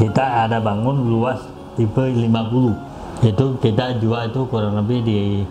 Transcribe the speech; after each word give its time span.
Kita 0.00 0.48
ada 0.48 0.56
bangun 0.56 1.12
luas 1.12 1.44
tipe 1.76 2.00
50 2.00 2.24
itu 3.20 3.44
kita 3.60 4.00
jual 4.00 4.32
itu 4.32 4.40
kurang 4.48 4.80
lebih 4.80 5.04
di 5.04 5.44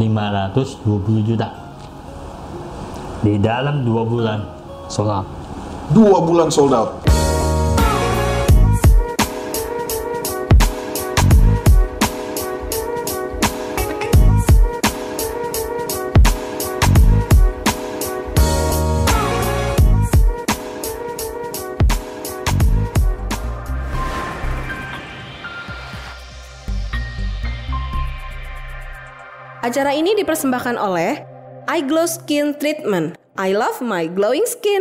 520 0.00 1.28
juta. 1.28 1.48
Di 3.20 3.36
dalam 3.36 3.84
dua 3.84 4.02
bulan. 4.08 4.40
Solar 4.88 5.20
Dua 5.92 6.20
bulan 6.24 6.48
sold 6.48 6.72
out. 6.72 7.07
Acara 29.68 29.92
ini 29.92 30.16
dipersembahkan 30.16 30.80
oleh 30.80 31.28
I 31.68 31.84
Glow 31.84 32.08
Skin 32.08 32.56
Treatment. 32.56 33.20
I 33.36 33.52
love 33.52 33.84
my 33.84 34.08
glowing 34.08 34.48
skin. 34.48 34.80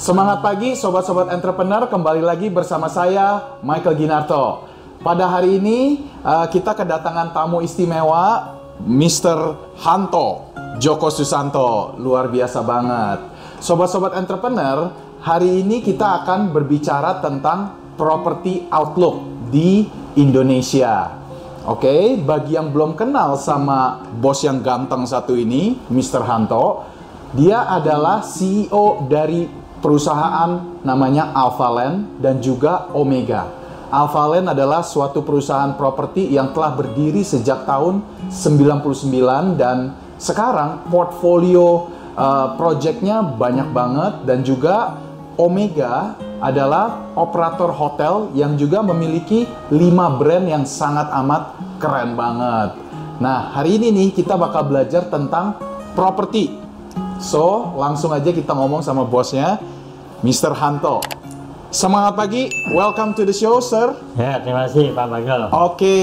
Semangat 0.00 0.40
pagi 0.40 0.72
sobat-sobat 0.72 1.28
entrepreneur 1.28 1.84
kembali 1.92 2.24
lagi 2.24 2.48
bersama 2.48 2.88
saya 2.88 3.60
Michael 3.60 4.00
Ginarto. 4.00 4.64
Pada 5.04 5.28
hari 5.28 5.60
ini 5.60 6.00
uh, 6.24 6.48
kita 6.48 6.72
kedatangan 6.72 7.36
tamu 7.36 7.60
istimewa 7.60 8.56
Mr. 8.88 9.52
Hanto 9.76 10.48
Joko 10.80 11.12
Susanto. 11.12 11.92
Luar 12.00 12.32
biasa 12.32 12.64
banget. 12.64 13.20
Sobat-sobat 13.60 14.16
entrepreneur, 14.16 14.96
hari 15.20 15.60
ini 15.60 15.84
kita 15.84 16.24
akan 16.24 16.56
berbicara 16.56 17.20
tentang 17.20 17.76
property 18.00 18.64
outlook 18.72 19.20
di 19.52 19.84
Indonesia. 20.16 21.23
Oke, 21.64 22.20
bagi 22.20 22.60
yang 22.60 22.76
belum 22.76 22.92
kenal 22.92 23.40
sama 23.40 24.04
bos 24.20 24.44
yang 24.44 24.60
ganteng 24.60 25.08
satu 25.08 25.32
ini, 25.32 25.80
Mr. 25.88 26.20
Hanto, 26.20 26.84
dia 27.32 27.64
adalah 27.64 28.20
CEO 28.20 29.08
dari 29.08 29.48
perusahaan 29.80 30.60
namanya 30.84 31.32
Alphaland 31.32 32.20
dan 32.20 32.44
juga 32.44 32.92
Omega. 32.92 33.48
Alphaland 33.88 34.52
adalah 34.52 34.84
suatu 34.84 35.24
perusahaan 35.24 35.72
properti 35.72 36.28
yang 36.28 36.52
telah 36.52 36.76
berdiri 36.76 37.24
sejak 37.24 37.64
tahun 37.64 38.04
99 38.28 39.56
dan 39.56 39.96
sekarang 40.20 40.84
portfolio 40.92 41.88
uh, 42.12 42.60
projectnya 42.60 43.24
banyak 43.24 43.72
banget 43.72 44.12
dan 44.28 44.44
juga 44.44 45.00
Omega 45.34 46.14
adalah 46.38 47.10
operator 47.18 47.74
hotel 47.74 48.30
yang 48.38 48.54
juga 48.54 48.84
memiliki 48.84 49.48
5 49.72 50.18
brand 50.20 50.46
yang 50.46 50.64
sangat 50.68 51.10
amat 51.10 51.58
keren 51.82 52.14
banget. 52.14 52.78
Nah, 53.18 53.54
hari 53.54 53.78
ini 53.78 53.90
nih 53.90 54.08
kita 54.14 54.38
bakal 54.38 54.66
belajar 54.66 55.06
tentang 55.10 55.58
properti. 55.94 56.54
So, 57.18 57.74
langsung 57.78 58.10
aja 58.10 58.30
kita 58.30 58.54
ngomong 58.54 58.82
sama 58.82 59.06
bosnya, 59.06 59.58
Mr. 60.22 60.54
Hanto. 60.54 61.02
Semangat 61.74 62.14
pagi, 62.14 62.46
welcome 62.70 63.18
to 63.18 63.26
the 63.26 63.34
show, 63.34 63.58
sir. 63.58 63.98
ya 64.14 64.38
terima 64.38 64.70
kasih 64.70 64.94
Pak 64.94 65.06
Bagel 65.10 65.50
Oke, 65.50 65.98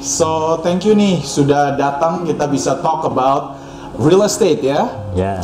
so 0.00 0.56
thank 0.64 0.88
you 0.88 0.96
nih 0.96 1.20
sudah 1.20 1.76
datang 1.76 2.24
kita 2.24 2.48
bisa 2.48 2.80
talk 2.80 3.04
about 3.04 3.60
real 4.00 4.24
estate 4.24 4.64
ya. 4.64 4.88
ya 5.12 5.36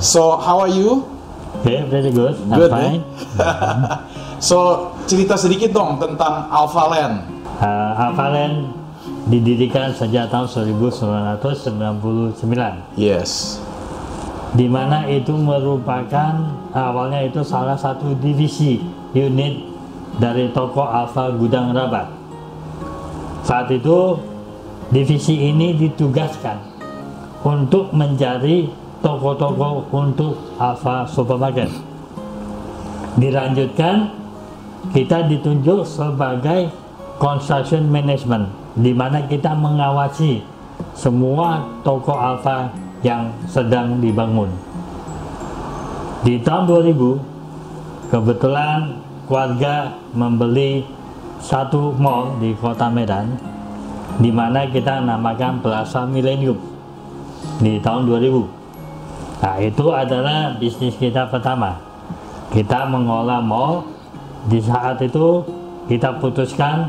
So, 0.00 0.40
how 0.40 0.64
are 0.64 0.72
you? 0.72 1.19
Oke 1.60 1.76
very 1.92 2.10
good 2.10 2.34
I'm 2.48 2.56
Good, 2.56 2.70
fine 2.72 3.04
ya? 3.36 3.52
so, 4.48 4.88
cerita 5.04 5.36
sedikit 5.36 5.76
dong 5.76 6.00
tentang 6.00 6.48
Alpha 6.48 6.88
Land. 6.88 7.16
Uh, 7.60 7.92
Alphaland 8.08 8.72
didirikan 9.28 9.92
sejak 9.92 10.32
tahun 10.32 10.48
1999 10.48 12.40
Yes. 12.96 13.60
di 14.56 14.66
mana 14.66 15.06
itu 15.06 15.36
merupakan 15.36 16.34
awalnya 16.74 17.22
itu 17.22 17.44
salah 17.46 17.78
satu 17.78 18.18
divisi 18.18 18.82
unit 19.14 19.62
dari 20.18 20.50
toko 20.50 20.82
Alfa 20.82 21.30
Gudang 21.38 21.70
Rabat. 21.70 22.10
Saat 23.46 23.70
itu 23.70 24.18
divisi 24.90 25.38
ini 25.38 25.78
ditugaskan 25.78 26.58
untuk 27.46 27.94
mencari 27.94 28.66
toko-toko 29.00 29.88
untuk 29.90 30.36
Alfa 30.60 31.08
Supermarket. 31.08 31.68
Dilanjutkan 33.16 34.12
kita 34.92 35.28
ditunjuk 35.28 35.84
sebagai 35.84 36.72
construction 37.20 37.84
management 37.88 38.48
di 38.78 38.96
mana 38.96 39.24
kita 39.28 39.52
mengawasi 39.52 40.40
semua 40.96 41.64
toko 41.84 42.16
Alfa 42.16 42.72
yang 43.04 43.32
sedang 43.48 44.00
dibangun. 44.00 44.48
Di 46.20 46.36
tahun 46.44 46.68
2000, 46.68 48.12
kebetulan 48.12 49.00
keluarga 49.24 49.96
membeli 50.12 50.84
satu 51.40 51.96
mall 51.96 52.36
di 52.36 52.52
kota 52.52 52.92
Medan, 52.92 53.40
di 54.20 54.28
mana 54.28 54.68
kita 54.68 55.00
namakan 55.00 55.64
Plaza 55.64 56.04
Millennium 56.04 56.60
di 57.64 57.80
tahun 57.80 58.04
2000. 58.04 58.59
Nah, 59.40 59.56
itu 59.56 59.88
adalah 59.88 60.56
bisnis 60.60 60.96
kita 61.00 61.24
pertama. 61.32 61.80
Kita 62.52 62.84
mengolah 62.88 63.40
mall. 63.40 63.88
Di 64.48 64.60
saat 64.60 65.00
itu 65.04 65.44
kita 65.84 66.16
putuskan 66.16 66.88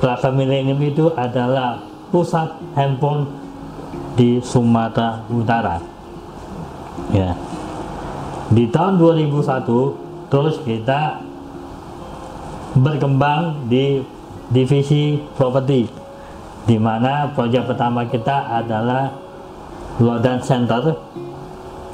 Plaza 0.00 0.28
Millennium 0.28 0.76
itu 0.82 1.08
adalah 1.14 1.80
pusat 2.12 2.52
handphone 2.76 3.24
di 4.18 4.42
Sumatera 4.44 5.24
Utara. 5.32 5.80
Ya. 7.12 7.32
Di 8.52 8.68
tahun 8.68 9.00
2001 9.00 10.28
terus 10.28 10.60
kita 10.64 11.24
berkembang 12.76 13.68
di 13.68 14.00
divisi 14.52 15.20
properti 15.36 15.88
di 16.68 16.76
mana 16.76 17.32
proyek 17.32 17.68
pertama 17.68 18.04
kita 18.04 18.48
adalah 18.48 19.12
Lodan 20.00 20.40
Center. 20.40 20.94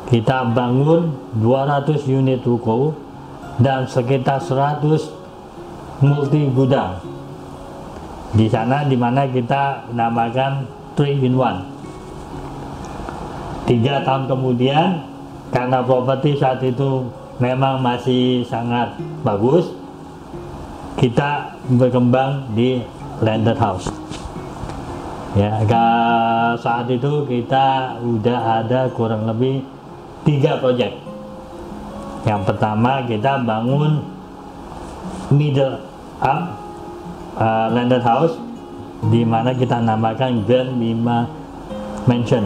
Kita 0.08 0.52
bangun 0.54 1.12
200 1.42 2.04
unit 2.08 2.40
ruko 2.44 2.96
dan 3.60 3.84
sekitar 3.84 4.40
100 4.40 4.84
multi 6.04 6.48
gudang. 6.52 7.02
Di 8.32 8.46
sana 8.48 8.84
di 8.84 8.96
mana 8.96 9.24
kita 9.28 9.88
namakan 9.92 10.64
3 10.96 11.26
in 11.26 11.34
1 11.34 11.78
tiga 13.68 14.00
tahun 14.00 14.24
kemudian 14.24 15.04
karena 15.52 15.84
properti 15.84 16.40
saat 16.40 16.64
itu 16.64 17.04
memang 17.36 17.84
masih 17.84 18.40
sangat 18.48 18.96
bagus 19.20 19.68
kita 20.96 21.52
berkembang 21.68 22.48
di 22.56 22.80
landed 23.20 23.60
house 23.60 23.92
ya 25.38 25.62
ke- 25.62 26.54
saat 26.58 26.90
itu 26.90 27.22
kita 27.30 27.96
udah 28.02 28.66
ada 28.66 28.90
kurang 28.90 29.22
lebih 29.30 29.62
tiga 30.26 30.58
proyek 30.58 30.98
yang 32.26 32.42
pertama 32.42 33.06
kita 33.06 33.38
bangun 33.46 34.02
middle 35.30 35.78
up 36.18 36.58
uh, 37.38 37.70
landed 37.70 38.02
house 38.02 38.34
di 39.06 39.22
mana 39.22 39.54
kita 39.54 39.78
namakan 39.78 40.42
Grand 40.42 40.74
Lima 40.74 41.30
Mansion. 42.10 42.44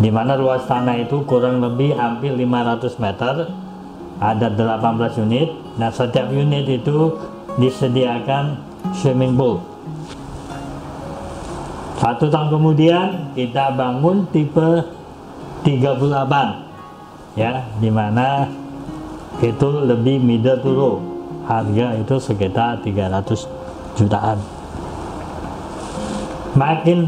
Di 0.00 0.08
mana 0.12 0.36
luas 0.36 0.64
tanah 0.64 0.96
itu 1.00 1.24
kurang 1.24 1.60
lebih 1.60 1.96
hampir 1.96 2.32
500 2.32 2.96
meter 3.00 3.34
ada 4.16 4.46
18 4.48 5.24
unit. 5.24 5.48
Dan 5.76 5.92
setiap 5.92 6.32
unit 6.32 6.64
itu 6.64 7.20
disediakan 7.60 8.60
swimming 8.96 9.36
pool 9.36 9.60
satu 11.96 12.28
tahun 12.28 12.52
kemudian 12.52 13.32
kita 13.32 13.72
bangun 13.72 14.28
tipe 14.28 14.84
38 15.64 17.40
ya 17.40 17.64
di 17.80 17.88
mana 17.88 18.48
itu 19.40 19.68
lebih 19.84 20.20
middle 20.20 20.60
to 20.60 20.70
low. 20.72 20.96
Harga 21.46 21.94
itu 21.94 22.18
sekitar 22.18 22.82
300 22.82 23.46
jutaan. 23.96 24.38
Makin 26.56 26.98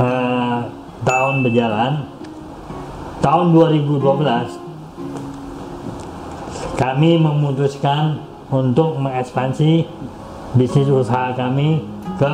eh, 0.00 0.58
tahun 1.04 1.34
berjalan 1.44 2.06
tahun 3.20 3.46
2012 3.52 4.66
kami 6.78 7.10
memutuskan 7.18 8.22
untuk 8.52 8.94
mengekspansi 9.00 9.86
bisnis 10.54 10.86
usaha 10.86 11.34
kami 11.34 11.82
ke 12.16 12.32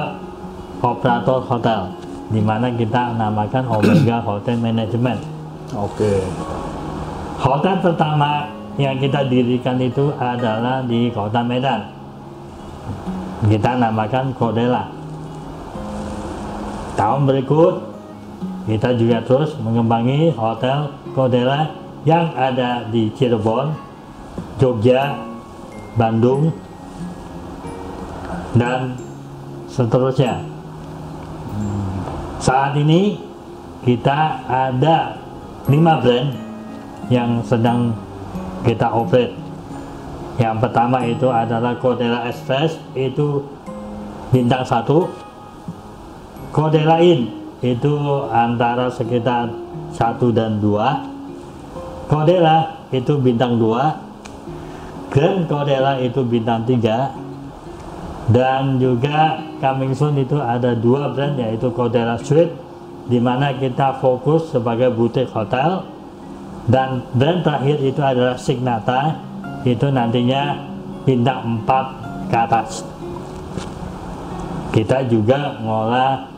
operator 0.83 1.41
hotel 1.47 1.95
di 2.29 2.43
mana 2.43 2.69
kita 2.75 3.15
namakan 3.15 3.65
Omega 3.71 4.19
Hotel 4.29 4.59
Management. 4.59 5.21
Oke. 5.73 6.21
Hotel 7.39 7.79
pertama 7.81 8.51
yang 8.81 8.97
kita 8.97 9.25
dirikan 9.29 9.77
itu 9.79 10.11
adalah 10.17 10.81
di 10.83 11.13
kota 11.13 11.45
Medan. 11.45 11.93
Kita 13.47 13.77
namakan 13.77 14.33
Kodela. 14.35 14.89
Tahun 16.97 17.21
berikut 17.27 17.75
kita 18.71 18.95
juga 18.95 19.19
terus 19.27 19.59
mengembangi 19.59 20.31
hotel 20.33 20.95
Kodela 21.13 21.67
yang 22.07 22.31
ada 22.35 22.87
di 22.89 23.11
Cirebon, 23.15 23.75
Jogja, 24.59 25.19
Bandung, 25.99 26.55
dan 28.55 28.95
seterusnya. 29.67 30.52
Saat 32.43 32.75
ini 32.75 33.23
kita 33.87 34.43
ada 34.51 35.15
lima 35.71 36.03
brand 36.03 36.35
yang 37.07 37.39
sedang 37.47 37.95
kita 38.67 38.91
operate. 38.91 39.31
Yang 40.43 40.57
pertama 40.59 41.07
itu 41.07 41.31
adalah 41.31 41.79
Kodela 41.79 42.27
Express 42.27 42.83
itu 42.99 43.47
bintang 44.35 44.67
satu. 44.67 45.07
Kodela 46.51 46.99
Inn 46.99 47.31
itu 47.63 47.95
antara 48.35 48.91
sekitar 48.91 49.47
satu 49.95 50.35
dan 50.35 50.59
dua. 50.59 50.99
Kodela 52.11 52.91
itu 52.91 53.23
bintang 53.23 53.55
dua. 53.55 54.03
Grand 55.15 55.47
Kodela 55.47 55.95
itu 56.03 56.27
bintang 56.27 56.67
tiga. 56.67 57.15
Dan 58.27 58.83
juga 58.83 59.52
coming 59.63 59.95
soon 59.95 60.19
itu 60.19 60.35
ada 60.43 60.75
dua 60.75 61.15
brand 61.15 61.39
yaitu 61.39 61.71
Kodela 61.71 62.19
Suite 62.19 62.51
di 63.07 63.23
mana 63.23 63.55
kita 63.55 64.03
fokus 64.03 64.51
sebagai 64.51 64.91
butik 64.91 65.31
hotel. 65.31 65.87
Dan 66.67 67.07
brand 67.15 67.43
terakhir 67.43 67.79
itu 67.83 68.03
adalah 68.03 68.39
Signata 68.39 69.19
itu 69.63 69.87
nantinya 69.91 70.59
bintang 71.03 71.63
4 71.67 72.31
ke 72.31 72.37
atas. 72.39 72.87
Kita 74.71 75.03
juga 75.11 75.59
ngolah 75.59 76.31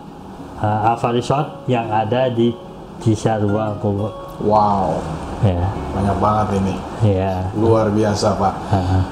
uh, 0.65 0.91
Alfa 0.93 1.13
Resort 1.13 1.69
yang 1.69 1.93
ada 1.93 2.33
di 2.33 2.57
Cisarua 3.05 3.77
Bogor. 3.77 4.41
Wow, 4.41 4.99
ya. 5.45 5.61
Banyak 5.93 6.17
banget 6.19 6.49
ini. 6.59 6.75
ya. 7.05 7.45
Luar 7.55 7.93
biasa, 7.93 8.35
Pak. 8.41 8.55
uh, 8.73 9.03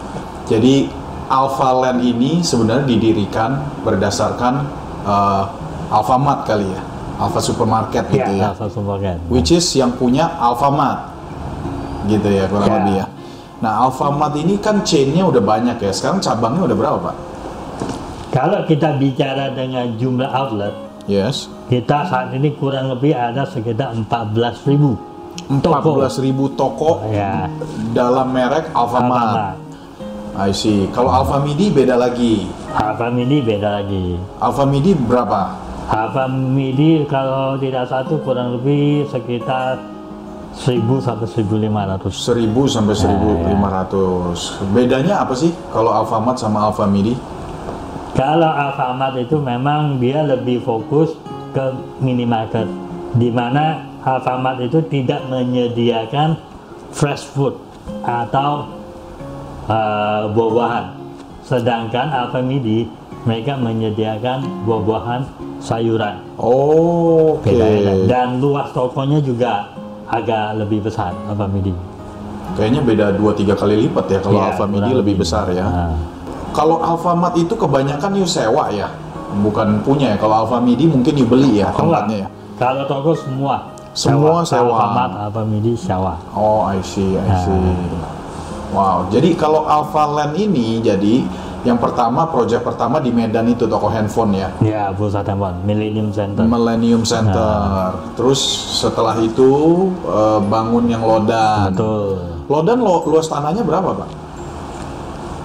Jadi 0.49 1.02
Alpha 1.33 1.73
Land 1.73 2.05
ini 2.05 2.45
sebenarnya 2.45 2.85
didirikan 2.85 3.57
berdasarkan 3.81 4.69
uh, 5.03 5.49
Alfamart 5.89 6.45
kali 6.45 6.69
ya. 6.69 6.83
Alpha 7.17 7.41
Supermarket 7.41 8.05
gitu 8.09 8.33
ya. 8.37 8.53
Alfa 8.53 8.69
Supermarket 8.69 9.17
Which 9.33 9.49
is 9.49 9.65
yang 9.73 9.97
punya 9.97 10.29
Alfamart. 10.37 11.09
Gitu 12.05 12.29
ya 12.29 12.45
kurang 12.47 12.69
Ya. 12.69 12.77
lebih 12.79 12.95
ya. 13.01 13.07
Nah, 13.59 13.73
Alfamart 13.81 14.37
ini 14.37 14.59
kan 14.59 14.83
chainnya 14.83 15.25
udah 15.25 15.41
banyak 15.41 15.81
ya. 15.81 15.89
Sekarang 15.89 16.21
cabangnya 16.21 16.69
udah 16.69 16.77
berapa, 16.77 16.99
Pak? 17.01 17.17
kalau 18.33 18.65
kita 18.65 18.97
bicara 18.97 19.53
dengan 19.53 19.93
jumlah 19.97 20.25
outlet 20.25 20.73
Yes. 21.05 21.53
kita 21.69 22.09
saat 22.09 22.33
ini 22.33 22.57
kurang 22.57 22.89
lebih 22.89 23.13
ada 23.13 23.45
sekitar 23.45 23.93
14.000 23.93 25.61
Toko. 25.61 26.01
14.000 26.01 26.33
toko 26.55 26.91
ya 27.09 27.45
dalam 27.93 28.33
merek 28.33 28.73
Alfamart. 28.73 29.13
Alfamart 29.13 29.57
I 30.33 30.51
see. 30.51 30.89
Kalau 30.97 31.13
Alfamidi 31.13 31.69
beda 31.69 31.97
lagi. 32.01 32.49
Alfa 32.73 33.13
Midi 33.13 33.45
beda 33.45 33.85
lagi 33.85 34.17
Alfamidi 34.41 34.97
berapa? 34.97 35.53
Alfa 35.93 36.25
Midi 36.29 37.05
kalau 37.05 37.61
tidak 37.61 37.85
satu 37.85 38.17
kurang 38.25 38.57
lebih 38.57 39.05
sekitar 39.13 39.77
1000 40.57 40.81
sampai 41.05 41.29
1500 41.29 42.09
1000 42.09 42.49
sampai 42.65 42.95
1500. 42.97 44.73
Bedanya 44.73 45.21
apa 45.21 45.37
sih 45.37 45.53
kalau 45.69 45.93
Alfamart 45.93 46.41
sama 46.41 46.73
Alfamidi? 46.73 47.13
Kalau 48.17 48.49
Alfamart 48.49 49.21
itu 49.21 49.37
memang 49.37 50.01
dia 50.01 50.25
lebih 50.25 50.65
fokus 50.65 51.17
ke 51.53 51.73
minimarket, 52.01 52.69
di 53.17 53.29
mana 53.29 53.85
Alfamart 54.05 54.61
itu 54.65 54.81
tidak 54.89 55.25
menyediakan 55.29 56.37
fresh 56.93 57.25
food 57.33 57.57
atau 58.05 58.69
uh, 59.73 60.23
buah-buahan. 60.33 60.85
Sedangkan 61.43 62.07
Alfamidi 62.13 62.87
mereka 63.25 63.57
menyediakan 63.57 64.67
buah-buahan 64.69 65.21
sayuran. 65.63 66.21
Oh, 66.37 67.39
Oke. 67.39 67.55
Beda-beda. 67.55 67.93
Dan 68.07 68.43
luas 68.43 68.69
tokonya 68.75 69.23
juga 69.23 69.73
agak 70.11 70.61
lebih 70.61 70.85
besar 70.85 71.15
Alfamidi. 71.31 71.73
Kayaknya 72.53 72.81
beda 72.85 73.07
2-3 73.17 73.57
kali 73.57 73.75
lipat 73.89 74.07
ya 74.13 74.21
kalau 74.21 74.41
Ya, 74.45 74.53
Alfamidi 74.53 74.93
lebih 74.93 75.15
besar 75.25 75.49
ya. 75.49 75.65
Nah, 75.65 75.97
Kalau 76.53 76.85
Alfamart 76.85 77.33
itu 77.41 77.57
kebanyakan 77.57 78.13
you 78.13 78.29
sewa 78.29 78.69
ya, 78.69 78.93
bukan 79.41 79.81
punya 79.81 80.13
ya. 80.13 80.17
Kalau 80.21 80.45
Alfamidi 80.45 80.85
mungkin 80.85 81.17
you 81.17 81.25
beli 81.25 81.65
ya 81.65 81.73
Oh, 81.73 81.81
tempatnya 81.89 82.29
ya. 82.29 82.29
Kalau 82.61 82.85
toko 82.85 83.17
semua 83.17 83.73
Semua 83.97 84.45
sewa. 84.45 84.69
Alfamart, 84.69 85.13
Alfamidi 85.33 85.73
sewa. 85.73 86.21
Oh, 86.37 86.69
I 86.69 86.77
see, 86.85 87.17
I 87.17 87.25
Nah. 87.25 88.22
Wow, 88.73 89.13
jadi 89.13 89.37
kalau 89.37 89.69
Alpha 89.69 90.09
Land 90.09 90.35
ini 90.41 90.81
jadi 90.81 91.23
yang 91.63 91.79
pertama 91.79 92.27
proyek 92.27 92.67
pertama 92.67 92.99
di 92.99 93.15
Medan 93.15 93.47
itu 93.47 93.71
toko 93.71 93.87
handphone 93.87 94.35
ya. 94.35 94.49
Ya, 94.59 94.85
pusat 94.91 95.23
handphone 95.29 95.63
Millennium 95.63 96.11
Center. 96.11 96.43
Millennium 96.43 97.07
Center. 97.07 97.95
Terus 98.19 98.41
setelah 98.83 99.15
itu 99.23 99.51
eh, 100.03 100.41
bangun 100.43 100.91
yang 100.91 101.07
Lodan. 101.07 101.71
Betul. 101.71 102.19
Lodan 102.51 102.83
lo, 102.83 103.07
luas 103.07 103.31
tanahnya 103.31 103.63
berapa, 103.63 103.95
Pak? 103.95 104.11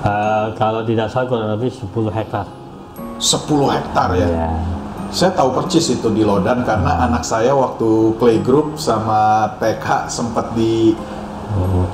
Eh, 0.08 0.48
kalau 0.58 0.82
tidak 0.82 1.13
salah 1.13 1.28
kurang 1.30 1.50
lebih 1.54 1.70
10 1.70 2.10
hektar. 2.10 2.46
10 3.22 3.70
hektar 3.70 4.10
ya. 4.18 4.28
Ya. 4.28 4.51
Saya 5.08 5.32
tahu 5.38 5.56
persis 5.56 5.88
itu 5.94 6.10
di 6.12 6.25
Lodan 6.25 6.66
karena 6.66 7.08
anak 7.08 7.24
saya 7.24 7.54
waktu 7.54 8.18
playgroup 8.18 8.75
sama 8.75 9.54
TK 9.62 10.12
sempat 10.12 10.51
di 10.58 10.98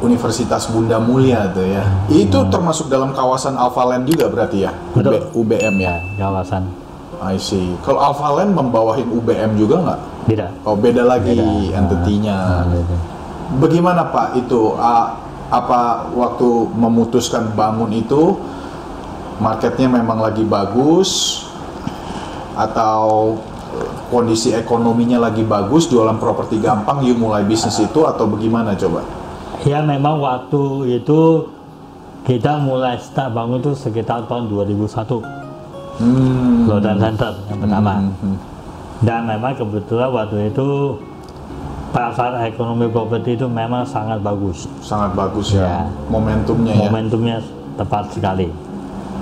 Universitas 0.02 0.68
Bunda 0.68 1.00
Mulia 1.00 1.48
tuh 1.54 1.64
ya. 1.64 1.84
Itu 2.10 2.50
termasuk 2.52 2.92
dalam 2.92 3.16
kawasan 3.16 3.56
Alpha 3.56 3.86
Land 3.86 4.10
juga 4.10 4.28
berarti 4.28 4.66
ya? 4.68 4.72
Betul. 4.92 5.22
UB- 5.32 5.48
UBM 5.48 5.76
ya. 5.80 5.96
Ya, 6.20 6.28
kawasan. 6.28 6.68
I 7.24 7.40
see. 7.40 7.72
Kalau 7.88 8.04
Alpha 8.04 8.28
Land 8.36 8.52
membawahin 8.52 9.08
UBM 9.08 9.56
juga 9.56 9.80
nggak? 9.80 10.00
Tidak. 10.28 10.52
Oh 10.68 10.76
beda 10.76 11.04
lagi 11.08 11.40
Beda. 11.40 11.80
entitinya. 11.80 12.36
Ah, 12.36 12.66
beda. 12.68 12.96
Bagaimana 13.64 14.02
Pak 14.12 14.40
itu? 14.40 14.76
ah, 14.76 15.20
apa 15.54 16.10
waktu 16.18 16.50
memutuskan 16.74 17.54
bangun 17.54 17.94
itu 17.94 18.42
marketnya 19.38 19.86
memang 19.86 20.18
lagi 20.18 20.42
bagus 20.42 21.44
atau 22.58 23.38
eh, 23.78 23.90
kondisi 24.10 24.52
ekonominya 24.54 25.22
lagi 25.30 25.46
bagus, 25.46 25.90
jualan 25.90 26.18
properti 26.18 26.58
gampang, 26.58 27.06
you 27.06 27.14
mulai 27.14 27.46
bisnis 27.46 27.78
itu 27.80 28.04
atau 28.04 28.26
bagaimana 28.26 28.74
coba? 28.76 29.02
Ya 29.64 29.80
memang 29.80 30.20
waktu 30.20 30.62
itu 31.00 31.48
kita 32.24 32.60
mulai 32.60 33.00
start 33.00 33.32
bangun 33.32 33.60
itu 33.60 33.72
sekitar 33.74 34.28
tahun 34.28 34.48
2001 34.48 35.24
Hmm. 35.94 36.66
Lodan 36.66 36.98
Center 36.98 37.38
yang 37.48 37.60
pertama. 37.62 37.94
Hmm. 38.02 38.34
Dan 39.00 39.30
memang 39.30 39.54
kebetulan 39.54 40.10
waktu 40.10 40.50
itu 40.50 40.98
pasar 41.94 42.34
ekonomi 42.44 42.90
properti 42.90 43.38
itu 43.38 43.46
memang 43.46 43.86
sangat 43.86 44.18
bagus. 44.18 44.66
Sangat 44.82 45.14
bagus 45.14 45.54
ya, 45.54 45.62
Ya. 45.62 45.80
momentumnya 46.10 46.74
ya. 46.74 46.80
Momentumnya 46.82 47.38
tepat 47.78 48.10
sekali. 48.10 48.50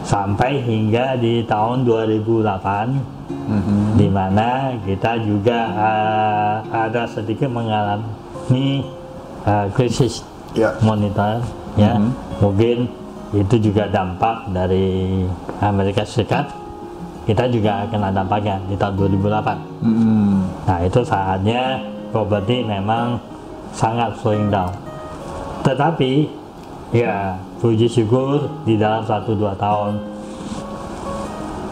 Sampai 0.01 0.63
hingga 0.63 1.19
di 1.19 1.43
tahun 1.43 1.83
2008 1.83 2.87
Mhm. 3.27 3.99
di 3.99 4.07
mana 4.07 4.71
kita 4.81 5.19
juga 5.19 5.59
eh, 5.67 6.53
ada 6.71 7.03
sedikit 7.05 7.51
mengalami 7.51 8.87
eh, 9.41 9.67
krisis 9.75 10.23
Ya. 10.51 10.75
moneter 10.83 11.39
ya 11.73 11.95
Mhm. 11.95 12.11
mungkin 12.39 12.77
itu 13.31 13.55
juga 13.61 13.87
dampak 13.87 14.51
dari 14.51 15.23
Amerika 15.57 16.03
Serikat 16.03 16.51
kita 17.23 17.47
juga 17.47 17.87
kena 17.87 18.11
dampaknya 18.11 18.59
di 18.67 18.75
tahun 18.75 18.99
2008 18.99 19.55
Hmm. 19.79 20.43
nah 20.67 20.83
itu 20.83 20.99
saatnya 20.99 21.79
properti 22.11 22.61
memang 22.61 23.15
sangat 23.71 24.11
slowing 24.19 24.51
down 24.51 24.73
Tetapi 25.61 26.25
ya 26.91 27.37
puji 27.61 27.85
syukur 27.85 28.41
di 28.65 28.75
dalam 28.75 29.05
satu 29.05 29.31
dua 29.31 29.55
tahun 29.55 30.01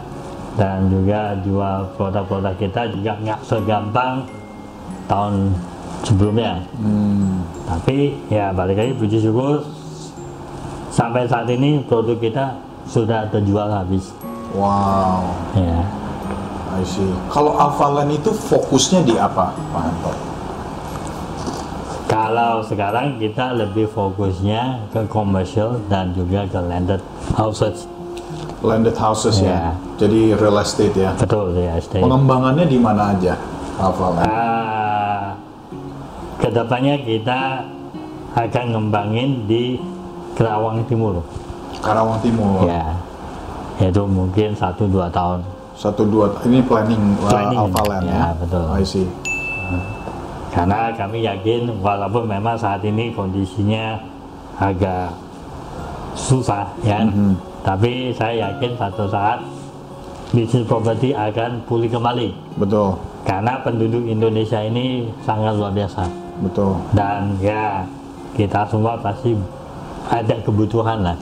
dan 0.58 0.90
juga 0.90 1.38
jual 1.46 1.86
produk-produk 1.94 2.54
kita 2.58 2.90
juga 2.90 3.14
nggak 3.22 3.40
segampang 3.46 4.26
tahun 5.06 5.54
sebelumnya. 6.02 6.60
Hmm. 6.76 7.46
Tapi 7.64 8.26
ya 8.28 8.50
balik 8.50 8.82
lagi 8.82 8.92
puji 8.98 9.18
syukur 9.22 9.62
sampai 10.90 11.24
saat 11.30 11.46
ini 11.48 11.80
produk 11.86 12.18
kita 12.18 12.58
sudah 12.90 13.30
terjual 13.30 13.70
habis. 13.70 14.10
Wow. 14.54 15.34
Ya. 15.56 15.80
I 16.76 16.84
see. 16.84 17.08
Kalau 17.32 17.56
Alphaland 17.56 18.12
itu 18.12 18.30
fokusnya 18.30 19.00
di 19.02 19.16
apa, 19.16 19.56
Pak 19.72 19.80
Hanto? 19.80 20.12
Kalau 22.06 22.62
sekarang 22.62 23.18
kita 23.18 23.56
lebih 23.56 23.90
fokusnya 23.90 24.92
ke 24.94 25.02
commercial 25.10 25.80
dan 25.90 26.14
juga 26.14 26.46
ke 26.46 26.60
landed 26.60 27.02
houses. 27.34 27.88
Landed 28.62 28.94
houses 28.94 29.42
ya. 29.42 29.50
Ya. 29.50 29.64
Jadi 29.96 30.36
real 30.36 30.56
estate 30.60 30.94
ya. 30.94 31.16
Betul 31.16 31.56
ya, 31.56 31.80
stay. 31.80 32.04
Pengembangannya 32.04 32.68
di 32.68 32.78
mana 32.78 33.16
aja, 33.16 33.34
Alphaland? 33.80 34.28
Ah, 34.28 35.34
ke 36.38 36.48
depannya 36.52 36.94
kita 37.00 37.64
akan 38.36 38.64
ngembangin 38.76 39.48
di 39.48 39.80
Kerawang 40.36 40.84
Timur. 40.84 41.24
Karawang 41.80 42.20
Timur. 42.20 42.68
Ya. 42.68 42.96
Itu 43.76 44.02
mungkin 44.04 44.56
satu 44.56 44.88
dua 44.88 45.06
tahun. 45.08 45.44
Satu 45.76 46.08
dua. 46.08 46.32
Ini 46.42 46.64
planning, 46.64 47.02
uh, 47.20 47.28
Planning. 47.28 47.58
Alphaland 47.68 48.04
Ya, 48.04 48.16
ya. 48.16 48.26
betul. 48.40 48.64
I 48.72 48.84
see. 48.84 49.06
Karena 50.48 50.88
kami 50.88 51.20
yakin 51.20 51.68
walaupun 51.84 52.24
memang 52.24 52.56
saat 52.56 52.80
ini 52.80 53.12
kondisinya 53.12 54.00
agak 54.56 55.12
susah 56.16 56.64
ya, 56.80 57.04
Mhm. 57.04 57.36
tapi 57.60 58.08
saya 58.10 58.48
yakin 58.48 58.72
satu 58.74 59.04
saat 59.04 59.44
bisnis 60.32 60.64
properti 60.64 61.12
akan 61.12 61.60
pulih 61.68 61.92
kembali. 61.92 62.32
Betul. 62.56 62.96
Karena 63.22 63.60
penduduk 63.60 64.00
Indonesia 64.00 64.64
ini 64.64 65.12
sangat 65.20 65.60
luar 65.60 65.76
biasa 65.76 66.08
Betul. 66.40 66.78
dan 66.94 67.36
ya 67.36 67.84
kita 68.32 68.64
semua 68.64 68.96
pasti 68.96 69.36
ada 70.08 70.34
kebutuhan 70.40 71.04
lah 71.04 71.18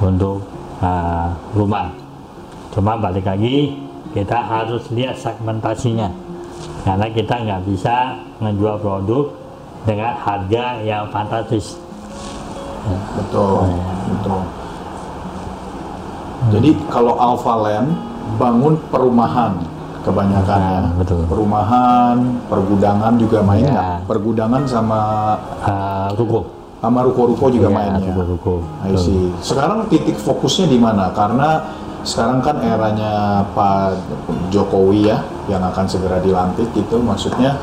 untuk 0.00 0.40
uh, 0.80 1.28
rumah. 1.54 1.92
Cuma 2.74 2.96
balik 2.98 3.26
lagi 3.26 3.76
kita 4.10 4.36
harus 4.42 4.90
lihat 4.90 5.14
segmentasinya 5.14 6.10
karena 6.82 7.06
kita 7.12 7.34
nggak 7.46 7.62
bisa 7.68 8.18
menjual 8.42 8.80
produk 8.80 9.30
dengan 9.84 10.12
harga 10.16 10.80
yang 10.82 11.08
fantastis. 11.12 11.76
Betul. 13.16 13.68
Iya. 13.68 13.86
Betul. 14.10 14.42
Jadi 16.50 16.70
kalau 16.88 17.14
Alphaland 17.20 17.92
bangun 18.40 18.74
perumahan 18.88 19.52
kebanyakan 20.00 20.56
ya. 20.56 20.78
Nah, 20.80 20.92
betul. 20.96 21.20
Perumahan, 21.28 22.16
pergudangan 22.48 23.12
juga 23.20 23.38
main 23.44 23.68
Ya. 23.68 24.00
Pergudangan 24.08 24.62
sama 24.64 25.00
Uh, 25.60 26.08
ruko. 26.16 26.59
Sama 26.80 27.04
ruko-ruko 27.04 27.52
juga 27.52 27.68
Ya, 27.68 27.76
main 27.76 27.92
ya. 28.00 28.08
ruko-ruko. 28.10 28.64
I 28.88 28.96
see. 28.96 29.28
Sekarang 29.44 29.84
titik 29.92 30.16
fokusnya 30.16 30.66
di 30.66 30.80
mana? 30.80 31.12
Karena 31.12 31.60
sekarang 32.00 32.40
kan 32.40 32.56
eranya 32.64 33.44
Pak 33.52 34.00
Jokowi 34.48 35.12
ya 35.12 35.20
yang 35.52 35.60
akan 35.60 35.84
segera 35.84 36.16
dilantik 36.24 36.72
itu 36.72 36.96
maksudnya 36.96 37.60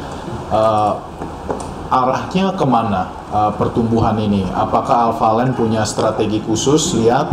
eh, 0.53 0.91
arahnya 1.89 2.53
ke 2.53 2.65
mana 2.69 3.09
eh, 3.33 3.51
pertumbuhan 3.57 4.21
ini? 4.21 4.45
Apakah 4.53 5.09
Alphaland 5.11 5.57
punya 5.57 5.81
strategi 5.81 6.37
khusus? 6.45 6.93
Lihat 7.01 7.27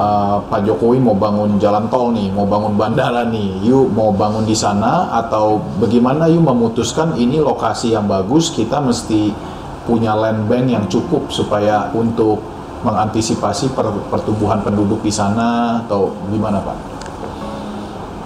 eh, 0.00 0.36
Pak 0.40 0.64
Jokowi 0.64 1.04
mau 1.04 1.12
bangun 1.12 1.60
jalan 1.60 1.92
tol 1.92 2.16
nih, 2.16 2.32
mau 2.32 2.48
bangun 2.48 2.80
bandara 2.80 3.28
nih, 3.28 3.60
yuk 3.60 3.92
mau 3.92 4.08
bangun 4.08 4.48
di 4.48 4.56
sana 4.56 5.12
atau 5.20 5.60
bagaimana 5.76 6.32
yuk 6.32 6.40
memutuskan 6.40 7.20
ini 7.20 7.36
lokasi 7.36 7.92
yang 7.92 8.08
bagus 8.08 8.48
kita 8.48 8.80
mesti 8.80 9.49
punya 9.84 10.12
land 10.16 10.48
bank 10.48 10.66
yang 10.68 10.84
cukup 10.88 11.28
supaya 11.32 11.88
untuk 11.96 12.40
mengantisipasi 12.80 13.76
per- 13.76 14.08
pertumbuhan 14.08 14.64
penduduk 14.64 15.04
di 15.04 15.12
sana 15.12 15.80
atau 15.84 16.16
gimana 16.32 16.60
Pak? 16.64 16.78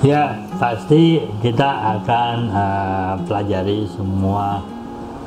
Ya, 0.05 0.37
pasti 0.61 1.25
kita 1.41 1.99
akan 1.99 2.35
uh, 2.53 3.13
pelajari 3.25 3.89
semua 3.89 4.61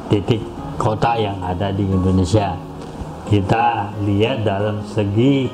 titik 0.08 0.40
kota 0.78 1.18
yang 1.18 1.42
ada 1.42 1.74
di 1.74 1.84
Indonesia. 1.84 2.54
Kita 3.28 3.92
lihat 4.06 4.48
dalam 4.48 4.86
segi 4.88 5.52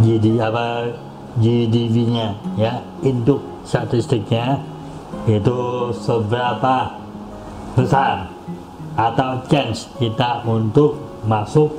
GD 0.00 0.40
apa 0.40 0.88
GDP-nya 1.36 2.32
ya, 2.56 2.80
induk 3.04 3.44
statistiknya 3.68 4.62
itu 5.28 5.92
seberapa 5.92 6.96
besar 7.76 8.31
atau 8.96 9.40
chance 9.48 9.88
kita 9.96 10.44
untuk 10.44 11.00
masuk 11.24 11.72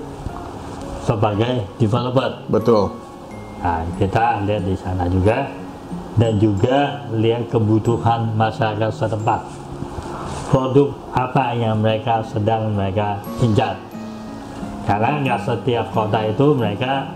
sebagai 1.03 1.67
developer. 1.77 2.41
Betul. 2.50 2.89
Nah, 3.63 3.84
kita 4.00 4.43
lihat 4.43 4.63
di 4.63 4.75
sana 4.75 5.08
juga 5.08 5.48
dan 6.20 6.38
juga 6.38 7.08
lihat 7.15 7.50
kebutuhan 7.50 8.34
masyarakat 8.36 8.91
setempat. 8.91 9.41
Produk 10.51 10.93
apa 11.13 11.58
yang 11.58 11.82
mereka 11.82 12.22
sedang 12.22 12.74
mereka 12.77 13.17
incar. 13.41 13.77
Karena 14.84 15.17
nggak 15.24 15.41
setiap 15.48 15.89
kota 15.96 16.27
itu 16.27 16.53
mereka 16.53 17.10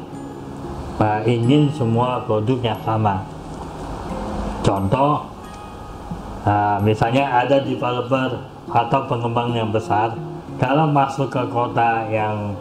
uh, 0.97 1.21
ingin 1.27 1.69
semua 1.69 2.23
produk 2.25 2.57
yang 2.63 2.79
sama. 2.81 3.21
Contoh, 4.65 5.29
uh, 6.47 6.77
misalnya 6.81 7.45
ada 7.45 7.61
developer 7.61 8.56
atau 8.71 8.99
pengembang 9.07 9.55
yang 9.55 9.71
besar, 9.71 10.15
kalau 10.57 10.89
masuk 10.89 11.29
ke 11.29 11.43
kota 11.51 12.07
yang 12.09 12.55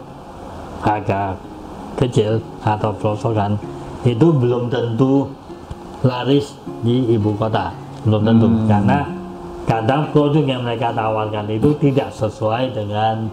agak 0.85 1.35
kecil 1.97 2.37
atau 2.61 2.93
pelosokan 2.93 3.57
itu 4.05 4.29
belum 4.29 4.69
tentu 4.69 5.25
laris 6.05 6.53
di 6.85 7.17
ibu 7.17 7.33
kota 7.33 7.73
belum 8.05 8.21
tentu 8.21 8.47
Hmm. 8.47 8.69
karena 8.69 8.99
kadang 9.65 10.01
produk 10.13 10.45
yang 10.45 10.61
mereka 10.63 10.93
tawarkan 10.93 11.49
itu 11.49 11.73
tidak 11.81 12.13
sesuai 12.13 12.71
dengan 12.71 13.27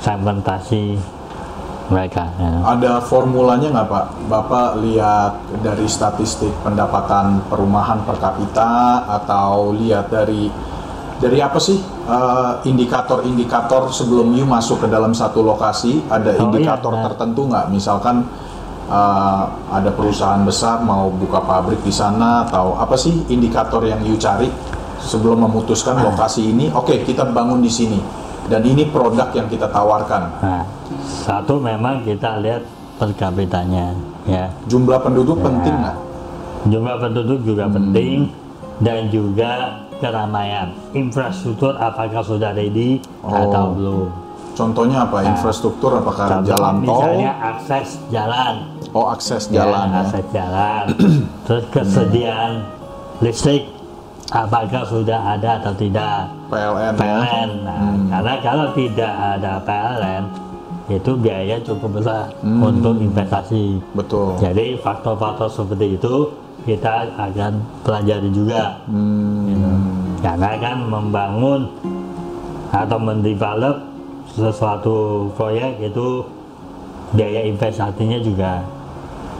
segmentasi 0.00 0.96
mereka 1.90 2.30
ya. 2.38 2.78
Ada 2.78 2.92
formulanya 3.02 3.68
nggak 3.74 3.88
Pak? 3.90 4.06
Bapak 4.30 4.78
lihat 4.78 5.42
dari 5.60 5.84
statistik 5.90 6.54
pendapatan 6.62 7.42
perumahan 7.50 7.98
per 8.06 8.16
kapita 8.22 9.02
atau 9.04 9.74
lihat 9.74 10.06
dari 10.08 10.46
dari 11.20 11.38
apa 11.38 11.60
sih 11.60 11.76
eh, 12.06 12.52
indikator-indikator 12.64 13.88
sebelum 13.90 14.32
you 14.32 14.42
masuk 14.42 14.80
ke 14.80 14.88
dalam 14.88 15.12
satu 15.12 15.40
lokasi? 15.40 16.02
Ada 16.06 16.36
Oh, 16.36 16.48
indikator 16.48 16.92
iya, 16.92 17.02
tertentu 17.04 17.40
nggak? 17.46 17.66
Misalkan 17.68 18.24
eh, 18.88 19.42
ada 19.70 19.90
perusahaan 19.92 20.40
besar 20.42 20.80
mau 20.80 21.08
buka 21.08 21.40
pabrik 21.40 21.80
di 21.80 21.92
sana 21.92 22.44
atau 22.44 22.74
apa 22.74 22.96
sih 22.96 23.28
indikator 23.28 23.84
yang 23.84 24.00
you 24.00 24.16
cari 24.16 24.48
sebelum 24.98 25.44
memutuskan 25.44 25.96
Ah. 25.96 26.08
lokasi 26.08 26.48
ini? 26.48 26.72
Oke, 26.72 27.04
kita 27.04 27.24
bangun 27.26 27.60
di 27.60 27.68
sini 27.68 28.00
dan 28.46 28.60
ini 28.62 28.84
produk 28.84 29.28
yang 29.30 29.46
kita 29.46 29.68
tawarkan. 29.68 30.22
Nah, 30.40 30.64
satu 31.20 31.56
memang 31.56 32.02
kita 32.02 32.40
lihat 32.40 32.64
per 32.96 33.12
kapitanya 33.14 33.96
ya 34.24 34.52
Jumlah 34.66 35.00
penduduk 35.00 35.36
Ya. 35.36 35.44
penting 35.46 35.74
nggak? 35.74 35.96
Jumlah 36.68 36.96
penduduk 36.98 37.40
juga 37.40 37.64
penting 37.66 38.28
dan 38.80 39.08
juga 39.08 39.52
keramaian. 39.96 40.72
Infrastruktur 40.92 41.76
apakah 41.76 42.20
sudah 42.20 42.50
ready 42.50 42.98
atau 43.22 43.64
Oh. 43.66 43.72
belum? 43.72 44.06
Contohnya 44.50 45.06
apa? 45.06 45.22
Infrastruktur 45.22 45.94
apakah 45.94 46.40
Contoh 46.40 46.48
jalan 46.50 46.74
tol? 46.74 47.00
misalnya 47.00 47.30
akses 47.38 47.88
jalan. 48.10 48.54
Oh, 48.90 49.06
akses 49.08 49.46
Ya, 49.46 49.62
jalan 49.62 49.86
ya. 49.86 50.00
akses 50.02 50.26
jalan. 50.30 50.84
Terus 51.46 51.64
kesediaan 51.70 52.52
listrik 53.20 53.70
apakah 54.28 54.82
sudah 54.84 55.38
ada 55.38 55.62
atau 55.62 55.72
tidak? 55.72 56.28
PLN 56.50 56.92
ya. 56.92 56.98
PLN. 56.98 57.50
Nah, 57.62 57.78
Hmm. 57.78 58.06
karena 58.10 58.34
kalau 58.42 58.66
tidak 58.74 59.12
ada 59.14 59.52
PLN 59.62 60.22
itu 60.90 61.10
biaya 61.14 61.56
cukup 61.62 61.90
besar 61.94 62.26
Hmm. 62.42 62.60
untuk 62.60 62.98
investasi. 62.98 63.78
Betul. 63.94 64.34
Jadi 64.36 64.74
faktor-faktor 64.76 65.46
seperti 65.46 65.94
itu 65.94 66.14
kita 66.64 67.08
akan 67.16 67.52
pelajari 67.82 68.30
juga. 68.30 68.80
Hmm. 68.86 70.18
Karena 70.20 70.50
kan 70.60 70.76
membangun 70.84 71.60
atau 72.70 72.98
mendevelop 73.00 73.76
sesuatu 74.30 75.26
proyek 75.34 75.90
itu 75.90 76.22
biaya 77.10 77.42
investasinya 77.42 78.22
juga 78.22 78.62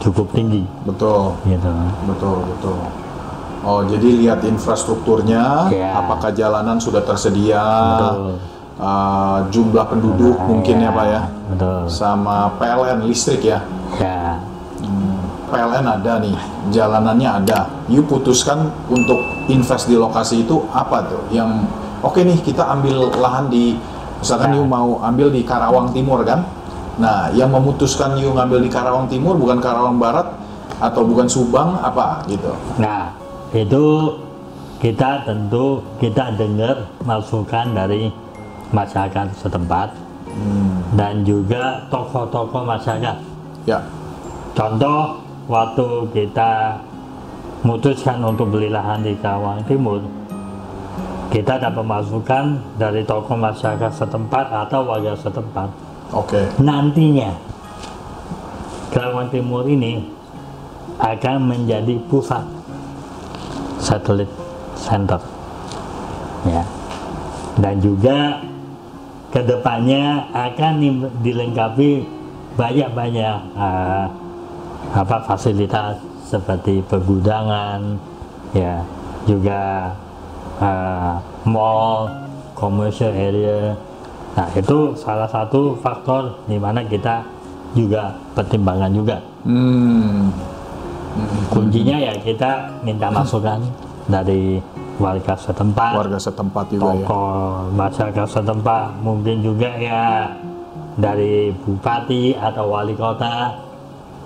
cukup 0.01 0.27
tinggi 0.35 0.65
Betul. 0.83 1.37
gitu. 1.47 1.71
Betul, 2.09 2.37
betul. 2.43 2.79
Oh, 3.61 3.85
jadi 3.85 4.07
lihat 4.25 4.41
infrastrukturnya, 4.41 5.69
Ya. 5.69 5.93
apakah 6.01 6.33
jalanan 6.33 6.81
sudah 6.81 7.05
tersedia, 7.05 7.61
Betul. 7.61 8.41
uh, 8.81 9.37
jumlah 9.53 9.85
penduduk 9.85 10.33
mungkin 10.49 10.81
ya 10.81 10.89
Pak 10.89 11.05
ya, 11.05 11.21
Betul. 11.53 11.79
sama 11.85 12.49
PLN 12.57 13.05
listrik 13.05 13.45
ya. 13.45 13.61
Ya. 14.01 14.30
PLN 15.51 15.85
ada 15.85 16.13
nih, 16.23 16.33
jalanannya 16.71 17.29
ada. 17.43 17.67
You 17.91 18.07
putuskan 18.07 18.71
untuk 18.87 19.19
invest 19.51 19.91
di 19.91 19.99
lokasi 19.99 20.47
itu 20.47 20.63
apa 20.71 21.03
tuh? 21.05 21.21
Yang 21.29 21.67
oke 21.99 22.23
nih 22.23 22.39
kita 22.39 22.63
ambil 22.71 23.11
lahan 23.19 23.51
di, 23.51 23.75
misalkan 24.23 24.55
Ya. 24.55 24.57
you 24.57 24.65
mau 24.65 25.03
ambil 25.03 25.27
di 25.29 25.43
Karawang 25.43 25.91
Timur 25.91 26.23
kan? 26.23 26.47
Nah, 26.97 27.29
yang 27.35 27.51
memutuskan 27.51 28.15
you 28.15 28.31
ngambil 28.31 28.63
di 28.63 28.71
Karawang 28.71 29.11
Timur 29.11 29.35
bukan 29.35 29.59
Karawang 29.59 29.99
Barat 29.99 30.31
atau 30.79 31.03
bukan 31.03 31.27
Subang 31.27 31.77
apa 31.83 32.23
gitu? 32.31 32.55
Nah, 32.79 33.11
itu 33.51 34.15
kita 34.79 35.27
tentu 35.27 35.83
kita 36.01 36.33
dengar 36.39 36.89
masukan 37.05 37.75
dari 37.75 38.09
masyarakat 38.71 39.35
setempat 39.37 39.93
dan 40.95 41.27
juga 41.27 41.85
tokoh-tokoh 41.91 42.63
masyarakat. 42.63 43.17
Ya, 43.67 43.77
Contoh 44.51 45.23
waktu 45.51 46.07
kita 46.15 46.79
memutuskan 47.67 48.23
untuk 48.23 48.55
beli 48.55 48.71
lahan 48.71 49.03
di 49.03 49.11
Karawang 49.19 49.67
Timur, 49.67 49.99
kita 51.27 51.59
dapat 51.59 51.83
masukan 51.83 52.55
dari 52.79 53.03
tokoh 53.03 53.35
masyarakat 53.35 53.91
setempat 53.91 54.47
atau 54.47 54.87
warga 54.87 55.11
setempat. 55.19 55.67
oke. 56.15 56.63
Nantinya 56.63 57.35
Karawang 58.95 59.27
Timur 59.27 59.67
ini 59.67 60.07
akan 61.03 61.51
menjadi 61.51 61.99
pusat 62.07 62.47
satelit 63.81 64.31
center, 64.79 65.19
ya, 66.47 66.63
dan 67.59 67.75
juga 67.83 68.39
ke 69.31 69.41
depannya 69.41 70.27
akan 70.35 70.73
dilengkapi 71.23 72.03
banyak-banyak 72.59 73.37
uh, 73.55 74.05
apa 74.91 75.23
fasilitas 75.23 75.97
seperti 76.27 76.83
pergudangan, 76.87 77.99
ya, 78.55 78.83
juga 79.27 79.91
uh, 80.59 81.15
mall, 81.47 82.07
commercial 82.55 83.11
area. 83.11 83.75
Nah 84.31 84.47
itu 84.55 84.95
salah 84.95 85.27
satu 85.27 85.75
faktor 85.83 86.39
di 86.47 86.55
mana 86.55 86.83
kita 86.87 87.23
juga 87.75 88.15
pertimbangan 88.31 88.91
juga. 88.91 89.17
Hmm, 89.43 90.31
Kuncinya 91.51 91.99
ya 91.99 92.15
kita 92.15 92.79
minta 92.87 93.11
masukan 93.11 93.59
dari 94.07 94.63
warga 94.95 95.35
setempat, 95.35 95.91
warga 95.97 96.19
setempat 96.21 96.65
juga 96.71 96.95
ya. 96.95 97.03
tokoh 97.03 97.67
masyarakat 97.75 98.27
setempat, 98.31 98.87
mungkin 99.03 99.43
juga 99.43 99.69
ya 99.75 100.31
dari 100.95 101.51
bupati 101.51 102.39
atau 102.39 102.71
wali 102.71 102.95
kota. 102.95 103.51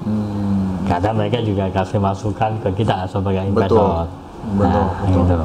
Hmm, 0.05 0.44
Kadang 0.85 1.17
mereka 1.17 1.41
juga 1.41 1.65
kasih 1.73 1.97
masukan 1.97 2.51
ke 2.61 2.69
kita 2.81 3.09
sebagai 3.09 3.41
Betul. 3.49 3.51
investor. 3.51 4.05
Betul, 4.45 4.69
Nah, 4.69 4.89
betul. 5.01 5.23
gitu. 5.25 5.37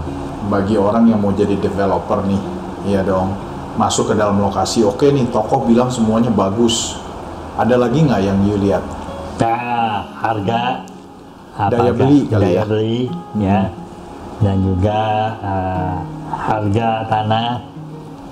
bagi 0.52 0.74
orang 0.76 1.04
yang 1.08 1.20
mau 1.22 1.32
jadi 1.32 1.56
developer 1.56 2.20
nih, 2.26 2.40
iya 2.84 3.00
dong. 3.00 3.32
Masuk 3.78 4.12
ke 4.12 4.14
dalam 4.18 4.36
lokasi, 4.36 4.84
oke 4.84 5.08
nih 5.08 5.24
tokoh 5.32 5.64
bilang 5.64 5.88
semuanya 5.88 6.28
bagus. 6.28 7.00
Ada 7.56 7.80
lagi 7.80 8.04
nggak 8.04 8.20
yang 8.20 8.38
you 8.44 8.56
lihat? 8.60 8.84
Nah, 9.40 10.04
harga 10.20 10.84
Daya 11.68 11.92
beli 11.92 12.24
kali 12.24 12.40
daya 12.40 12.56
ya? 12.56 12.64
beli, 12.64 12.96
ya 13.36 13.60
dan 14.40 14.56
juga 14.64 15.00
eh, 15.44 15.94
harga 16.32 16.88
tanah 17.04 17.48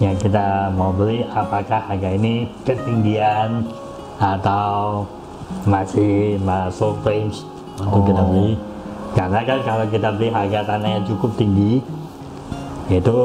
yang 0.00 0.16
kita 0.16 0.72
mau 0.72 0.88
beli 0.96 1.28
apakah 1.28 1.80
harga 1.92 2.08
ini 2.16 2.48
ketinggian 2.64 3.68
atau 4.16 5.04
masih 5.64 6.36
masuk 6.42 7.00
range 7.04 7.44
untuk 7.80 8.08
kita 8.08 8.22
Oh. 8.22 8.28
beli 8.32 8.58
karena 9.16 9.40
kan 9.42 9.58
kalau 9.64 9.84
kita 9.88 10.08
beli 10.14 10.28
harga 10.28 10.60
tanah 10.64 10.88
yang 11.00 11.04
cukup 11.08 11.30
tinggi 11.36 11.80
itu 12.88 13.18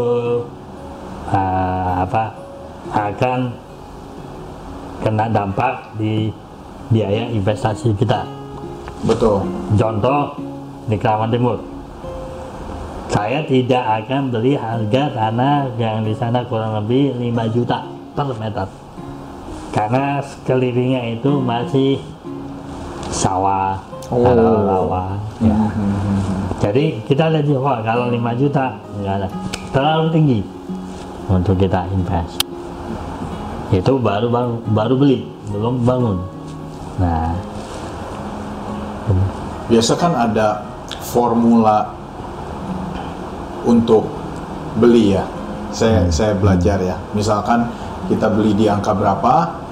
eh, 1.32 1.92
apa 2.04 2.24
akan 2.92 3.40
kena 5.04 5.26
dampak 5.32 5.96
di 6.00 6.32
biaya 6.92 7.28
investasi 7.32 7.96
kita 7.96 8.24
Betul. 9.04 9.44
Contoh 9.76 10.32
di 10.88 10.96
Karawang 10.96 11.32
Timur. 11.32 11.60
Saya 13.12 13.44
tidak 13.46 13.84
akan 13.84 14.32
beli 14.32 14.58
harga 14.58 15.12
tanah 15.12 15.70
yang 15.78 16.02
di 16.02 16.16
sana 16.16 16.42
kurang 16.48 16.82
lebih 16.82 17.14
5 17.20 17.54
juta 17.54 17.84
per 18.16 18.32
meter. 18.40 18.68
Karena 19.74 20.22
sekelilingnya 20.22 21.18
itu 21.18 21.42
masih 21.42 21.98
sawah 23.10 23.82
Oh. 24.14 24.22
atau 24.22 24.62
rawa. 24.62 25.04
Ya. 25.42 25.58
Jadi 26.62 27.02
kita 27.10 27.34
lihat 27.34 27.50
wah 27.58 27.82
kalau 27.82 28.14
5 28.14 28.36
juta 28.38 28.78
enggak 29.00 29.26
ada. 29.26 29.28
Terlalu 29.74 30.06
tinggi 30.14 30.40
untuk 31.26 31.58
kita 31.58 31.88
invest. 31.90 32.44
Itu 33.74 33.98
baru 33.98 34.30
baru, 34.30 34.54
baru 34.70 34.96
beli, 35.00 35.26
belum 35.50 35.82
bangun. 35.82 36.18
Nah, 37.02 37.34
Biasa 39.64 39.96
kan 39.96 40.14
ada 40.14 40.62
formula 41.02 41.92
untuk 43.64 44.06
beli 44.78 45.16
ya. 45.18 45.24
Saya 45.74 46.06
saya 46.14 46.38
belajar 46.38 46.78
ya. 46.78 46.96
Misalkan 47.18 47.66
kita 48.12 48.30
beli 48.30 48.54
di 48.54 48.70
angka 48.70 48.94
berapa, 48.94 49.63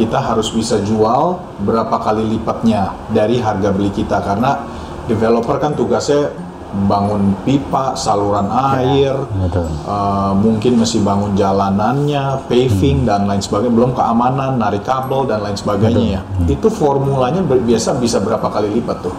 kita 0.00 0.16
harus 0.16 0.48
bisa 0.48 0.80
jual 0.80 1.36
berapa 1.60 1.92
kali 2.00 2.24
lipatnya 2.24 2.96
dari 3.12 3.36
harga 3.36 3.68
beli 3.68 3.92
kita 3.92 4.24
karena 4.24 4.64
developer 5.04 5.60
kan 5.60 5.76
tugasnya 5.76 6.32
bangun 6.70 7.34
pipa, 7.42 7.98
saluran 7.98 8.46
air, 8.46 9.10
betul. 9.42 9.66
Uh, 9.82 10.30
mungkin 10.38 10.78
mesti 10.78 11.02
bangun 11.02 11.34
jalanannya, 11.34 12.46
paving 12.46 13.02
dan 13.02 13.26
lain 13.26 13.42
sebagainya, 13.42 13.74
belum 13.74 13.92
keamanan, 13.98 14.54
narik 14.54 14.86
kabel 14.86 15.26
dan 15.26 15.42
lain 15.42 15.58
sebagainya 15.58 16.06
ya. 16.14 16.20
Itu 16.46 16.70
formulanya 16.70 17.42
biasa 17.42 17.98
bisa 17.98 18.22
berapa 18.22 18.46
kali 18.46 18.70
lipat 18.78 19.02
tuh? 19.02 19.14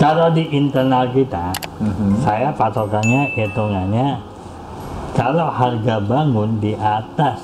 Kalau 0.00 0.32
di 0.32 0.48
internal 0.56 1.12
kita, 1.12 1.52
Mhm. 1.76 2.24
saya 2.24 2.56
patokannya 2.56 3.36
hitungannya 3.36 4.16
kalau 5.12 5.48
harga 5.52 6.00
bangun 6.00 6.56
di 6.56 6.72
atas 6.76 7.40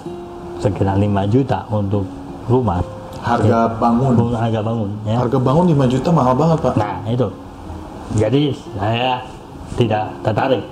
sekitar 0.62 0.94
5 0.94 1.02
juta 1.26 1.66
untuk 1.68 2.06
rumah, 2.46 2.78
Harga 3.18 3.66
bangun, 3.72 4.14
untuk 4.14 4.34
harga 4.34 4.60
bangun 4.60 4.90
ya. 5.02 5.14
harga 5.16 5.38
bangun 5.38 5.64
5 5.68 5.86
juta 5.88 6.08
mahal 6.10 6.34
banget 6.34 6.58
pak. 6.60 6.74
Nah, 6.76 6.96
itu. 7.06 7.28
Jadi 8.12 8.42
saya 8.72 9.22
tidak 9.74 10.04
tertarik. 10.22 10.62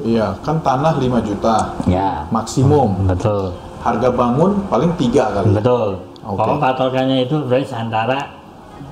Iya, 0.00 0.32
kan 0.40 0.56
tanah 0.58 0.96
5 0.96 1.20
juta 1.20 1.76
Ya, 1.84 2.24
maksimum. 2.28 3.04
betul. 3.06 3.52
Harga 3.78 4.08
bangun 4.08 4.60
paling 4.66 4.90
tiga 4.96 5.28
kali. 5.30 5.52
Betul. 5.52 6.00
Oke. 6.20 6.36
Kalau 6.36 6.56
patokannya 6.56 7.24
itu 7.24 7.36
range 7.46 7.70
antara 7.70 8.18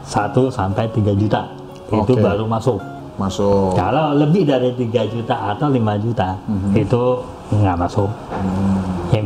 1 0.02 0.48
sampai 0.48 0.84
3 0.88 1.12
juta. 1.12 1.44
Itu 1.88 2.12
Oke. 2.12 2.20
baru 2.20 2.44
masuk. 2.44 2.80
Masuk. 3.16 3.74
Kalau 3.74 4.14
lebih 4.14 4.44
dari 4.44 4.70
3 4.72 5.02
juta 5.04 5.34
atau 5.50 5.66
5 5.68 5.96
juta, 5.96 6.36
Mhm. 6.44 6.70
itu 6.76 7.02
nggak 7.50 7.76
masuk. 7.78 8.10
Hmm. 8.30 8.77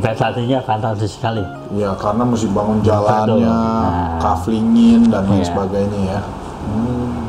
Investasinya 0.02 0.58
fantastis 0.66 1.14
sekali. 1.14 1.46
Iya, 1.78 1.94
karena 1.94 2.26
mesti 2.26 2.50
bangun 2.50 2.82
jalannya, 2.82 3.46
Nah. 3.46 4.18
kaflingin 4.18 5.06
dan 5.06 5.30
lain 5.30 5.38
Iya. 5.38 5.46
sebagainya 5.46 6.00
ya. 6.10 6.20
Hmm. 6.66 7.22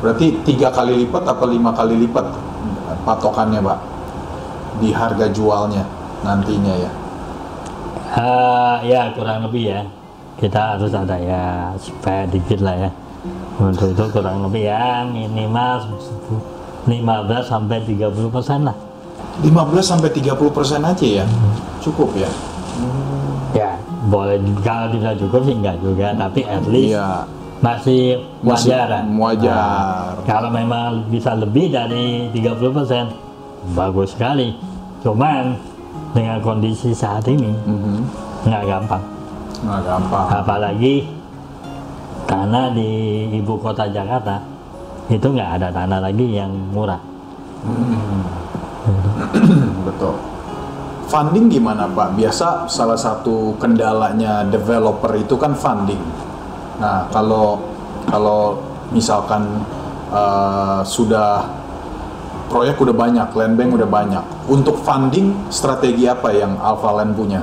Berarti 0.00 0.40
tiga 0.40 0.72
kali 0.72 1.04
lipat 1.04 1.20
atau 1.20 1.44
lima 1.44 1.68
kali 1.76 2.00
lipat 2.00 2.24
patokannya, 3.04 3.60
Pak? 3.60 3.78
Di 4.80 4.88
harga 4.88 5.28
jualnya 5.28 5.84
nantinya 6.24 6.72
ya. 6.80 6.90
Ah, 8.16 8.80
ya 8.80 9.12
kurang 9.12 9.44
lebih 9.44 9.68
ya. 9.68 9.84
Kita 10.40 10.80
harus 10.80 10.96
ada 10.96 11.20
ya 11.20 11.76
supaya 11.76 12.24
dikit 12.24 12.64
lah 12.64 12.88
ya. 12.88 12.90
Untuk 13.60 13.92
itu 13.92 14.04
kurang 14.08 14.48
lebih 14.48 14.64
ya 14.64 15.04
minimal 15.04 15.92
15 16.88 17.44
sampai 17.44 17.84
30 17.84 18.32
persen 18.32 18.64
lah. 18.64 18.76
15 19.40 19.50
sampai 19.82 20.10
30 20.10 20.30
persen 20.50 20.80
aja 20.80 21.06
ya. 21.06 21.26
Cukup 21.80 22.14
ya. 22.14 22.30
Ya 23.52 23.70
boleh 24.04 24.36
kalau 24.60 24.92
tidak 24.92 25.16
cukup 25.16 25.40
sih 25.42 25.54
enggak 25.54 25.80
juga, 25.80 26.12
tapi 26.12 26.44
at 26.44 26.64
least 26.66 26.92
Iya. 26.92 27.24
masih 27.58 28.02
Masih 28.44 28.70
wajar. 28.70 28.86
kan? 28.92 29.04
wajar. 29.16 29.56
Nah, 29.56 30.04
kalau 30.22 30.50
memang 30.50 31.08
bisa 31.08 31.32
lebih 31.32 31.72
dari 31.72 32.28
30 32.30 32.68
persen, 32.70 33.08
bagus 33.72 34.12
sekali. 34.12 34.52
Cuman 35.00 35.56
dengan 36.12 36.38
kondisi 36.38 36.92
saat 36.92 37.24
ini 37.26 37.48
Mhm. 37.48 37.96
nggak 38.44 38.64
gampang. 38.64 39.02
Nggak 39.56 39.82
gampang. 39.82 40.26
apalagi 40.34 40.94
tanah 42.24 42.68
di 42.70 42.90
ibu 43.32 43.56
kota 43.56 43.88
Jakarta 43.88 44.36
itu 45.06 45.24
nggak 45.24 45.50
ada 45.56 45.68
tanah 45.70 46.00
lagi 46.02 46.26
yang 46.30 46.52
murah 46.70 47.00
Betul. 49.88 50.14
Funding 51.08 51.46
gimana 51.52 51.84
Pak? 51.88 52.16
Biasa 52.16 52.66
salah 52.66 52.98
satu 52.98 53.54
kendalanya 53.60 54.44
developer 54.48 55.12
itu 55.14 55.36
kan 55.36 55.52
funding. 55.52 56.00
Nah 56.80 57.06
kalau 57.12 57.60
kalau 58.08 58.58
misalkan 58.90 59.62
eh, 60.10 60.80
sudah 60.84 61.44
proyek 62.48 62.76
udah 62.80 62.96
banyak, 62.96 63.28
land 63.34 63.54
bank 63.56 63.70
udah 63.74 63.88
banyak. 63.88 64.24
Untuk 64.48 64.80
funding 64.84 65.48
strategi 65.48 66.04
apa 66.08 66.32
yang 66.32 66.56
Alpha 66.60 66.90
Land 66.92 67.12
punya? 67.16 67.42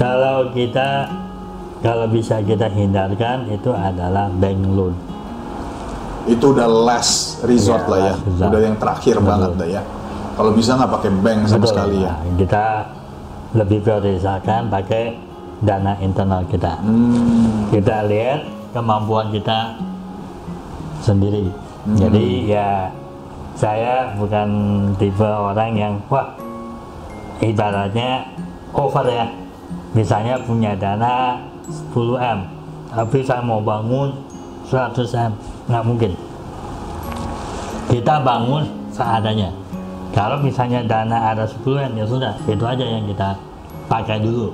kalau 0.00 0.50
kita 0.52 1.08
kalau 1.80 2.06
bisa 2.08 2.40
kita 2.44 2.68
hindarkan 2.68 3.48
itu 3.48 3.70
adalah 3.72 4.28
bank 4.32 4.60
loan 4.68 4.94
Itu 6.24 6.56
udah 6.56 6.64
last 6.64 7.44
resort 7.44 7.84
Iya, 7.84 7.90
lah 7.90 7.98
ya, 8.00 8.14
resort. 8.16 8.48
udah 8.48 8.60
yang 8.60 8.76
terakhir 8.76 9.16
Betul. 9.16 9.28
banget 9.28 9.52
lah 9.54 9.68
ya. 9.70 9.82
Kalau 10.34 10.50
bisa 10.50 10.70
nggak 10.74 10.92
pakai 10.92 11.10
bank 11.14 11.40
sama 11.44 11.58
Betul. 11.60 11.70
sekali 11.70 11.96
ya. 12.00 12.10
Nah, 12.10 12.34
kita 12.34 12.64
lebih 13.54 13.78
prioritaskan 13.80 14.62
pakai 14.66 15.04
dana 15.60 15.94
internal 15.98 16.42
kita 16.44 16.74
Hmm, 16.82 17.70
kita 17.70 18.04
lihat 18.04 18.40
kemampuan 18.70 19.30
kita 19.30 19.78
sendiri. 21.00 21.48
Hmm. 21.84 21.96
Jadi 21.96 22.26
ya 22.48 22.90
saya 23.54 24.10
bukan 24.18 24.48
tipe 24.96 25.22
orang 25.22 25.70
yang 25.72 25.94
wah 26.08 26.34
ibaratnya 27.38 28.26
over 28.72 29.06
ya. 29.06 29.26
Misalnya 29.94 30.34
punya 30.42 30.74
dana 30.74 31.38
10 31.94 32.18
m, 32.18 32.38
tapi 32.90 33.22
saya 33.22 33.38
mau 33.38 33.62
bangun 33.62 34.10
100 34.74 35.30
m, 35.30 35.32
nggak 35.70 35.84
mungkin. 35.86 36.12
Kita 37.86 38.18
bangun 38.26 38.66
seadanya. 38.90 39.54
Kalau 40.10 40.42
misalnya 40.42 40.82
dana 40.82 41.30
ada 41.30 41.46
10 41.46 41.62
m 41.90 41.92
ya 41.94 42.06
sudah, 42.10 42.34
itu 42.50 42.64
aja 42.66 42.82
yang 42.82 43.06
kita 43.06 43.38
pakai 43.86 44.18
dulu. 44.18 44.50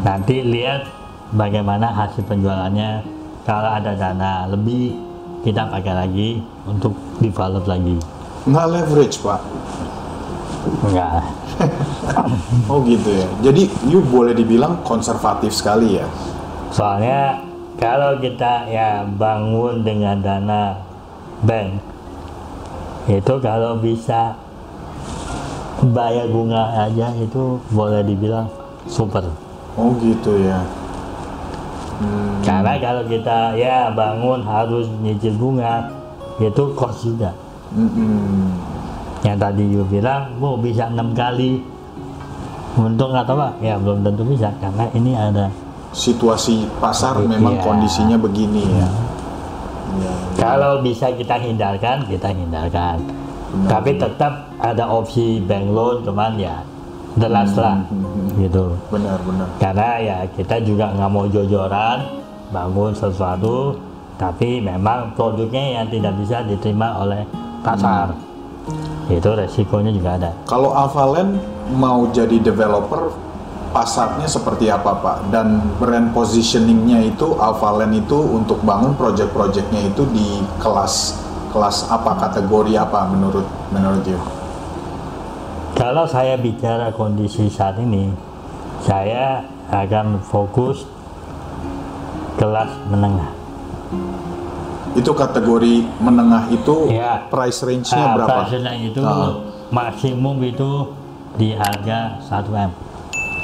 Nanti 0.00 0.40
lihat 0.40 0.88
bagaimana 1.36 1.92
hasil 1.92 2.24
penjualannya. 2.24 3.04
Kalau 3.44 3.70
ada 3.72 3.92
dana 3.96 4.48
lebih, 4.48 4.96
kita 5.44 5.68
pakai 5.68 5.92
lagi 5.96 6.30
untuk 6.64 6.96
develop 7.20 7.64
lagi. 7.68 7.96
nggak 8.48 8.66
leverage 8.72 9.20
Pak. 9.20 9.40
Enggak. 10.88 11.20
Oh 12.72 12.80
gitu 12.88 13.12
ya. 13.12 13.28
Jadi 13.44 13.68
you 13.86 14.00
boleh 14.00 14.32
dibilang 14.32 14.80
konservatif 14.80 15.52
sekali 15.52 16.00
ya. 16.00 16.06
Soalnya 16.72 17.49
kalau 17.80 18.20
kita 18.20 18.68
ya 18.68 19.02
bangun 19.16 19.80
dengan 19.80 20.20
dana 20.20 20.76
bank, 21.42 21.80
itu 23.08 23.34
kalau 23.40 23.80
bisa 23.80 24.36
bayar 25.90 26.28
bunga 26.28 26.86
aja 26.86 27.08
itu 27.16 27.56
boleh 27.72 28.04
dibilang 28.04 28.46
super. 28.84 29.24
Oh 29.80 29.96
gitu 29.98 30.44
ya. 30.44 30.60
Hmm, 32.00 32.40
Karena 32.44 32.76
kalau 32.80 33.04
kita 33.08 33.56
ya 33.56 33.88
bangun 33.92 34.44
harus 34.44 34.88
nyicil 35.00 35.36
bunga, 35.40 35.88
itu 36.40 36.62
cost 36.76 37.04
juga. 37.04 37.32
mm-mm. 37.70 38.50
yang 39.22 39.36
tadi 39.38 39.62
you 39.62 39.84
bilang 39.86 40.32
oh 40.42 40.58
bisa 40.58 40.88
enam 40.90 41.12
kali 41.14 41.60
untung 42.74 43.12
atau 43.14 43.36
apa 43.38 43.54
ya 43.62 43.76
belum 43.78 44.02
tentu 44.02 44.26
bisa 44.26 44.50
karena 44.58 44.90
ini 44.90 45.12
ada 45.14 45.46
Situasi 45.90 46.70
pasar 46.76 47.18
memang 47.18 47.52
Iya. 47.52 47.62
kondisinya 47.62 48.16
begini 48.16 48.62
ya. 48.72 48.88
Iya. 49.90 50.14
kalau 50.38 50.78
bisa 50.78 51.10
kita 51.10 51.34
hindarkan 51.36 52.06
kita 52.06 52.30
hindarkan 52.30 53.02
Benar. 53.50 53.68
tapi 53.68 53.90
tetap 53.92 54.32
ada 54.56 54.86
opsi 54.86 55.42
bank 55.42 55.66
loan 55.68 55.96
cuman 56.00 56.38
ya 56.38 56.62
jelas 57.12 57.50
lah 57.54 57.82
Hmm, 57.82 58.38
gitu 58.38 58.78
Benar-benar. 58.86 59.50
karena 59.58 59.90
ya 59.98 60.18
kita 60.30 60.62
juga 60.62 60.94
nggak 60.94 61.10
mau 61.10 61.26
jojoran 61.26 62.06
bangun 62.48 62.94
sesuatu 62.94 63.74
tapi 64.14 64.62
memang 64.62 65.10
produknya 65.12 65.82
yang 65.82 65.86
tidak 65.88 66.14
bisa 66.16 66.38
diterima 66.40 66.94
oleh 66.96 67.26
pasar 67.60 68.14
itu 69.08 69.26
resikonya 69.28 69.90
juga 69.90 70.10
ada 70.14 70.30
Kalau 70.46 70.70
Alphaland 70.70 71.34
mau 71.72 72.06
jadi 72.08 72.38
developer, 72.38 73.10
pasarnya 73.70 74.26
seperti 74.26 74.66
apa 74.66 74.92
Pak? 74.94 75.16
Dan 75.30 75.62
brand 75.76 76.10
positioningnya 76.10 77.06
itu 77.06 77.34
Alphaland 77.34 77.94
itu 77.96 78.18
untuk 78.18 78.60
bangun 78.60 78.94
project-projectnya 78.94 79.88
itu 79.88 80.04
di 80.10 80.28
kelas 80.58 81.18
kelas 81.50 81.90
apa 81.90 82.14
kategori 82.20 82.74
apa 82.74 83.10
menurut 83.10 83.46
menurut 83.70 84.06
you? 84.06 84.18
Kalau 85.74 86.04
saya 86.04 86.36
bicara 86.36 86.92
kondisi 86.92 87.48
saat 87.48 87.80
ini, 87.80 88.12
saya 88.80 89.42
akan 89.70 90.20
fokus 90.20 90.84
kelas 92.36 92.70
menengah. 92.86 93.30
Itu 94.90 95.14
kategori 95.14 95.86
menengah 95.98 96.50
itu 96.50 96.90
Ya. 96.90 97.22
price 97.30 97.62
range-nya 97.62 98.04
Ah, 98.04 98.14
berapa? 98.18 98.30
price-nya 98.42 98.72
itu 98.74 99.00
Ah. 99.00 99.38
maksimum 99.70 100.36
itu 100.42 100.90
di 101.38 101.54
harga 101.54 102.18
1 102.20 102.50
m, 102.52 102.70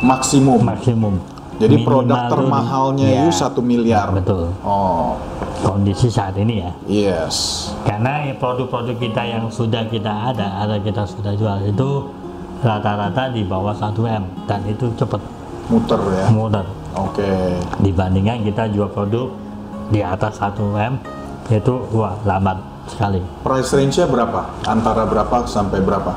Maksimum. 0.02 0.60
maksimum. 0.64 1.14
Jadi 1.56 1.80
Minimal 1.80 1.88
produk 1.88 2.18
termahalnya 2.28 3.06
Ya, 3.08 3.24
itu 3.24 3.32
satu 3.32 3.64
miliar. 3.64 4.12
Betul. 4.12 4.52
Oh, 4.60 5.16
Kondisi 5.64 6.12
saat 6.12 6.36
ini 6.36 6.60
ya. 6.60 6.70
yes. 6.84 7.68
Karena 7.88 8.28
ya 8.28 8.36
produk-produk 8.36 8.92
kita 9.00 9.22
yang 9.24 9.48
sudah 9.48 9.88
kita 9.88 10.36
ada, 10.36 10.60
ada 10.60 10.76
kita 10.76 11.08
sudah 11.08 11.32
jual 11.32 11.56
itu 11.64 12.12
rata-rata 12.60 13.32
di 13.32 13.40
bawah 13.40 13.72
1 13.72 13.96
m 14.04 14.24
dan 14.44 14.60
itu 14.68 14.92
cepat 15.00 15.20
Muter 15.72 15.98
ya. 16.12 16.28
mudah. 16.28 16.64
Oke. 16.96 17.56
dibandingkan 17.84 18.40
kita 18.44 18.68
jual 18.72 18.88
produk 18.88 19.28
di 19.88 20.00
atas 20.00 20.40
1 20.40 20.60
m 20.76 20.96
itu 21.48 21.74
wah 21.92 22.16
lambat 22.24 22.56
sekali 22.88 23.20
Price 23.44 23.72
range-nya 23.72 24.08
berapa? 24.08 24.44
Antara 24.64 25.04
berapa 25.04 25.44
sampai 25.44 25.80
berapa? 25.80 26.12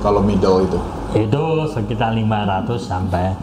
Kalau 0.00 0.20
middle 0.20 0.64
itu. 0.64 0.80
Itu 1.12 1.44
sekitar 1.68 2.16
500 2.16 2.78
sampai 2.80 3.36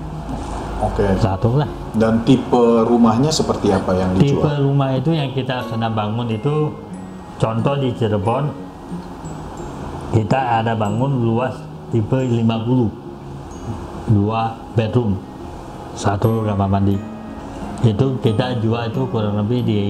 Oke. 0.79 1.05
satu 1.19 1.60
lah 1.60 1.69
Dan 1.93 2.21
tipe 2.23 2.86
rumahnya 2.86 3.34
seperti 3.34 3.73
apa 3.73 3.91
yang 3.97 4.13
tipe 4.15 4.39
dijual? 4.41 4.62
rumah 4.63 4.93
itu 4.95 5.12
yang 5.12 5.29
kita 5.34 5.65
sedang 5.67 5.93
bangun 5.93 6.29
itu 6.29 6.71
contoh 7.38 7.75
di 7.77 7.89
Cirebon 7.93 8.49
kita 10.13 10.63
ada 10.63 10.73
bangun 10.73 11.21
luas 11.21 11.53
tipe 11.93 12.17
50 12.17 12.45
dua 14.10 14.58
bedroom 14.73 15.17
satu 15.93 16.41
kamar 16.45 16.65
mandi 16.65 16.97
itu 17.86 18.05
kita 18.25 18.58
jual 18.60 18.89
itu 18.89 19.01
kurang 19.13 19.38
lebih 19.38 19.62
di 19.62 19.82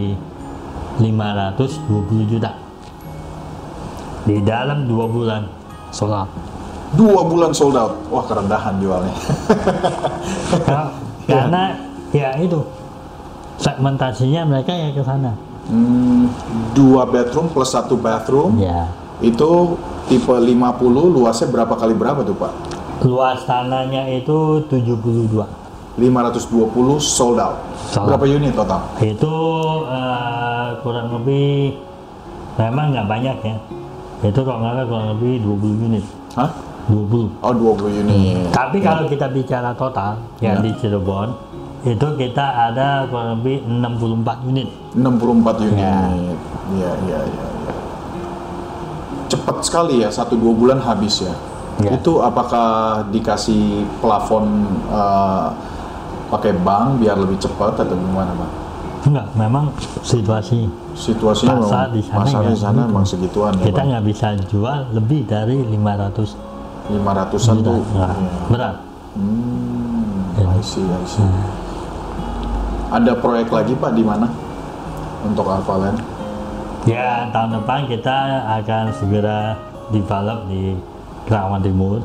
520 1.00 2.32
juta 2.32 2.52
di 4.28 4.44
dalam 4.44 4.84
dua 4.86 5.06
bulan 5.08 5.42
solar 5.90 6.28
Dua 6.90 7.22
bulan 7.22 7.52
sold 7.52 7.74
out. 7.74 7.94
Wah 8.08 8.26
kerendahan 8.26 8.78
jualnya. 8.78 9.14
Kar- 10.68 10.94
karena 11.24 11.78
ya 12.10 12.34
itu 12.36 12.58
segmentasinya 13.56 14.42
mereka 14.46 14.72
ya 14.72 14.90
ke 14.90 15.04
sana 15.04 15.36
Hmm, 15.70 16.26
dua 16.74 17.06
bedroom 17.06 17.46
plus 17.46 17.70
satu 17.70 17.94
bathroom. 17.94 18.58
ya 18.58 18.90
Itu 19.22 19.78
tipe 20.08 20.34
50 20.34 20.50
luasnya 21.14 21.46
berapa 21.46 21.78
kali 21.78 21.94
berapa 21.94 22.26
tuh 22.26 22.34
Pak? 22.34 22.54
luas 23.00 23.46
tanahnya 23.46 24.10
itu 24.10 24.60
72 24.66 25.30
72 25.30 25.46
520 25.96 26.98
sold 27.00 27.38
out. 27.38 27.62
Sold 27.86 28.10
Berapa 28.10 28.26
unit 28.26 28.52
total? 28.52 28.82
Itu 28.98 29.36
eh, 29.86 30.68
kurang 30.82 31.14
lebih 31.14 31.78
memang 32.56 32.90
nggak 32.90 33.08
banyak 33.08 33.38
ya. 33.40 33.56
Itu 34.22 34.42
kalau 34.42 34.60
nggak 34.60 34.88
kurang 34.88 35.08
lebih 35.14 35.46
20 35.46 35.86
unit. 35.86 36.04
Hah? 36.34 36.50
20. 36.90 37.30
Oh 37.40 37.54
20 37.54 38.02
unit. 38.02 38.50
Tapi 38.50 38.82
kalau 38.82 39.06
kita 39.06 39.30
bicara 39.30 39.72
total 39.72 40.18
yang 40.40 40.58
Ya. 40.58 40.66
di 40.66 40.72
Cirebon 40.76 41.30
itu 41.82 42.08
kita 42.18 42.46
ada 42.68 43.06
kurang 43.06 43.40
lebih 43.40 43.62
64 43.64 44.44
unit. 44.44 44.68
64 44.92 45.56
unit. 45.62 45.80
Ya. 45.80 46.02
Iya, 46.70 46.92
iya, 47.00 47.20
iya. 47.24 47.48
Ya. 47.64 47.74
Cepat 49.28 49.62
sekali 49.62 50.02
ya, 50.02 50.10
satu 50.10 50.34
dua 50.34 50.52
bulan 50.52 50.80
habis 50.80 51.22
ya. 51.22 51.34
Ya. 51.80 51.96
Itu 51.96 52.20
apakah 52.20 52.68
dikasih 53.08 53.88
plafon 54.00 54.66
eh, 54.90 55.48
pakai 56.28 56.52
bank 56.56 57.00
biar 57.00 57.16
lebih 57.16 57.38
cepat 57.38 57.78
atau 57.78 57.96
gimana, 57.96 58.34
Pak? 58.34 58.50
Enggak, 59.00 59.28
memang 59.34 59.72
situasi 60.02 60.68
Situasinya 60.92 61.56
Pasar 61.56 61.88
memang- 61.88 61.96
di 61.96 62.02
sana 62.04 62.20
pasar 62.20 62.42
ya 62.44 62.50
di 62.52 62.58
sana 62.60 62.76
gitu. 62.76 62.92
emang 62.92 63.06
segituan 63.08 63.52
ya, 63.56 63.64
kita 63.72 63.82
nggak 63.88 64.04
bisa 64.04 64.28
jual 64.52 64.80
lebih 64.92 65.24
dari 65.24 65.64
500 65.64 66.36
500-an 66.90 67.56
juta. 67.56 67.64
tuh. 67.64 67.80
Nah, 67.92 68.12
Iya. 68.12 68.32
berat. 68.50 68.76
Hmm, 69.14 70.36
Ya. 70.36 70.46
I 70.50 70.62
see, 70.62 70.84
I 70.84 71.04
see. 71.04 71.26
Ada 72.90 73.14
proyek 73.14 73.50
lagi 73.50 73.74
Pak 73.74 73.92
di 73.92 74.02
mana 74.02 74.26
untuk 75.22 75.46
Alphaland? 75.46 76.00
Ya 76.84 77.28
tahun 77.30 77.60
depan 77.60 77.86
kita 77.86 78.18
akan 78.58 78.84
segera 78.92 79.54
develop 79.90 80.48
di 80.48 80.74
Kerawang 81.24 81.62
Timur. 81.62 82.02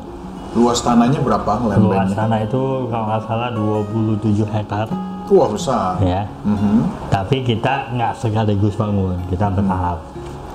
Luas 0.53 0.79
tanahnya 0.79 1.19
berapa 1.19 1.51
land 1.59 1.81
Luas 1.81 2.07
sana 2.11 2.37
itu 2.39 2.85
kalau 2.87 3.05
nggak 3.07 3.23
salah 3.23 3.49
27 3.51 4.45
hektar 4.45 4.87
Wah 5.25 5.49
besar. 5.49 5.97
ya. 5.99 6.21
Mhm. 6.43 6.85
Tapi 7.09 7.41
kita 7.41 7.89
nggak 7.91 8.13
sekaligus 8.15 8.75
bangun, 8.75 9.17
kita 9.25 9.49
bertahap. 9.49 9.99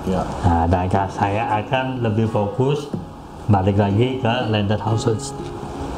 Ya. 0.01 0.23
Nah, 0.41 0.65
dan 0.65 0.87
saya 1.11 1.43
akan 1.59 2.01
lebih 2.01 2.25
fokus 2.25 2.87
balik 3.49 3.77
lagi 3.79 4.21
ke 4.21 4.33
landed 4.49 4.81
houses, 4.81 5.33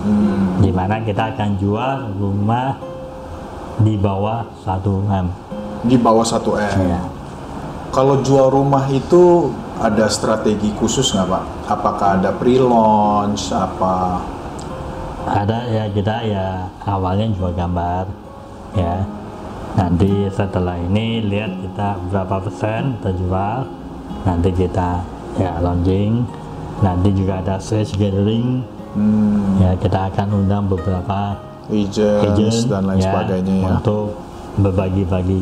Hmm. 0.03 0.59
di 0.59 0.67
mana 0.67 0.99
kita 0.99 1.31
akan 1.31 1.55
jual 1.59 2.11
rumah 2.19 2.75
di 3.79 3.95
bawah 3.95 4.43
1 4.67 5.03
m. 5.07 5.31
Di 5.87 5.95
bawah 5.95 6.23
1 6.27 6.59
m. 6.59 6.77
Ya. 6.87 7.01
Kalau 7.93 8.19
jual 8.19 8.51
rumah 8.51 8.83
itu 8.91 9.53
ada 9.79 10.09
strategi 10.11 10.75
khusus 10.75 11.07
nggak 11.13 11.27
Pak? 11.29 11.43
Apakah 11.71 12.07
ada 12.19 12.35
pre-launch? 12.35 13.53
Apa? 13.55 14.19
Ada 15.23 15.57
ya 15.71 15.83
kita 15.87 16.15
ya 16.27 16.67
awalnya 16.83 17.31
jual 17.31 17.55
gambar, 17.55 18.03
ya. 18.75 19.07
Nanti 19.73 20.27
setelah 20.29 20.77
ini 20.77 21.23
lihat 21.23 21.63
kita 21.63 21.95
berapa 22.11 22.43
persen 22.43 22.99
terjual, 22.99 23.65
nanti 24.27 24.51
kita 24.51 24.99
ya 25.39 25.63
launching. 25.63 26.42
Nanti 26.79 27.09
juga 27.11 27.39
ada 27.39 27.55
sales 27.59 27.91
gathering, 27.91 28.63
Hmm, 28.93 29.57
ya 29.57 29.73
kita 29.73 30.05
akan 30.07 30.45
undang 30.45 30.69
beberapa 30.69 31.33
agents 31.65 32.21
agent 32.29 32.69
dan 32.69 32.85
lain 32.85 33.01
ya, 33.01 33.05
sebagainya 33.09 33.55
ya. 33.57 33.67
untuk 33.73 34.05
berbagi-bagi 34.55 35.41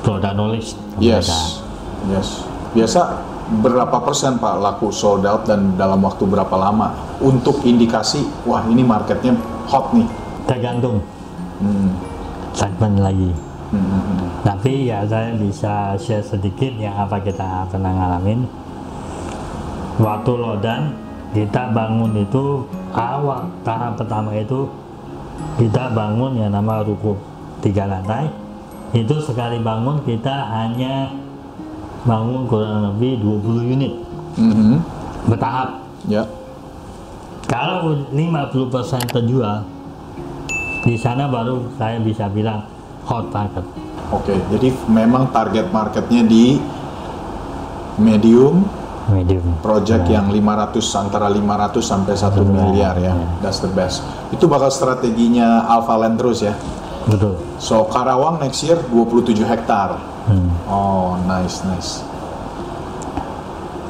produk 0.00 0.36
knowledge 0.36 0.76
Yes, 1.00 1.24
mereka. 1.24 1.40
yes. 2.12 2.28
Biasa 2.72 3.00
berapa 3.64 3.96
persen 3.96 4.36
Pak 4.36 4.60
laku 4.60 4.92
sold 4.92 5.24
out 5.24 5.48
dan 5.48 5.72
dalam 5.74 6.04
waktu 6.04 6.28
berapa 6.28 6.52
lama? 6.52 6.92
Untuk 7.16 7.64
indikasi, 7.64 8.28
wah 8.44 8.60
ini 8.66 8.84
marketnya 8.84 9.32
hot 9.64 9.96
nih. 9.96 10.08
Tergantung 10.44 11.00
Hmm. 11.56 11.96
segmen 12.52 13.00
lagi. 13.00 13.32
Hmm, 13.72 13.80
hmm, 13.80 14.02
hmm. 14.04 14.28
Tapi 14.44 14.72
ya 14.84 15.00
saya 15.06 15.32
bisa 15.32 15.96
share 15.96 16.20
sedikit 16.20 16.76
yang 16.76 16.92
apa 16.92 17.16
kita 17.16 17.64
pernah 17.72 17.88
ngalamin. 17.88 18.44
Waktu 20.00 20.32
lodan 20.32 20.96
kita 21.32 21.72
bangun 21.72 22.12
itu 22.16 22.64
awal 22.92 23.48
tahap 23.64 23.96
pertama 23.96 24.32
itu 24.36 24.68
kita 25.56 25.92
bangun 25.92 26.36
yang 26.36 26.52
nama 26.52 26.80
ruko 26.84 27.16
tiga 27.60 27.88
lantai. 27.88 28.28
Itu 28.92 29.20
sekali 29.20 29.60
bangun 29.60 30.04
kita 30.04 30.52
hanya 30.52 31.12
bangun 32.04 32.44
kurang 32.48 32.92
lebih 32.92 33.20
20 33.20 33.64
unit 33.64 33.92
Mhm. 34.36 34.80
bertahap. 35.28 35.80
Ya. 36.08 36.24
Kalau 37.46 37.94
50% 38.10 39.04
terjual, 39.12 39.64
di 40.82 40.96
sana 40.96 41.28
baru 41.28 41.68
saya 41.76 42.00
bisa 42.00 42.26
bilang 42.32 42.64
hot 43.04 43.28
market. 43.28 43.64
Oke, 44.12 44.34
jadi 44.52 44.72
memang 44.88 45.28
target 45.32 45.68
marketnya 45.72 46.24
di 46.24 46.56
medium 47.96 48.64
Medium. 49.10 49.58
project 49.58 50.06
yang 50.06 50.30
500 50.30 50.78
antara 50.94 51.26
500 51.26 51.82
sampai 51.82 52.14
1 52.14 52.38
Betul. 52.38 52.54
miliar 52.54 52.94
ya. 53.02 53.14
Ya. 53.14 53.26
That's 53.42 53.58
the 53.58 53.70
best. 53.72 54.06
Itu 54.30 54.46
bakal 54.46 54.70
strateginya 54.70 55.66
Alphaland 55.66 56.20
terus 56.20 56.44
ya. 56.46 56.54
Betul. 57.10 57.34
So 57.58 57.86
Karawang 57.90 58.38
next 58.38 58.62
year 58.62 58.78
27 58.78 59.42
hektar. 59.42 59.98
Hmm. 60.30 60.50
Oh, 60.70 61.18
nice 61.26 61.66
nice. 61.66 62.06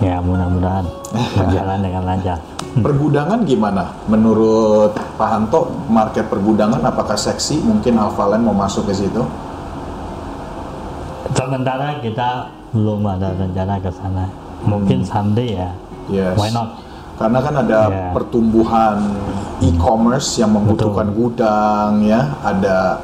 Ya 0.00 0.18
mudah-mudahan 0.18 0.88
berjalan 1.12 1.78
dengan 1.84 2.02
lancar. 2.08 2.38
Pergudangan 2.84 3.44
gimana? 3.44 3.92
Menurut 4.08 4.96
Pak 4.96 5.28
Hanto, 5.28 5.68
market 5.92 6.24
pergudangan 6.32 6.80
apakah 6.80 7.20
seksi? 7.20 7.60
Mungkin 7.60 8.00
Alphaland 8.00 8.48
mau 8.48 8.56
masuk 8.56 8.88
ke 8.88 8.96
situ? 8.96 9.20
Sementara 11.36 12.00
kita 12.00 12.48
belum 12.72 13.04
ada 13.04 13.36
rencana 13.36 13.76
ke 13.76 13.92
sana. 13.92 14.24
Mungkin 14.66 15.02
someday 15.02 15.58
ya. 15.58 15.70
Yes. 16.10 16.34
Why 16.38 16.50
not? 16.54 16.78
Karena 17.18 17.38
kan 17.38 17.54
ada 17.54 17.80
Ya. 17.86 18.10
pertumbuhan 18.10 19.14
e-commerce 19.62 20.42
yang 20.42 20.50
membutuhkan 20.58 21.14
gudang 21.14 22.02
ya, 22.02 22.34
ada 22.42 22.98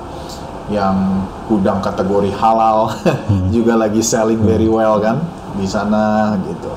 yang 0.69 1.25
gudang 1.47 1.79
kategori 1.79 2.35
halal 2.35 2.93
juga 3.55 3.79
lagi 3.79 4.03
selling 4.03 4.43
very 4.43 4.67
well 4.67 4.99
kan 4.99 5.23
di 5.55 5.65
sana 5.65 6.35
gitu. 6.45 6.73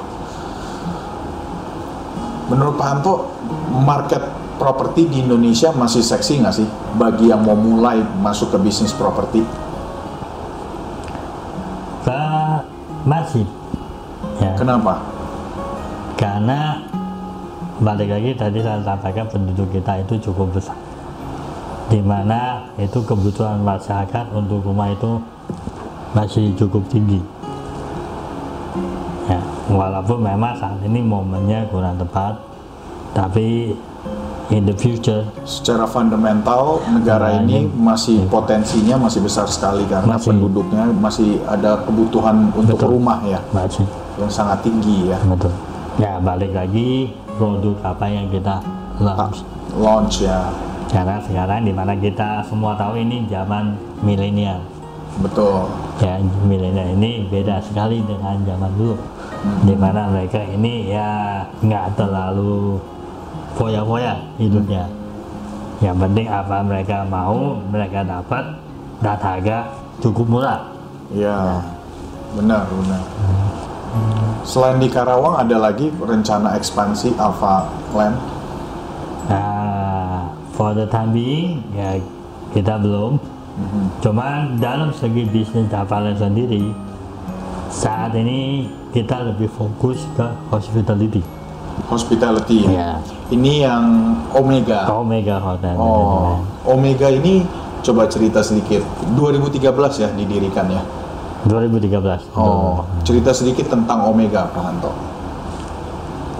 Menurut 2.53 2.75
Pak 2.77 2.87
Hanto, 2.87 3.13
market 3.71 4.21
properti 4.59 5.09
di 5.09 5.25
Indonesia 5.25 5.73
masih 5.73 6.05
seksi 6.05 6.45
nggak 6.45 6.55
sih 6.55 6.67
bagi 6.99 7.31
yang 7.33 7.41
mau 7.41 7.57
mulai 7.57 8.03
masuk 8.21 8.53
ke 8.53 8.57
bisnis 8.61 8.93
properti? 8.93 9.41
Masih. 13.01 13.60
Ya. 14.41 14.51
Kenapa? 14.57 14.97
Karena 16.17 16.81
balik 17.77 18.09
lagi 18.09 18.33
tadi 18.33 18.59
saya 18.59 18.81
sampaikan 18.81 19.29
penduduk 19.29 19.69
kita 19.69 20.01
itu 20.01 20.17
cukup 20.29 20.53
besar. 20.53 20.77
Di 21.87 22.01
mana 22.01 22.65
itu 22.75 23.01
kebutuhan 23.01 23.61
masyarakat 23.61 24.33
untuk 24.33 24.63
rumah 24.63 24.89
itu 24.89 25.21
masih 26.11 26.53
cukup 26.55 26.81
tinggi. 26.89 27.21
Ya, 29.27 29.39
walaupun 29.69 30.19
memang 30.19 30.57
saat 30.57 30.79
ini 30.81 30.99
momennya 30.99 31.67
kurang 31.69 31.99
tepat, 31.99 32.39
tapi 33.11 33.75
in 34.49 34.67
the 34.67 34.75
future 34.75 35.23
Secara 35.43 35.87
fundamental 35.87 36.83
negara 36.87 37.31
Nah, 37.31 37.43
ini 37.43 37.63
ini- 37.63 37.71
masih 37.71 38.27
potensinya 38.27 38.99
masih 38.99 39.23
besar 39.23 39.47
sekali 39.47 39.87
karena 39.87 40.15
Masih. 40.19 40.27
penduduknya 40.35 40.83
masih 40.91 41.39
ada 41.47 41.79
kebutuhan 41.81 42.51
untuk 42.51 42.75
Betul. 42.75 42.99
rumah 42.99 43.23
ya 43.23 43.39
masih 43.51 43.87
yang 44.21 44.29
sangat 44.31 44.61
tinggi 44.61 45.09
ya. 45.09 45.17
betul. 45.25 45.49
Ya 45.97 46.21
balik 46.21 46.53
lagi 46.53 47.09
produk 47.35 47.75
apa 47.81 48.05
yang 48.07 48.29
kita 48.29 48.61
launch. 49.01 49.41
Launch 49.75 50.21
ya, 50.23 50.53
Karena 50.91 51.17
sekarang 51.23 51.63
di 51.65 51.73
mana 51.73 51.95
kita 51.97 52.43
semua 52.45 52.75
tahu 52.77 52.99
ini 53.01 53.25
zaman 53.27 53.73
milenial. 54.05 54.61
betul. 55.19 55.67
Ya 55.99 56.21
milenial 56.45 56.95
ini 56.95 57.27
beda 57.27 57.59
sekali 57.59 57.99
dengan 58.05 58.39
zaman 58.45 58.71
dulu. 58.77 58.95
Di 59.65 59.73
mana 59.73 60.07
mereka 60.07 60.37
ini 60.45 60.93
ya 60.93 61.41
nggak 61.65 61.97
terlalu 61.97 62.77
foya-foya 63.57 64.15
hidupnya. 64.37 64.85
Yang 65.81 65.97
penting 65.97 66.27
apa 66.29 66.57
mereka 66.61 66.97
mau 67.09 67.57
mereka 67.73 68.05
dapat 68.05 68.43
dan 69.01 69.17
harga 69.17 69.57
cukup 69.97 70.25
murah. 70.29 70.61
Ya, 71.11 71.59
benar 72.37 72.69
benar. 72.69 73.03
Selain 74.41 74.81
di 74.81 74.89
Karawang 74.89 75.37
ada 75.37 75.57
lagi 75.59 75.91
rencana 75.91 76.55
ekspansi 76.57 77.15
Alpha 77.19 77.69
Land. 77.93 78.17
Nah, 79.29 80.31
for 80.55 80.73
the 80.73 80.87
time 80.89 81.13
being 81.13 81.61
ya 81.75 81.99
kita 82.51 82.79
belum. 82.81 83.19
Cuma 83.99 84.47
dalam 84.57 84.89
segi 84.95 85.27
bisnis 85.27 85.67
Davalen 85.67 86.15
sendiri 86.15 86.71
saat 87.71 88.15
ini 88.15 88.67
kita 88.91 89.23
lebih 89.27 89.47
fokus 89.51 90.03
ke 90.15 90.27
hospitality. 90.51 91.23
Hospitality. 91.87 92.67
Ya. 92.67 92.99
Ini 93.31 93.63
yang 93.63 93.83
Omega. 94.35 94.91
Omega 94.91 95.39
Hotel. 95.39 95.75
Oh, 95.79 96.43
Omega 96.67 97.07
ini 97.07 97.47
coba 97.79 98.07
cerita 98.11 98.43
sedikit. 98.43 98.83
2013 99.15 100.03
ya 100.03 100.09
didirikan 100.11 100.67
ya. 100.67 100.83
2013. 101.45 102.29
Oh, 102.33 102.85
cerita 103.01 103.31
sedikit 103.31 103.65
tentang 103.67 104.05
Omega, 104.05 104.45
Pak 104.49 104.61
Hanto. 104.61 104.91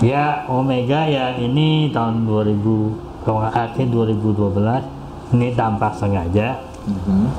Ya, 0.02 0.46
Omega 0.46 1.06
ya 1.06 1.38
ini 1.38 1.90
tahun 1.90 2.26
2000 2.26 2.94
kalau 3.22 3.38
nggak 3.40 3.54
akhir 3.54 3.86
2012 3.88 4.82
ini 5.32 5.54
tanpa 5.54 5.94
sengaja 5.94 6.58
Mhm. 6.82 7.30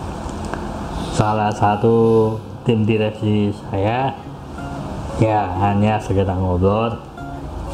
salah 1.12 1.50
satu 1.50 2.38
tim 2.62 2.86
direksi 2.86 3.50
saya 3.50 4.14
ya 5.18 5.50
hanya 5.58 5.98
sekedar 5.98 6.38
ngobrol 6.38 6.94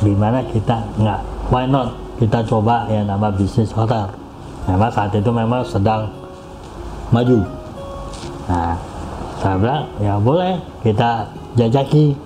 gimana 0.01 0.41
kita 0.49 0.81
nggak 0.97 1.21
why 1.47 1.69
not 1.69 1.93
kita 2.17 2.41
coba 2.43 2.89
yang 2.89 3.05
nama 3.05 3.29
bisnis 3.29 3.69
hotel 3.71 4.09
memang 4.65 4.89
saat 4.89 5.13
itu 5.13 5.29
memang 5.29 5.61
sedang 5.63 6.09
maju 7.13 7.45
nah 8.49 8.75
saya 9.39 9.55
bilang 9.55 9.85
ya 10.03 10.19
boleh 10.19 10.59
kita 10.83 11.31
jajaki. 11.55 12.19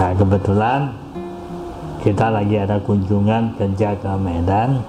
Nah 0.00 0.12
kebetulan 0.16 0.80
kita 2.00 2.32
lagi 2.32 2.56
ada 2.56 2.80
kunjungan 2.80 3.52
kerja 3.60 3.92
ke 4.00 4.12
Medan. 4.16 4.80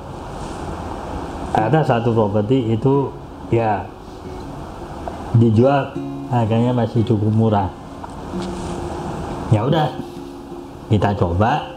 Ada 1.51 1.83
satu 1.83 2.15
properti 2.15 2.71
itu 2.71 3.11
ya 3.51 3.83
dijual 5.35 5.91
harganya 6.31 6.71
masih 6.71 7.03
cukup 7.03 7.31
murah. 7.33 7.67
Ya 9.51 9.67
udah 9.67 9.91
kita 10.87 11.11
coba 11.19 11.75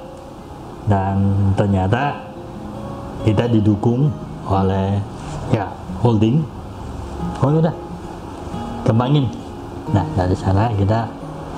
dan 0.86 1.50
ternyata 1.58 2.22
kita 3.26 3.50
didukung 3.50 4.14
oleh 4.46 5.02
ya 5.50 5.66
holding. 5.98 6.46
Oh 7.42 7.50
ya 7.50 7.58
udah 7.66 7.74
kembangin. 8.82 9.26
Nah 9.90 10.06
dari 10.14 10.34
sana 10.36 10.70
kita 10.74 11.06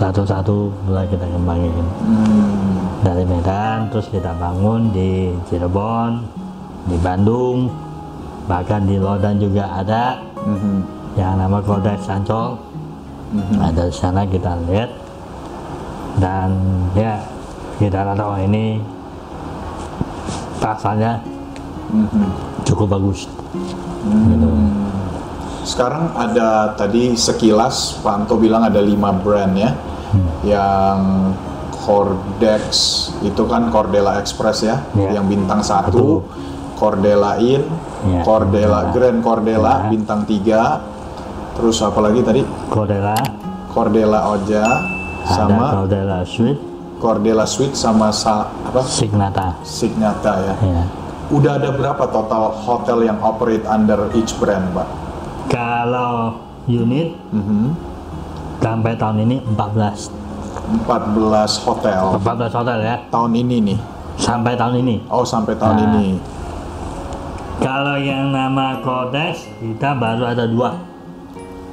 satu-satu 0.01 0.73
mulai 0.89 1.07
kita 1.07 1.25
kembangin. 1.29 1.73
Hmm, 2.03 3.01
dari 3.05 3.25
Medan 3.25 3.89
terus 3.93 4.11
kita 4.11 4.35
bangun 4.37 4.91
di 4.91 5.33
Cirebon 5.49 6.25
di 6.91 6.97
Bandung 7.01 7.71
bahkan 8.45 8.85
di 8.85 9.01
Lodan 9.01 9.41
juga 9.41 9.65
ada. 9.71 10.21
Mhm, 10.45 10.77
yang 11.17 11.41
nama 11.41 11.57
Kodex 11.63 12.05
Ancol 12.11 12.61
mhm. 13.33 13.55
nah 13.57 13.71
dari 13.73 13.93
sana 13.95 14.27
kita 14.29 14.53
lihat. 14.69 14.91
Dan 16.15 16.55
ya 16.95 17.19
kita 17.81 18.07
rasa 18.07 18.23
oh 18.23 18.39
ini 18.39 18.79
rasanya 20.63 21.19
Mhm. 21.91 22.27
cukup 22.67 22.99
bagus. 22.99 23.27
Gitu. 24.05 24.51
Sekarang 25.65 26.13
ada 26.13 26.77
tadi 26.77 27.17
sekilas 27.17 27.99
Pak 28.05 28.13
Anto 28.15 28.37
bilang 28.37 28.63
ada 28.63 28.79
lima 28.79 29.11
brand 29.11 29.57
ya, 29.57 29.73
yang 30.45 31.33
Cordex 31.85 32.63
itu 33.21 33.45
kan 33.45 33.69
Cordela 33.69 34.17
Express 34.17 34.63
ya, 34.63 34.77
Ya. 34.93 35.17
yang 35.17 35.25
bintang 35.25 35.61
Betul. 35.61 35.73
satu, 35.73 36.07
Cordela 36.77 37.37
In, 37.41 37.65
Ya, 38.05 38.21
Cordela 38.21 38.89
Cordela. 38.89 38.93
Grand 38.93 39.19
Cordela 39.21 39.73
Ya. 39.85 39.89
bintang 39.89 40.21
tiga, 40.25 40.85
terus 41.57 41.81
apa 41.81 42.01
lagi 42.01 42.21
tadi 42.21 42.41
Cordela 42.69 43.17
Cordela 43.73 44.21
Oja 44.33 44.65
ada 45.25 45.25
sama 45.25 45.65
Cordela 45.73 46.19
Suite 46.23 46.61
Cordela 47.01 47.45
Suite 47.45 47.73
sama 47.73 48.13
sa, 48.13 48.49
apa 48.65 48.81
Signata 48.85 49.57
Signata 49.65 50.33
ya. 50.41 50.55
ya. 50.61 50.83
Udah 51.33 51.57
ada 51.57 51.73
berapa 51.73 52.05
total 52.09 52.53
hotel 52.53 53.09
yang 53.09 53.17
operate 53.21 53.65
under 53.65 54.13
each 54.13 54.37
brand, 54.37 54.69
Pak? 54.73 54.89
Kalau 55.85 56.33
unit 56.65 57.13
Mhm. 57.29 57.77
sampai 58.57 58.97
tahun 58.97 59.21
ini 59.21 59.37
14 59.53 60.09
14 60.81 61.61
hotel 61.61 62.17
14 62.17 62.49
hotel 62.51 62.79
ya 62.81 62.97
tahun 63.13 63.37
ini 63.37 63.57
nih. 63.63 63.79
sampai 64.17 64.57
tahun 64.57 64.81
ini 64.81 64.97
Oh 65.13 65.21
sampai 65.23 65.53
tahun 65.53 65.77
Nah. 65.77 65.85
ini. 65.93 66.07
kalau 67.61 68.01
yang 68.01 68.33
nama 68.33 68.81
Kodex 68.81 69.45
kita 69.61 69.93
baru 69.95 70.25
ada 70.25 70.49
dua 70.49 70.73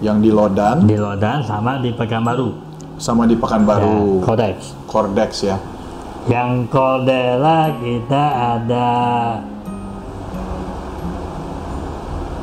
Yang 0.01 0.17
di 0.19 0.29
Lodan 0.29 0.77
di 0.83 0.97
Lodan 0.97 1.39
sama 1.39 1.79
di 1.79 1.95
Pekanbaru 1.95 2.51
sama 2.99 3.23
di 3.23 3.33
ya, 3.33 3.39
Pekanbaru. 3.39 4.19
Kodex 4.19 4.75
Cordex 4.85 5.31
ya. 5.41 5.55
yang 6.27 6.67
Cordela 6.67 7.71
kita 7.79 8.23
ada 8.59 8.89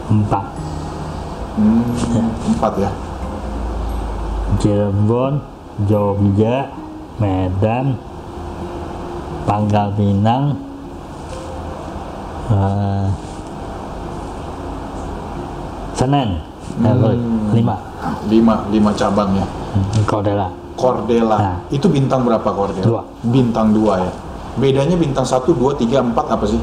empat 0.09 0.45
Hmm, 1.59 2.55
empat 2.55 2.73
ya. 2.79 2.91
Cirebon, 4.63 5.43
Jogja, 5.91 6.71
Medan, 7.19 7.99
Pangkal 9.43 9.91
Pinang, 9.99 10.55
eh, 12.55 13.07
Senen, 15.99 16.39
eh, 16.79 16.95
sorry, 16.95 17.19
lima 17.59 17.77
Lima, 18.31 18.63
lima 18.71 18.91
cabang 18.95 19.35
ya. 19.35 19.47
Cordela. 20.07 20.47
Cordela. 20.79 21.37
Nah. 21.43 21.59
Itu 21.75 21.91
bintang 21.91 22.23
berapa 22.23 22.47
Cordela? 22.55 22.87
Dua. 22.87 23.03
Bintang 23.27 23.75
dua 23.75 23.99
ya. 23.99 24.13
Bedanya 24.63 24.95
bintang 24.95 25.27
satu, 25.27 25.51
dua, 25.51 25.75
tiga, 25.75 25.99
empat 25.99 26.31
apa 26.31 26.47
sih? 26.47 26.63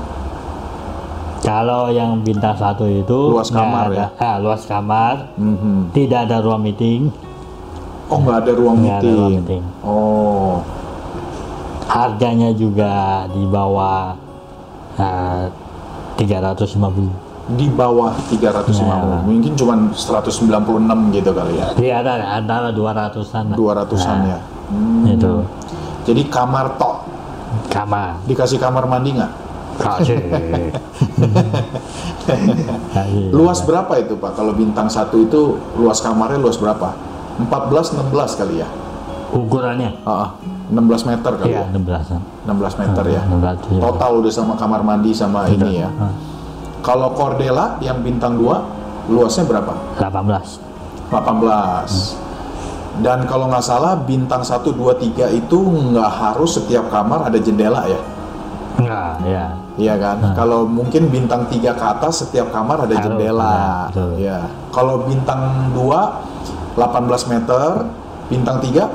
Kalau 1.46 1.88
yang 1.88 2.20
bintang 2.20 2.54
satu 2.54 2.84
itu 2.84 3.30
Luas 3.30 3.48
kamar 3.48 3.94
ada- 3.94 4.12
ah, 4.18 4.36
luas 4.38 4.66
kamar, 4.66 5.30
Mhm. 5.36 5.94
tidak 5.94 6.26
ada 6.26 6.42
ruang 6.42 6.60
meeting, 6.60 7.14
Oh 8.06 8.18
nggak 8.18 8.38
ada 8.40 8.52
ruang 8.52 8.76
nggak 8.80 8.90
ada 8.92 9.02
meeting. 9.04 9.16
ruang 9.16 9.34
meeting. 9.40 9.64
Oh, 9.82 10.54
Harganya 11.86 12.50
juga 12.52 12.94
di 13.30 13.46
bawah 13.46 14.18
ah, 14.96 15.46
350. 16.16 17.14
di 17.48 17.70
bawah 17.70 18.10
350. 18.26 18.82
Nah. 18.82 19.22
Mungkin 19.22 19.54
cuma 19.54 19.74
196 19.92 20.82
gitu 21.14 21.30
kali 21.30 21.54
ya. 21.56 21.68
Iya 21.76 21.96
ada 22.02 22.14
antara 22.34 22.74
200-an. 22.74 23.54
lah. 23.54 23.56
200-an 23.56 24.18
Nah, 24.18 24.28
ya. 24.28 24.40
Hmm. 24.66 25.06
Itu 25.08 25.34
Jadi 26.04 26.26
kamar 26.26 26.74
tok. 26.76 27.06
kamar. 27.68 28.18
Dikasih 28.24 28.58
kamar 28.58 28.86
mandi 28.86 29.14
nggak? 29.14 29.45
Luas 33.36 33.60
berapa 33.62 33.94
itu 34.00 34.16
Pak? 34.18 34.32
Kalau 34.40 34.54
bintang 34.56 34.90
satu 34.90 35.20
itu 35.22 35.60
luas 35.78 36.02
kamarnya 36.02 36.40
luas 36.42 36.58
berapa? 36.58 36.94
14, 37.38 37.94
16 38.00 38.40
kali 38.40 38.64
ya? 38.64 38.68
Ukurannya? 39.36 39.92
Ah, 40.08 40.12
ah. 40.12 40.30
16 40.66 41.06
meter 41.06 41.30
kali 41.38 41.54
Iya, 41.54 41.62
ya? 41.62 41.68
16-an. 41.78 42.22
16 42.50 42.82
meter 42.82 43.04
ya? 43.06 43.22
16 43.30 43.70
ya. 43.78 43.82
Total 43.84 44.12
udah 44.18 44.32
sama 44.34 44.58
kamar 44.58 44.82
mandi 44.82 45.14
sama 45.14 45.46
ini 45.52 45.78
ya. 45.84 45.90
Ah, 46.00 46.10
Kalau 46.82 47.14
Cordela 47.14 47.78
yang 47.84 48.02
bintang 48.02 48.34
2 48.40 48.66
luasnya 49.12 49.46
berapa? 49.46 49.74
18. 50.02 50.58
18. 51.14 52.18
Dan 53.04 53.28
kalau 53.28 53.52
nggak 53.52 53.62
salah 53.62 54.00
bintang 54.00 54.40
1, 54.42 54.72
2, 54.72 54.96
3 54.96 55.28
itu 55.36 55.60
nggak 55.60 56.10
harus 56.10 56.56
setiap 56.56 56.88
kamar 56.88 57.28
ada 57.28 57.36
jendela 57.38 57.84
ya? 57.86 58.00
Enggak, 58.80 59.20
ya. 59.28 59.52
Iya 59.76 60.00
kan? 60.00 60.18
Kalau 60.32 60.64
mungkin 60.64 61.12
bintang 61.12 61.52
3 61.52 61.76
ke 61.76 61.86
atas 61.86 62.24
setiap 62.24 62.48
kamar 62.56 62.88
ada 62.88 62.96
jendela. 62.96 63.44
ya, 63.44 63.72
betul. 63.92 64.12
Ya. 64.16 64.40
Kalau 64.72 65.04
bintang 65.04 65.72
2 65.76 66.80
18 66.80 67.32
meter, 67.32 67.68
bintang 68.32 68.58
3 68.64 68.88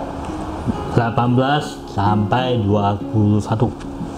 18 0.97 1.93
sampai 1.93 2.64
21. 2.64 3.69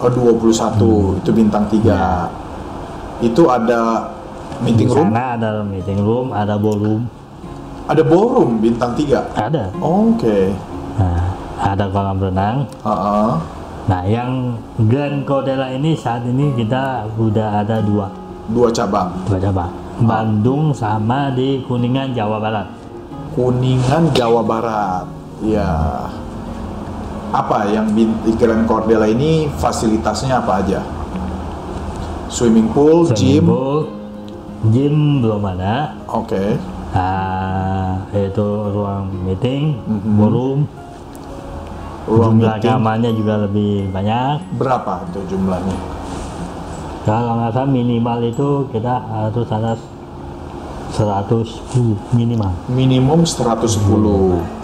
oh 0.03 0.11
21 0.11 1.19
itu 1.19 1.31
bintang 1.35 1.67
3. 1.67 3.23
Itu 3.23 3.47
ada 3.47 4.11
meeting 4.63 4.87
Di 4.87 4.95
room, 4.95 5.09
sana 5.11 5.35
ada 5.39 5.49
meeting 5.63 5.99
room, 6.03 6.27
ada 6.35 6.55
ballroom, 6.59 7.07
ada 7.87 8.03
ballroom 8.03 8.59
bintang 8.59 8.95
3. 8.95 9.35
ada. 9.35 9.71
Oke. 9.79 10.51
Nah, 10.99 11.23
ada 11.59 11.85
kolam 11.87 12.17
renang. 12.19 12.67
Heeh. 12.83 13.31
Nah, 13.83 14.07
yang 14.07 14.55
Grand 14.87 15.27
Cordela 15.27 15.67
ini 15.67 15.91
saat 15.93 16.23
ini 16.23 16.55
kita 16.55 17.03
udah 17.13 17.59
ada 17.59 17.83
dua, 17.83 18.07
Dua 18.47 18.71
cabang. 18.71 19.11
dua 19.27 19.39
cabang. 19.39 19.71
Bandung 19.99 20.71
sama 20.71 21.29
di 21.29 21.61
Kuningan 21.61 22.11
Jawa 22.11 22.39
Barat. 22.39 22.67
Kuningan 23.33 24.09
Jawa 24.11 24.41
Barat. 24.41 25.05
Ya. 25.39 25.67
Apa 27.29 27.67
yang 27.67 27.91
di 27.91 28.07
Grand 28.33 28.63
Cordela 28.63 29.03
ini 29.03 29.51
fasilitasnya 29.53 30.39
apa 30.39 30.63
aja? 30.63 30.79
Swimming 32.29 32.71
pool, 32.71 33.05
Swimming 33.05 33.19
gym. 33.19 33.45
pool, 33.45 33.77
gym 34.71 34.95
belum 35.19 35.43
ada. 35.45 35.93
Oke. 36.07 36.57
Ah, 36.93 38.05
itu 38.13 38.47
ruang 38.69 39.09
meeting, 39.25 39.77
Mhm. 39.81 40.13
ballroom, 40.13 40.59
Ruang 42.03 42.35
jumlah 42.35 42.59
meeting. 42.59 42.71
kamarnya 42.75 43.11
juga 43.15 43.33
lebih 43.47 43.87
banyak 43.91 44.59
Berapa 44.59 45.07
itu 45.11 45.19
jumlahnya? 45.35 45.77
kalau 47.03 47.35
nggak 47.35 47.51
salah 47.51 47.67
minimal 47.67 48.19
itu 48.23 48.47
kita 48.71 48.95
harus 49.11 49.47
ada 49.51 49.75
110 50.95 52.15
minimal 52.15 52.51
Minimum 52.71 53.27
110 53.27 53.83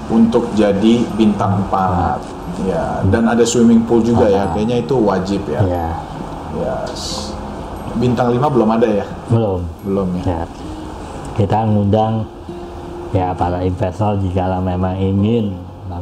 untuk 0.10 0.48
jadi 0.56 1.04
bintang 1.20 1.68
4. 1.68 2.66
Ya, 2.68 3.00
dan 3.08 3.24
ada 3.30 3.46
swimming 3.46 3.88
pool 3.88 4.04
juga 4.04 4.28
ya. 4.28 4.52
Kayaknya 4.52 4.84
itu 4.84 4.96
wajib 5.00 5.48
ya. 5.48 5.62
ya 5.64 5.90
Yes. 6.60 7.32
Bintang 7.96 8.36
5 8.36 8.40
belum 8.52 8.70
ada 8.74 8.88
ya? 8.88 9.06
belum 9.32 9.60
Belum 9.88 10.08
ya. 10.20 10.24
ya 10.28 10.42
kita 11.40 11.64
ngundang 11.64 12.28
ya 13.16 13.32
para 13.32 13.64
investor 13.64 14.20
jika 14.20 14.60
memang 14.60 14.92
ingin 15.00 15.56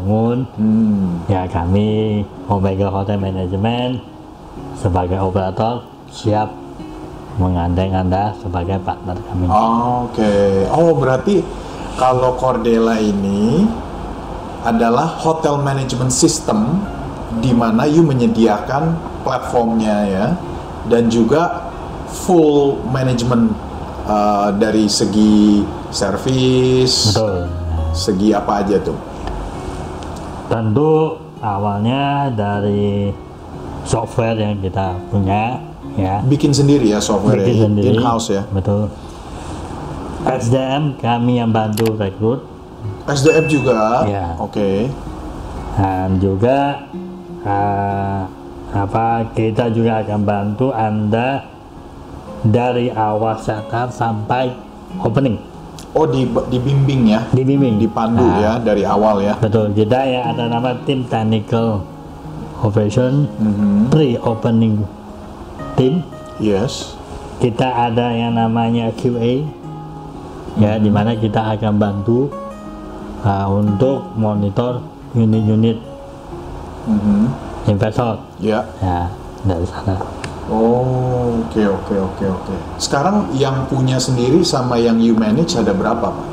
bangun 0.08 0.47
Hmm. 0.55 1.28
ya 1.28 1.43
kami 1.51 2.24
Omega 2.47 2.88
Hotel 2.88 3.20
Management 3.20 3.99
sebagai 4.80 5.20
operator 5.20 5.84
siap 6.08 6.47
menggandeng 7.36 7.91
anda 7.91 8.32
sebagai 8.39 8.80
partner 8.82 9.20
kami 9.28 9.45
Oke. 9.51 10.66
Oh, 10.72 10.95
berarti 10.95 11.43
kalau 11.99 12.39
Cordela 12.39 12.97
ini 12.97 13.68
adalah 14.64 15.05
hotel 15.05 15.60
management 15.60 16.10
system 16.10 16.82
di 17.43 17.51
mana 17.51 17.84
you 17.86 18.01
menyediakan 18.01 18.95
platformnya 19.22 19.97
ya 20.08 20.28
dan 20.88 21.12
juga 21.12 21.70
full 22.10 22.80
management 22.89 23.51
uh, 24.08 24.49
dari 24.55 24.88
segi 24.88 25.62
service, 25.91 27.12
betul 27.12 27.45
segi 27.93 28.30
apa 28.32 28.64
aja 28.64 28.78
tuh. 28.82 29.16
Tentu 30.48 31.20
awalnya 31.43 32.32
dari 32.34 33.12
software 33.88 34.36
yang 34.39 34.60
kita 34.60 34.95
punya 35.12 35.62
ya 35.95 36.20
Bikin 36.26 36.52
sendiri 36.52 36.91
ya 36.91 37.00
software 37.00 37.39
bikin 37.41 37.72
sendiri 37.72 37.95
in 37.95 38.04
house 38.04 38.32
ya. 38.32 38.43
betul 38.52 38.91
SDM 40.28 41.00
kami 41.00 41.39
yang 41.39 41.56
bantu 41.56 41.95
rekrut 41.95 42.58
SDM 43.08 43.45
juga. 43.48 44.04
Ya. 44.04 44.36
Oke. 44.36 44.91
dan 45.78 46.18
juga 46.18 46.89
eh, 47.45 48.22
apa 48.74 49.08
kita 49.32 49.70
juga 49.72 50.02
akan 50.04 50.22
bantu 50.26 50.74
anda 50.74 51.45
dari 52.43 52.89
awal 52.91 53.38
setup 53.39 53.93
sampai 53.93 54.52
opening 55.06 55.38
Oh, 55.92 56.06
di 56.06 56.24
dibimbing 56.26 57.10
ya. 57.10 57.22
dibimbing 57.32 57.78
Dipandu 57.78 58.22
Nah, 58.22 58.38
ya 58.38 58.52
dari 58.60 58.84
awal 58.84 59.20
ya. 59.20 59.34
betul 59.38 59.72
kita 59.72 59.98
ya 60.04 60.30
ada 60.30 60.46
nama 60.46 60.76
tim 60.84 61.04
technical 61.04 61.82
operation 62.60 63.26
Mhm. 63.36 63.90
pre-opening 63.90 64.84
team 65.74 66.02
Yes. 66.38 66.98
kita 67.38 67.66
ada 67.66 68.10
yang 68.10 68.34
namanya 68.34 68.90
QA 68.94 69.46
ya 70.58 70.76
Hmm. 70.76 70.82
di 70.82 70.90
mana 70.90 71.14
kita 71.14 71.54
akan 71.54 71.74
bantu 71.78 72.30
uh, 73.22 73.48
untuk 73.48 74.14
monitor 74.14 74.82
unit-unit 75.12 75.78
Mhm. 76.86 77.24
investor 77.68 78.22
Ya. 78.38 78.62
ya 78.80 79.10
dari 79.44 79.66
sana 79.66 79.98
Oh, 80.48 81.43
oke 81.43 81.60
oke 81.60 81.95
oke 81.95 82.26
oke. 82.26 82.56
Sekarang 82.80 83.28
yang 83.36 83.68
punya 83.68 84.00
sendiri 84.00 84.39
sama 84.48 84.80
yang 84.80 84.95
you 84.95 85.12
manage 85.12 85.60
ada 85.60 85.76
berapa, 85.76 86.08
Pak? 86.08 86.28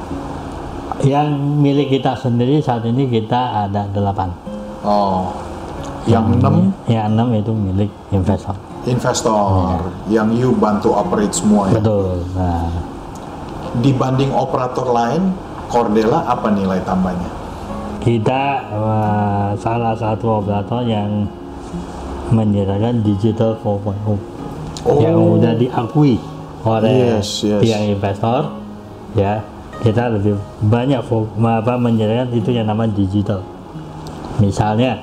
yang 1.03 1.35
milik 1.59 1.99
kita 1.99 2.15
sendiri 2.15 2.63
saat 2.63 2.87
ini 2.87 3.11
kita 3.11 3.67
ada 3.67 3.91
delapan 3.91 4.31
Oh, 4.85 5.33
yang 6.07 6.39
enam 6.39 6.71
yang 6.87 7.11
enam 7.13 7.33
itu 7.35 7.51
milik 7.51 7.91
investor 8.13 8.55
investor, 8.85 9.81
yang 10.13 10.29
you 10.37 10.53
bantu 10.55 10.93
operate 10.93 11.33
semua 11.33 11.73
ya. 11.73 11.81
betul 11.81 12.23
nah, 12.37 12.71
Dibanding 13.75 14.31
operator 14.31 14.87
lain, 14.87 15.35
Cordela 15.67 16.23
apa 16.31 16.47
nilai 16.55 16.79
tambahnya? 16.87 17.27
kita 17.99 18.69
uh, 18.71 19.51
salah 19.59 19.97
satu 19.97 20.45
operator 20.45 20.85
yang 20.85 21.27
menyediakan 22.35 23.07
digital 23.07 23.55
4.0 23.63 24.19
yang 25.01 25.17
Oh. 25.17 25.39
udah 25.39 25.55
diakui 25.55 26.19
oleh 26.61 27.17
Yes, 27.17 27.41
yes. 27.41 27.63
pihak 27.63 27.83
investor 27.89 28.53
ya. 29.15 29.41
Kita 29.75 30.07
lebih 30.09 30.39
banyak 30.65 31.03
apa 31.03 31.75
menyediakan 31.77 32.31
itu 32.33 32.51
yang 32.51 32.67
namanya 32.67 32.95
digital. 32.95 33.43
Misalnya 34.39 35.03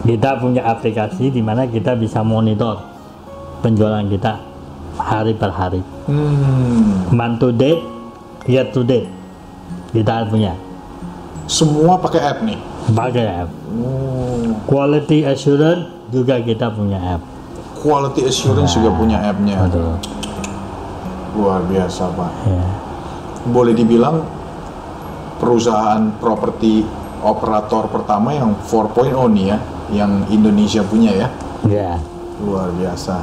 kita 0.00 0.40
punya 0.40 0.64
aplikasi 0.64 1.28
di 1.28 1.42
mana 1.44 1.68
kita 1.68 1.92
bisa 1.94 2.24
monitor 2.24 2.80
penjualan 3.60 4.04
kita 4.08 4.40
hari 4.96 5.32
per 5.36 5.52
hari. 5.52 5.80
Hmm, 6.08 7.12
month 7.12 7.40
to 7.40 7.48
date 7.52 7.82
year 8.48 8.64
to 8.72 8.80
date 8.80 9.06
kita 9.92 10.24
punya 10.26 10.56
semua 11.50 11.98
pakai 11.98 12.22
app 12.22 12.38
nih. 12.40 12.58
pakai 12.90 13.26
app 13.42 13.50
Oh, 13.70 14.54
quality 14.64 15.22
assurance 15.24 15.90
juga 16.08 16.38
kita 16.38 16.70
punya 16.70 16.98
app 17.10 17.22
quality 17.76 18.22
assurance 18.24 18.72
juga 18.72 18.92
punya 18.92 19.18
app-nya. 19.20 19.56
betul 19.62 19.96
Luar 21.32 21.62
biasa, 21.64 22.10
Pak. 22.10 22.32
ya. 22.44 22.66
Boleh 23.46 23.72
dibilang 23.72 24.20
perusahaan 25.38 26.12
properti 26.18 26.82
operator 27.20 27.86
pertama 27.86 28.30
yang 28.30 28.52
4.0 28.60 29.14
nih 29.30 29.46
ya, 29.48 29.58
yang 29.94 30.26
Indonesia 30.28 30.82
punya 30.82 31.14
ya. 31.16 31.28
ya 31.64 31.92
Luar 32.40 32.68
biasa. 32.72 33.16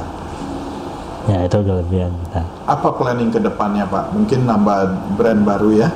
ya 1.28 1.44
itu 1.44 1.58
kelebihan 1.60 2.08
kita 2.24 2.40
Apa 2.64 2.88
planning 2.90 3.28
ke 3.28 3.36
depannya 3.36 3.84
Pak? 3.84 4.10
Mungkin 4.10 4.42
nambah 4.42 4.78
brand 5.14 5.44
baru 5.44 5.70
ya? 5.76 5.88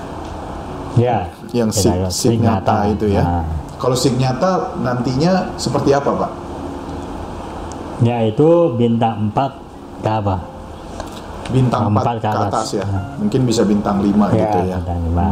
ya 0.93 1.25
Yang 1.53 1.69
sig 1.75 1.93
ada 1.93 2.09
Signata 2.09 2.75
itu 2.89 3.07
ya? 3.09 3.23
Nah, 3.23 3.45
Kalau 3.77 3.93
Signata 3.93 4.51
nantinya 4.79 5.53
seperti 5.55 5.93
apa 5.93 6.11
Pak? 6.11 6.31
ya 8.03 8.19
itu 8.21 8.49
bintang 8.75 9.31
4 9.31 10.03
ke 10.03 10.11
apa 10.11 10.37
Bintang 11.49 11.87
4 11.87 11.95
Empat 11.95 12.17
ke 12.17 12.19
ke 12.19 12.29
atas. 12.29 12.47
atas 12.49 12.67
ya? 12.73 12.85
Nah. 12.85 13.05
Mungkin 13.17 13.41
bisa 13.45 13.63
bintang 13.63 14.01
5 14.01 14.11
gitu 14.33 14.59
ya? 14.65 14.77
bintang 14.81 15.01
lima. 15.05 15.29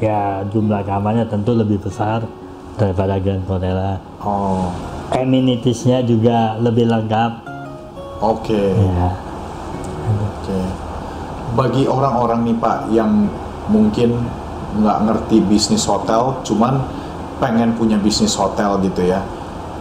ya 0.00 0.20
jumlah 0.48 0.80
kamarnya 0.82 1.24
tentu 1.24 1.52
lebih 1.52 1.76
besar 1.78 2.24
daripada 2.74 3.20
Grand 3.20 3.44
Cordella 3.44 4.00
Oh, 4.18 4.72
amenitiesnya 5.12 6.00
juga 6.02 6.56
lebih 6.56 6.88
lengkap 6.88 7.32
oke. 8.18 8.62
ya 8.72 9.10
Oke. 10.10 10.58
Bagi 11.52 11.82
orang-orang 11.84 12.42
nih 12.42 12.56
Pak 12.56 12.78
yang 12.90 13.30
mungkin 13.66 14.26
nggak 14.78 14.98
ngerti 15.06 15.40
bisnis 15.42 15.86
hotel, 15.86 16.34
cuman 16.46 16.82
pengen 17.38 17.74
punya 17.74 17.96
bisnis 17.96 18.34
hotel 18.34 18.78
gitu 18.84 19.02
ya. 19.02 19.22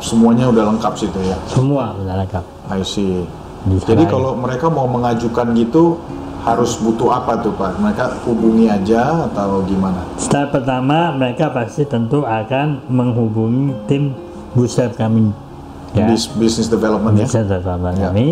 Semuanya 0.00 0.48
udah 0.48 0.72
lengkap 0.74 0.96
situ 0.96 1.20
ya. 1.22 1.36
semua 1.46 1.92
sudah 1.94 2.24
lengkap 2.24 2.44
I 2.70 2.82
see. 2.86 3.26
Di 3.60 3.76
Jadi 3.84 4.08
kalau 4.08 4.32
mereka 4.32 4.72
mau 4.72 4.88
mengajukan 4.88 5.52
gitu 5.52 6.00
harus 6.40 6.80
butuh 6.80 7.12
apa 7.12 7.36
tuh 7.44 7.52
Pak? 7.52 7.76
Mereka 7.76 8.24
hubungi 8.24 8.72
aja 8.72 9.28
atau 9.28 9.60
gimana? 9.68 10.00
Step 10.16 10.48
pertama 10.48 11.12
mereka 11.12 11.52
pasti 11.52 11.84
tentu 11.84 12.24
akan 12.24 12.88
menghubungi 12.88 13.76
tim 13.84 14.16
bootstrap 14.56 14.96
kami 14.96 15.28
ya 15.92 16.06
Bis- 16.06 16.30
Business 16.30 16.68
development 16.68 17.14
ya? 17.14 17.24
business 17.24 17.48
development 17.48 17.96
Ya. 17.96 18.08
kami 18.08 18.26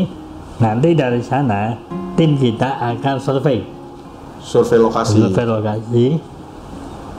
nanti 0.59 0.89
dari 0.93 1.21
sana 1.21 1.75
tim 2.15 2.35
kita 2.35 2.67
akan 2.89 3.17
survei 3.19 3.63
Survei 4.39 4.79
lokasi. 4.79 5.19
survei 5.21 5.45
lokasi 5.45 6.07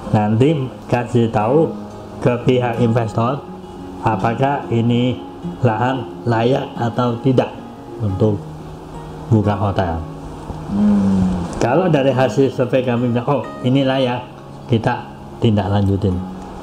nanti 0.10 0.50
kasih 0.86 1.30
tahu 1.30 1.70
ke 2.18 2.34
pihak 2.44 2.80
investor 2.80 3.40
apakah 4.02 4.66
ini 4.68 5.20
lahan 5.60 6.04
layak 6.24 6.68
atau 6.76 7.16
tidak 7.20 7.52
untuk 7.98 8.40
buka 9.30 9.56
hotel 9.56 10.00
Hmm. 10.70 11.50
Kalau 11.58 11.90
dari 11.90 12.14
hasil 12.14 12.54
survei 12.54 12.86
kami 12.86 13.10
bilang, 13.10 13.26
oh 13.26 13.42
ini 13.66 13.82
layak, 13.82 14.22
kita 14.70 15.02
tindak 15.40 15.66
lanjutin. 15.66 16.14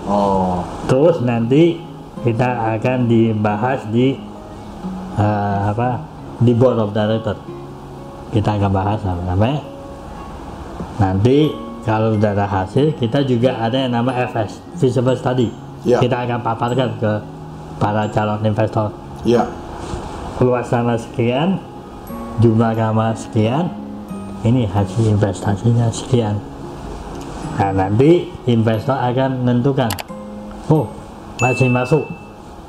Oh. 0.06 0.62
Terus 0.86 1.18
nanti 1.20 1.82
kita 2.26 2.74
akan 2.74 3.06
dibahas 3.06 3.86
di 3.94 4.18
eh, 5.14 5.58
apa 5.70 6.02
di 6.42 6.50
board 6.58 6.82
of 6.82 6.90
director. 6.90 7.38
Kita 8.34 8.58
akan 8.58 8.70
bahas 8.74 8.98
apa 9.06 9.22
namanya. 9.22 9.62
Nanti 10.98 11.54
kalau 11.86 12.18
sudah 12.18 12.34
ada 12.34 12.50
hasil, 12.50 12.98
kita 12.98 13.22
juga 13.22 13.62
ada 13.62 13.78
yang 13.78 13.94
nama 13.94 14.10
FS, 14.26 14.58
feasible 14.74 15.14
study. 15.14 15.54
Ya. 15.86 16.02
Kita 16.02 16.26
akan 16.26 16.42
paparkan 16.42 16.98
ke 16.98 17.12
para 17.78 18.10
calon 18.10 18.42
investor. 18.42 18.90
Ya. 19.22 19.46
Luas 20.42 20.66
tanah 20.66 20.98
sekian, 20.98 21.62
jumlah 22.42 22.74
kamar 22.74 23.14
sekian, 23.14 23.70
ini 24.42 24.66
hasil 24.66 25.14
investasinya 25.14 25.86
sekian. 25.94 26.42
Nah 27.56 27.70
nanti 27.70 28.34
investor 28.50 28.98
akan 28.98 29.46
menentukan, 29.46 29.88
oh 30.68 31.05
masih 31.36 31.68
masuk, 31.68 32.04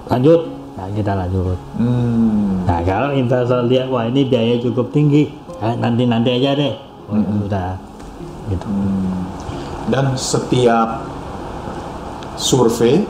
lanjut, 0.08 0.42
nah 0.76 0.88
kita 0.92 1.12
lanjut. 1.16 1.58
Hmm. 1.80 2.68
Nah 2.68 2.80
kalau 2.84 3.16
investor 3.16 3.64
lihat 3.66 3.88
wah 3.88 4.04
ini 4.04 4.28
biaya 4.28 4.60
cukup 4.60 4.92
tinggi, 4.92 5.32
eh, 5.60 5.76
nanti 5.80 6.04
nanti 6.04 6.30
aja 6.36 6.52
deh, 6.54 6.74
oh, 7.08 7.46
udah 7.48 7.80
gitu. 8.52 8.68
Dan 9.88 10.20
setiap 10.20 11.08
survei 12.36 13.08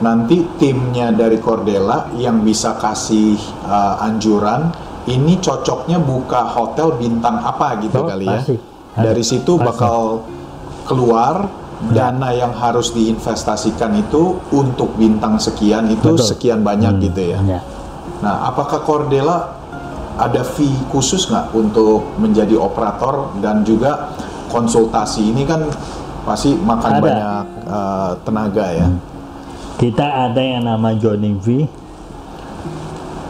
nanti 0.00 0.40
timnya 0.56 1.12
dari 1.12 1.36
Cordela 1.36 2.08
yang 2.16 2.40
bisa 2.40 2.72
kasih 2.80 3.36
uh, 3.68 4.00
anjuran 4.00 4.72
ini 5.04 5.36
cocoknya 5.36 6.00
buka 6.00 6.48
hotel 6.48 6.96
bintang 6.96 7.36
apa 7.36 7.76
gitu 7.84 8.00
Oh, 8.00 8.08
kali 8.08 8.24
ya. 8.24 8.40
pasti. 8.40 8.56
Dari 8.90 9.22
situ 9.22 9.54
Pasti. 9.54 9.66
bakal 9.68 10.24
keluar 10.84 11.46
dana 11.88 12.28
yang 12.30 12.52
harus 12.52 12.92
diinvestasikan 12.92 13.96
itu 13.96 14.36
untuk 14.52 14.92
bintang 14.94 15.40
sekian 15.40 15.88
itu 15.88 16.12
Betul. 16.12 16.28
sekian 16.28 16.60
banyak 16.60 16.92
Hmm, 16.92 17.04
gitu 17.08 17.22
ya. 17.32 17.38
ya. 17.40 17.60
Nah, 18.20 18.52
apakah 18.52 18.84
Cordela 18.84 19.56
ada 20.20 20.44
fee 20.44 20.68
khusus 20.92 21.24
nggak 21.24 21.56
untuk 21.56 22.04
menjadi 22.20 22.52
operator 22.54 23.32
dan 23.40 23.64
juga 23.64 24.12
konsultasi 24.52 25.32
ini 25.32 25.48
kan 25.48 25.64
pasti 26.20 26.52
makan 26.52 26.92
Ada. 26.92 27.00
banyak 27.00 27.44
uh, 27.64 28.12
tenaga 28.20 28.66
ya. 28.68 28.86
Kita 29.80 30.28
ada 30.28 30.36
yang 30.36 30.68
nama 30.68 30.92
joining 30.92 31.40
fee, 31.40 31.64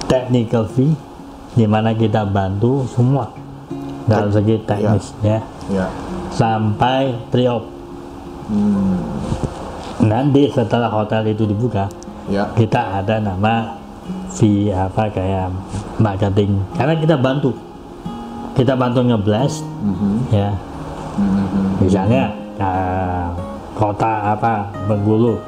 technical 0.06 0.66
fee, 0.66 0.98
di 1.54 1.66
mana 1.66 1.94
kita 1.94 2.26
bantu 2.26 2.82
semua 2.90 3.30
dalam 4.04 4.34
segi 4.34 4.58
teknis 4.60 5.14
ya, 5.22 5.38
Ya. 5.70 5.86
sampai 6.34 7.14
pre-op. 7.30 7.78
Hmm, 8.50 8.98
Nanti 10.00 10.50
setelah 10.50 10.90
hotel 10.90 11.30
itu 11.30 11.46
dibuka, 11.46 11.86
ya. 12.26 12.50
kita 12.58 12.98
ada 12.98 13.22
nama 13.22 13.78
fee 14.32 14.72
apa 14.74 15.06
kayak 15.06 15.54
marketing, 16.02 16.58
karena 16.74 16.98
kita 16.98 17.14
bantu, 17.14 17.54
kita 18.56 18.74
bantu 18.74 19.06
ngeblast 19.06 19.62
Mhm, 19.62 20.12
ya, 20.34 20.50
mhm, 21.20 21.84
misalnya 21.84 22.22
uh, 22.58 23.28
kota 23.76 24.34
apa 24.34 24.72
Bengkulu 24.88 25.38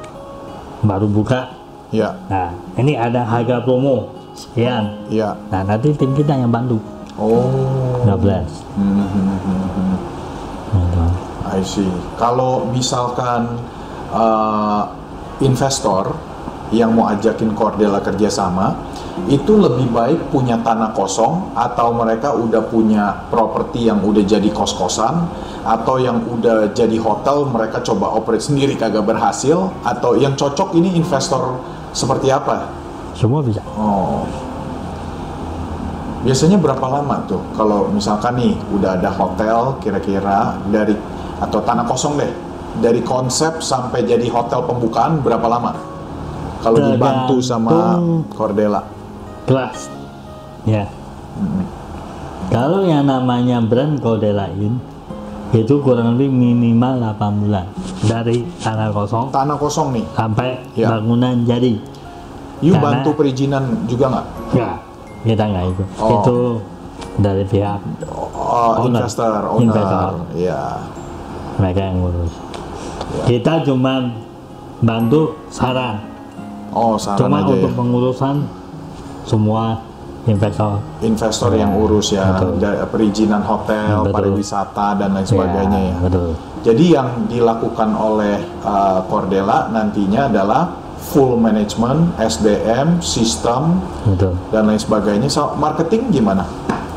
baru 0.85 1.07
buka, 1.11 1.49
Ya, 1.91 2.09
nah 2.25 2.49
ini 2.79 2.95
ada 2.97 3.21
harga 3.21 3.61
promo 3.61 4.09
sekian, 4.33 5.05
ya. 5.13 5.33
Nah, 5.53 5.61
nanti 5.61 5.93
tim 5.93 6.13
kita 6.15 6.33
yang 6.33 6.49
bantu 6.49 6.79
Oh. 7.13 7.45
12. 8.05 8.63
Mhm, 8.73 8.89
mhm. 8.89 9.05
Gitu. 9.13 9.72
I 11.53 11.61
see. 11.61 11.89
Kalau 12.17 12.65
misalkan 12.73 13.61
uh, 14.09 14.89
investor 15.41 16.17
yang 16.73 16.97
mau 16.97 17.05
ajakin 17.13 17.53
Cordela 17.53 18.01
kerjasama, 18.01 18.73
itu 19.29 19.53
lebih 19.53 19.93
baik 19.93 20.33
punya 20.33 20.57
tanah 20.65 20.89
kosong 20.97 21.53
atau 21.53 21.93
mereka 21.93 22.33
udah 22.33 22.65
punya 22.65 23.29
properti 23.29 23.85
yang 23.85 24.01
udah 24.01 24.25
jadi 24.25 24.49
kos-kosan 24.49 25.29
atau 25.61 26.01
yang 26.01 26.25
udah 26.25 26.73
jadi 26.73 26.97
hotel 26.97 27.45
mereka 27.45 27.85
coba 27.85 28.09
operate 28.17 28.49
sendiri 28.49 28.73
kagak 28.73 29.05
berhasil 29.05 29.69
atau 29.85 30.17
yang 30.17 30.33
cocok 30.33 30.73
ini 30.73 30.97
investor 30.97 31.61
seperti 31.93 32.33
apa? 32.33 32.73
Semua 33.13 33.45
bisa. 33.45 33.61
Oh. 33.77 34.25
Biasanya 36.25 36.57
berapa 36.57 36.87
lama 36.87 37.21
tuh 37.29 37.43
kalau 37.53 37.91
misalkan 37.93 38.39
nih 38.39 38.55
udah 38.73 38.97
ada 38.97 39.11
hotel 39.13 39.77
kira-kira 39.83 40.57
dari 40.71 40.95
atau 41.43 41.59
tanah 41.59 41.83
kosong 41.83 42.15
deh 42.15 42.31
dari 42.75 42.99
konsep 42.99 43.59
sampai 43.59 44.01
jadi 44.01 44.25
hotel 44.27 44.63
pembukaan 44.63 45.19
berapa 45.19 45.45
lama? 45.45 45.75
Kalau 46.59 46.79
dibantu 46.79 47.43
sama 47.43 47.99
Cordela. 48.31 48.87
Kelas. 49.43 49.91
Ya. 50.63 50.87
Kalau 52.47 52.81
yang 52.81 53.03
namanya 53.03 53.59
brand 53.59 53.99
kode 53.99 54.31
lain 54.31 54.79
itu 55.51 55.73
kurang 55.81 56.15
lebih 56.15 56.29
minimal 56.29 56.97
8 57.13 57.19
bulan 57.37 57.65
dari 58.01 58.41
tanah 58.57 58.89
kosong 58.89 59.29
Tanah 59.29 59.53
kosong 59.53 59.93
nih. 59.93 60.05
sampai 60.13 60.49
Ya. 60.73 60.89
bangunan 60.89 61.43
jadi. 61.43 61.77
You 62.57 62.73
Karena- 62.73 63.03
bantu 63.03 63.09
perizinan 63.13 63.85
juga 63.85 64.07
nggak? 64.07 64.25
Ya, 64.55 64.69
kita 65.21 65.43
nggak 65.45 65.65
ikut. 65.67 65.87
Oh. 65.99 66.09
Itu 66.15 66.37
dari 67.19 67.43
pihak 67.43 67.79
Oh, 68.07 68.79
Owner. 68.79 69.03
investor, 69.03 69.41
owner. 69.51 69.61
Investor. 69.67 70.11
Ya. 70.33 70.61
Mereka 71.59 71.79
yang 71.89 71.97
ngurus. 72.01 72.33
Ya. 72.33 73.23
Kita 73.29 73.53
cuma 73.67 74.13
bantu 74.81 75.37
saran. 75.53 76.01
Oh, 76.73 76.97
saran 76.97 77.19
Cuma 77.21 77.45
aja 77.45 77.53
untuk 77.53 77.71
ya. 77.71 77.77
pengurusan 77.77 78.35
semua 79.23 79.63
investor. 80.25 80.79
Investor 81.03 81.51
yang 81.53 81.75
urus 81.75 82.15
ya, 82.15 82.33
Betul. 82.33 82.51
dari 82.57 82.77
perizinan 82.87 83.43
hotel, 83.43 84.07
Betul. 84.07 84.13
pariwisata 84.15 84.87
dan 84.97 85.13
lain 85.13 85.27
sebagainya 85.27 85.79
ya. 85.93 85.95
Betul. 85.99 86.29
Jadi 86.63 86.85
yang 86.95 87.09
dilakukan 87.27 87.91
oleh 87.91 88.39
uh, 88.63 89.03
Cordela 89.11 89.67
nantinya 89.69 90.31
adalah 90.31 90.63
full 91.11 91.35
management, 91.35 92.15
SDM, 92.15 93.03
sistem 93.03 93.83
Betul. 94.07 94.39
dan 94.49 94.63
lain 94.71 94.79
sebagainya. 94.79 95.27
So, 95.27 95.51
marketing 95.59 96.09
gimana? 96.15 96.47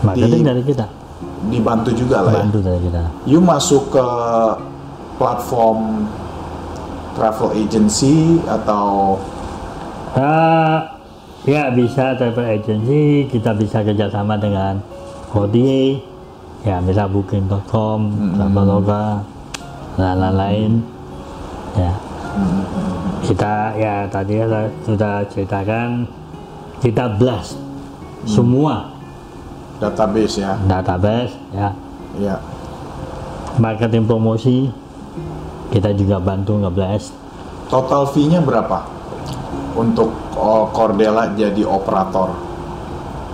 Marketing 0.07 0.47
Di- 0.47 0.47
dari 0.47 0.63
kita, 0.63 0.87
dibantu 1.49 1.91
juga 1.95 2.27
lah 2.27 2.33
ya. 2.33 2.39
bantu 2.45 2.59
dari 2.63 2.79
kita. 2.83 3.03
You 3.29 3.39
masuk 3.41 3.91
ke 3.91 4.07
platform 5.17 6.05
travel 7.17 7.51
agency 7.57 8.41
atau 8.45 9.17
Eh, 10.17 10.79
ya 11.45 11.69
bisa 11.69 12.17
travel 12.17 12.49
agency, 12.49 13.29
kita 13.29 13.53
bisa 13.53 13.85
kerjasama 13.85 14.41
dengan 14.41 14.81
OTA, 15.29 16.01
ya 16.65 16.81
bisa 16.81 17.05
booking.com, 17.05 18.01
Traveloka, 18.33 19.21
dan 20.01 20.17
lain-lain. 20.17 20.81
Ya, 21.77 21.93
kita 23.21 23.77
ya 23.77 24.09
tadi 24.09 24.41
sudah 24.89 25.21
ceritakan 25.29 26.09
kita 26.81 27.13
blast 27.21 27.61
semua 28.25 28.96
database 29.79 30.41
ya? 30.41 30.53
database, 30.65 31.35
ya 31.53 31.71
Ya. 32.17 32.41
marketing 33.61 34.09
promosi 34.09 34.73
kita 35.69 35.93
juga 35.93 36.17
bantu 36.17 36.57
ngeblast 36.57 37.13
Total 37.67 38.07
fee-nya 38.07 38.39
berapa 38.39 38.87
untuk 39.75 40.15
oh, 40.39 40.71
Cordela 40.71 41.35
jadi 41.35 41.67
operator? 41.67 42.31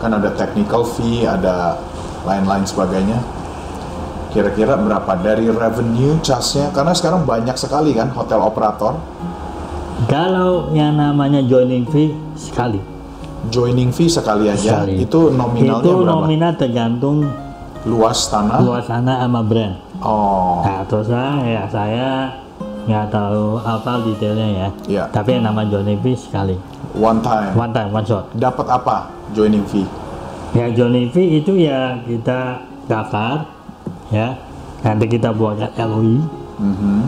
Kan 0.00 0.16
ada 0.16 0.32
technical 0.34 0.82
fee, 0.82 1.22
ada 1.28 1.78
lain-lain 2.24 2.64
sebagainya. 2.64 3.20
Kira-kira 4.32 4.80
berapa 4.80 5.12
dari 5.20 5.52
revenue 5.52 6.16
charge-nya? 6.24 6.72
Karena 6.72 6.96
sekarang 6.96 7.28
banyak 7.28 7.54
sekali 7.54 7.92
kan 7.92 8.10
hotel 8.16 8.40
operator. 8.42 8.96
kalau 10.10 10.74
yang 10.74 10.98
namanya 10.98 11.44
joining 11.46 11.86
fee 11.86 12.10
sekali 12.34 12.80
Joining 13.44 13.90
fee 13.90 14.06
sekali 14.06 14.46
aja, 14.46 14.84
Sekali. 14.84 15.02
itu 15.02 15.20
nominalnya 15.28 15.80
itu 15.80 15.90
berapa? 15.92 16.10
nominal 16.14 16.52
tergantung 16.54 17.26
Luas 17.82 18.30
tanah? 18.30 18.62
luas 18.62 18.86
sana 18.86 19.18
sama 19.18 19.42
brand 19.42 19.74
Oh, 19.98 20.62
nah 20.62 20.82
terus 20.84 21.06
terang 21.06 21.42
ya 21.42 21.62
saya 21.64 22.30
nggak 22.82 23.06
tahu 23.08 23.58
apa 23.58 24.02
detailnya 24.02 24.48
ya 24.48 24.68
Iya. 24.88 25.04
tapi 25.08 25.34
yang 25.34 25.44
nama 25.44 25.62
joining 25.64 25.98
fee 25.98 26.14
sekali 26.14 26.54
one 26.92 27.18
time. 27.20 27.50
one 27.52 27.70
time 27.70 27.90
one 27.90 28.02
shot 28.02 28.26
Dapat 28.32 28.66
apa 28.68 29.10
joining 29.30 29.62
fee? 29.64 29.86
ya 30.52 30.66
joining 30.68 31.06
fee 31.08 31.38
itu 31.38 31.56
ya 31.56 31.98
kita 32.00 32.58
daftar 32.84 33.46
ya 34.08 34.34
nanti 34.80 35.06
kita 35.08 35.30
buatkan 35.30 35.70
LOI 35.76 36.18
Mhm. 36.58 36.98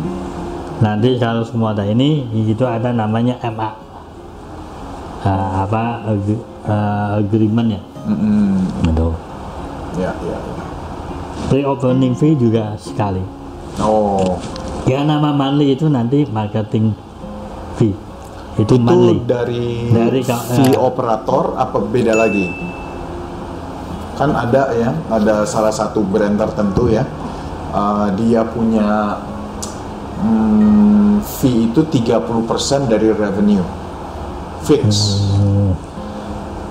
nanti 0.80 1.14
kalau 1.16 1.43
semua 1.43 1.70
ada 1.70 1.82
ini 1.85 2.22
itu 2.32 2.62
ada 2.62 2.91
namanya 2.91 3.39
MA 3.41 3.70
Ah, 5.25 5.64
apa 5.64 5.83
ag- 6.07 6.45
ah, 6.64 7.16
agreement 7.16 7.68
ya 7.70 7.83
Mm-mm. 8.05 8.61
betul 8.85 9.12
Ya, 9.95 10.11
ya, 10.20 10.37
ya. 10.37 10.66
pre-opening 11.47 12.12
fee 12.12 12.35
juga 12.35 12.75
sekali. 12.75 13.22
Oh, 13.79 14.43
Ya 14.85 15.01
nama 15.01 15.31
monthly 15.31 15.72
itu 15.72 15.87
nanti 15.87 16.27
marketing 16.27 16.93
fee. 17.79 17.95
Itu, 18.59 18.75
itu 18.75 18.77
monthly. 18.77 19.22
dari, 19.22 19.87
Dari 19.89 20.20
fee 20.20 20.75
eh. 20.75 20.77
operator 20.77 21.55
apa 21.55 21.79
beda 21.79 22.12
lagi? 22.12 22.51
Kan 24.14 24.35
ada 24.35 24.75
ya, 24.75 24.91
ada 25.09 25.47
salah 25.47 25.70
satu 25.70 26.03
brand 26.03 26.35
tertentu 26.35 26.91
ya, 26.91 27.07
uh, 27.70 28.11
dia 28.12 28.43
punya 28.45 29.22
hmm, 30.20 31.22
fee 31.39 31.70
itu 31.70 31.81
30% 31.81 32.18
dari 32.87 33.09
revenue 33.09 33.84
fix. 34.65 35.21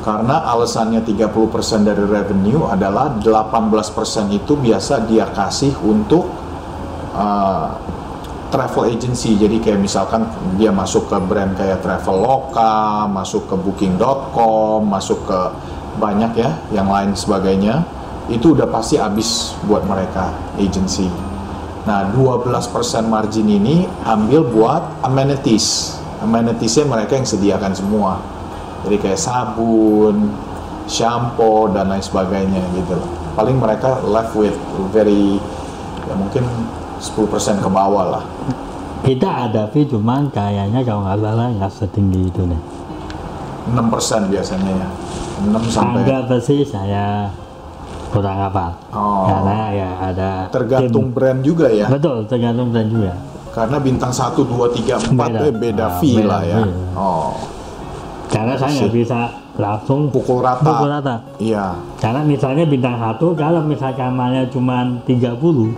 Karena 0.04 0.44
alasannya 0.52 1.00
30% 1.00 1.88
dari 1.88 2.04
revenue 2.04 2.68
adalah 2.68 3.16
18% 3.24 4.36
itu 4.36 4.60
biasa 4.60 5.08
dia 5.08 5.24
kasih 5.32 5.72
untuk 5.80 6.28
uh, 7.16 7.72
travel 8.52 8.92
agency. 8.92 9.40
Jadi 9.40 9.64
kayak 9.64 9.80
misalkan 9.80 10.28
dia 10.60 10.70
masuk 10.70 11.08
ke 11.08 11.18
brand 11.24 11.56
kayak 11.56 11.80
Traveloka, 11.80 13.08
masuk 13.08 13.48
ke 13.48 13.56
booking.com, 13.58 14.86
masuk 14.86 15.24
ke 15.26 15.40
banyak 15.98 16.36
ya 16.36 16.52
yang 16.70 16.92
lain 16.92 17.16
sebagainya. 17.16 17.82
Itu 18.28 18.60
udah 18.60 18.68
pasti 18.68 19.00
habis 19.00 19.56
buat 19.66 19.88
mereka 19.88 20.36
agency. 20.60 21.08
Nah, 21.84 22.12
12% 22.16 22.72
margin 23.08 23.48
ini 23.48 23.84
ambil 24.08 24.48
buat 24.48 24.84
amenities. 25.04 26.00
Amenitiesnya 26.24 26.88
mereka 26.88 27.20
yang 27.20 27.28
sediakan 27.28 27.76
semua. 27.76 28.24
Jadi 28.88 28.96
kayak 29.00 29.20
sabun, 29.20 30.32
shampoo 30.88 31.72
dan 31.72 31.92
lain 31.92 32.04
sebagainya 32.04 32.64
gitu 32.76 32.96
loh. 32.96 33.10
Paling 33.36 33.60
mereka 33.60 34.00
left 34.08 34.36
with 34.36 34.56
very 34.96 35.40
ya 36.08 36.14
mungkin 36.16 36.44
10% 37.00 37.64
ke 37.64 37.70
bawah 37.70 38.06
lah. 38.20 38.24
Kita 39.04 39.52
ada 39.52 39.68
fee 39.68 39.84
cuman 39.88 40.32
kayaknya 40.32 40.80
kalau 40.88 41.04
nggak 41.04 41.20
salah 41.20 41.48
nggak 41.52 41.72
setinggi 41.76 42.22
itu 42.32 42.42
nih. 42.48 42.62
6% 43.76 44.32
biasanya 44.32 44.72
ya. 44.72 44.90
6 45.44 45.76
sampai 45.76 46.04
Angga 46.04 46.18
besi 46.30 46.64
saya 46.64 47.28
kurang 48.14 48.38
hafal. 48.38 48.72
Oh. 48.94 49.26
Karena 49.28 49.60
ya 49.74 49.90
ada 50.00 50.30
tergantung 50.54 51.10
tim. 51.10 51.16
brand 51.16 51.40
juga 51.42 51.68
ya. 51.68 51.90
Betul, 51.90 52.30
tergantung 52.30 52.70
brand 52.70 52.90
juga. 52.92 53.14
Karena 53.54 53.78
bintang 53.78 54.10
1 54.10 54.34
2 54.36 54.66
3 54.74 54.98
4 54.98 55.14
Beda. 55.14 55.40
eh 55.40 55.54
beda 55.54 55.88
fee 56.02 56.18
beda 56.18 56.28
lah 56.28 56.42
ya. 56.42 56.58
fee. 56.60 56.74
Oh, 56.98 57.30
Karena 58.26 58.54
saya 58.58 58.72
nggak 58.74 58.92
bisa 58.92 59.20
langsung 59.54 60.10
pukul 60.10 60.42
rata. 60.42 60.66
pukul 60.66 60.90
rata. 60.90 61.16
Iya. 61.38 61.78
Karena 61.98 62.26
misalnya 62.26 62.66
bintang 62.66 62.98
satu, 62.98 63.38
kalau 63.38 63.62
misalnya 63.62 63.94
kamarnya 63.96 64.44
cuma 64.50 64.82
30, 65.06 65.70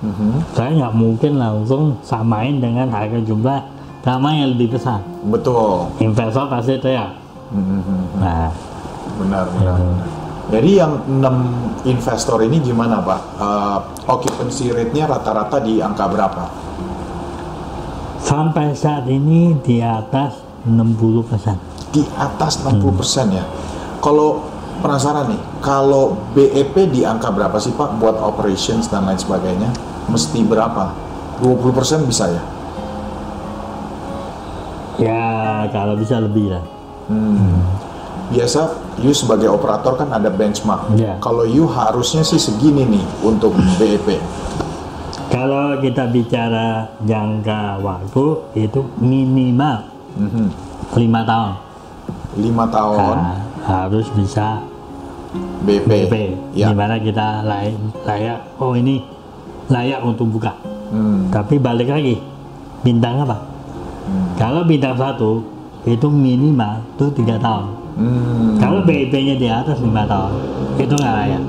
Mhm. 0.00 0.56
saya 0.56 0.70
nggak 0.72 0.94
mungkin 0.94 1.32
langsung 1.36 2.00
samain 2.00 2.56
dengan 2.56 2.88
harga 2.88 3.20
jumlah 3.20 3.60
kamar 4.00 4.32
yang 4.32 4.56
lebih 4.56 4.72
besar. 4.72 5.04
Betul. 5.22 5.84
Investor 6.00 6.48
pasti 6.48 6.80
teriak. 6.80 7.12
Mhm. 7.50 8.16
Nah, 8.16 8.48
Benar, 9.18 9.44
benar. 9.50 9.76
benar. 9.76 10.06
Jadi 10.48 10.70
yang 10.72 10.92
6 11.06 11.36
investor 11.84 12.40
ini 12.40 12.56
gimana 12.58 13.04
Pak? 13.04 13.20
Eh, 13.36 13.78
occupancy 14.06 14.72
rate-nya 14.72 15.04
rata-rata 15.06 15.60
di 15.60 15.76
angka 15.76 16.08
berapa? 16.08 16.44
Sampai 18.22 18.74
saat 18.74 19.06
ini 19.06 19.56
di 19.62 19.82
atas 19.82 20.38
60 20.66 21.28
persen. 21.28 21.56
Di 21.94 22.04
atas 22.18 22.60
60% 22.60 23.32
ya. 23.32 23.44
Kalau 23.98 24.44
penasaran 24.84 25.32
nih, 25.32 25.42
kalau 25.64 26.14
BEP 26.34 26.92
di 26.92 27.02
angka 27.02 27.32
berapa 27.32 27.56
sih 27.58 27.74
Pak 27.74 27.98
buat 27.98 28.18
operations 28.20 28.86
dan 28.90 29.08
lain 29.08 29.18
sebagainya? 29.18 29.70
Mesti 30.10 30.44
berapa? 30.44 30.94
20% 31.42 32.08
bisa 32.08 32.26
ya? 32.30 32.42
Ya 34.98 35.26
kalau 35.70 35.94
bisa 35.94 36.18
lebih 36.18 36.50
lah. 36.50 36.64
Hmm. 37.06 37.62
Biasa 38.28 38.60
you 39.00 39.14
sebagai 39.14 39.48
operator 39.48 39.94
kan 39.94 40.10
ada 40.10 40.28
benchmark. 40.28 40.92
Iya. 40.98 41.16
Kalau 41.22 41.46
you 41.46 41.70
harusnya 41.70 42.26
sih 42.26 42.36
segini 42.36 42.84
nih 42.84 43.04
untuk 43.22 43.54
BEP. 43.78 44.18
Kalau 45.38 45.78
kita 45.78 46.10
bicara 46.10 46.82
jangka 47.06 47.78
waktu 47.78 48.24
itu 48.58 48.82
minimal 48.98 49.86
Mhm. 50.18 50.50
lima 50.98 51.22
tahun. 51.22 51.52
Lima 52.42 52.66
tahun 52.66 52.98
Nah, 52.98 53.38
harus 53.62 54.10
bisa 54.18 54.66
BEP. 55.62 55.86
BP, 55.86 56.14
Ya. 56.58 56.66
di 56.66 56.74
mana 56.74 56.98
kita 56.98 57.46
layak, 57.46 57.78
layak, 58.02 58.38
oh 58.58 58.74
ini 58.74 58.98
layak 59.70 60.02
untuk 60.02 60.26
buka. 60.26 60.58
Hmm. 60.90 61.30
Tapi 61.30 61.62
balik 61.62 61.86
lagi, 61.86 62.18
bintang 62.82 63.22
apa? 63.22 63.38
Hmm. 64.10 64.34
Kalau 64.34 64.66
bintang 64.66 64.98
satu 64.98 65.46
itu 65.86 66.10
minimal 66.10 66.82
itu 66.98 67.14
tiga 67.14 67.38
tahun. 67.38 67.78
Hmm. 67.94 68.58
Kalau 68.58 68.82
BIP-nya 68.82 69.38
di 69.38 69.46
atas 69.46 69.78
lima 69.78 70.02
tahun 70.02 70.34
itu 70.82 70.94
nggak 70.98 71.14
layak. 71.14 71.44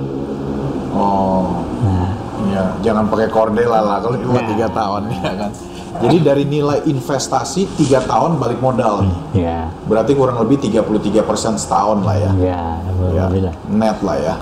Oh. 0.94 1.66
Nah, 1.82 2.19
Ya, 2.48 2.64
jangan 2.82 3.08
pakai 3.08 3.28
Cordela 3.28 3.80
lah 3.80 3.98
kalau 4.00 4.16
cuma 4.16 4.40
Ya. 4.40 4.48
tiga 4.48 4.68
tahun 4.72 5.02
ya 5.14 5.34
kan. 5.36 5.52
Jadi 6.00 6.18
dari 6.22 6.44
nilai 6.46 6.86
investasi 6.86 7.76
tiga 7.76 8.00
tahun 8.00 8.40
balik 8.40 8.64
modal 8.64 9.04
nih. 9.04 9.44
ya, 9.44 9.68
Berarti 9.84 10.16
kurang 10.16 10.40
lebih 10.40 10.62
33% 10.62 11.28
setahun 11.60 12.00
lah 12.00 12.16
ya. 12.16 12.32
ya, 12.40 12.64
Ya, 13.12 13.26
net 13.68 14.00
lah 14.00 14.16
ya. 14.16 14.36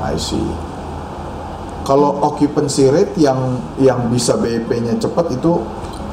I 0.00 0.16
see. 0.16 0.40
Kalau 1.82 2.20
occupancy 2.22 2.88
rate 2.88 3.16
yang 3.16 3.36
yang 3.76 4.08
bisa 4.08 4.36
BEP-nya 4.36 4.96
cepat 4.96 5.32
itu 5.34 5.60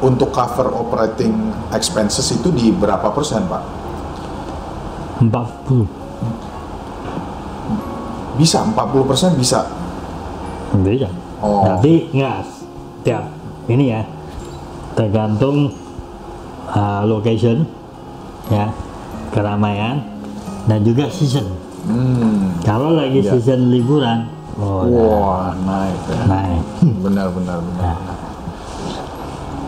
untuk 0.01 0.32
cover 0.32 0.68
operating 0.72 1.32
expenses 1.70 2.28
itu 2.30 2.47
di 2.49 2.72
berapa 2.72 3.11
persen, 3.11 3.47
Pak? 3.47 3.63
40 5.22 5.88
Bisa 8.36 8.59
40 8.66 8.76
persen 9.05 9.32
bisa. 9.36 9.63
Bisa. 10.82 11.09
Oh. 11.39 11.63
Tapi 11.63 12.09
nggak 12.11 12.38
tiap 13.03 13.23
ini 13.67 13.91
ya 13.91 14.01
tergantung 14.95 15.71
uh, 16.69 17.03
location 17.03 17.67
ya 18.47 18.71
keramaian 19.30 20.01
dan 20.65 20.82
juga 20.82 21.07
season. 21.07 21.45
Hmm. 21.86 22.57
Kalau 22.65 22.97
lagi 22.97 23.21
Ya. 23.21 23.38
season 23.38 23.69
liburan, 23.69 24.26
oh, 24.57 24.89
Wah, 24.89 25.53
naik 25.53 25.99
ya. 26.09 26.21
naik. 26.26 26.63
Benar, 27.05 27.28
benar, 27.30 27.57
benar. 27.61 27.84
Nah, 27.86 27.99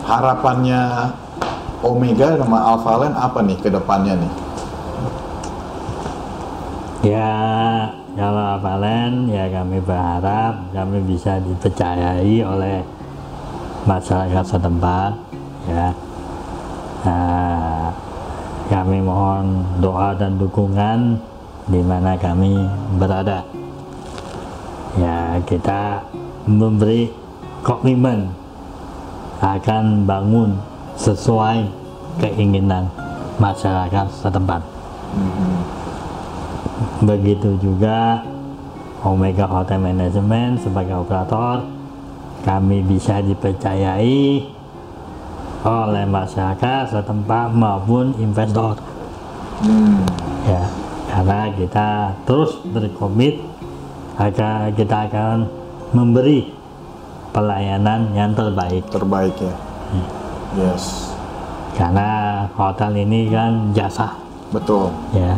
Harapannya 0.02 0.80
Omega 1.78 2.34
sama 2.34 2.58
Alphaland 2.64 3.14
apa 3.14 3.38
nih 3.44 3.60
ke 3.60 3.68
depannya 3.68 4.16
nih? 4.16 4.32
ya 6.98 7.30
kalau 8.18 8.58
Valen 8.58 9.30
ya 9.30 9.46
kami 9.46 9.78
berharap 9.78 10.74
kami 10.74 10.98
bisa 11.06 11.38
dipercayai 11.38 12.42
oleh 12.42 12.82
masyarakat 13.86 14.42
setempat 14.42 15.14
ya. 15.70 15.94
Nah, 17.06 17.94
kami 18.66 18.98
mohon 18.98 19.62
doa 19.78 20.18
dan 20.18 20.34
dukungan 20.34 21.14
di 21.70 21.78
mana 21.78 22.18
kami 22.18 22.66
berada. 22.98 23.46
Ya, 24.98 25.38
kita 25.46 26.02
memberi 26.42 27.06
komitmen 27.62 28.34
akan 29.38 30.02
bangun 30.02 30.58
sesuai 30.98 31.70
keinginan 32.18 32.90
masyarakat 33.38 34.10
setempat. 34.10 34.66
Begitu 37.02 37.58
juga 37.58 38.22
Omega 39.02 39.46
Hotel 39.46 39.78
Management 39.78 40.62
sebagai 40.62 40.98
operator 40.98 41.62
kami 42.42 42.82
bisa 42.86 43.18
dipercayai 43.22 44.46
oleh 45.62 46.04
masyarakat 46.06 46.82
setempat 46.94 47.50
maupun 47.50 48.14
investor 48.22 48.78
Hmm. 49.58 50.06
ya 50.46 50.70
karena 51.10 51.50
kita 51.50 52.14
terus 52.22 52.62
berkomit 52.62 53.42
agar 54.14 54.70
kita 54.70 55.10
akan 55.10 55.50
memberi 55.90 56.54
pelayanan 57.34 58.14
yang 58.14 58.30
terbaik 58.38 58.86
Terbaik 58.86 59.34
ya. 59.42 59.54
Yes, 60.54 61.10
karena 61.74 62.46
hotel 62.54 63.02
ini 63.02 63.26
kan 63.34 63.74
jasa 63.74 64.14
betul. 64.54 64.94
ya 65.10 65.34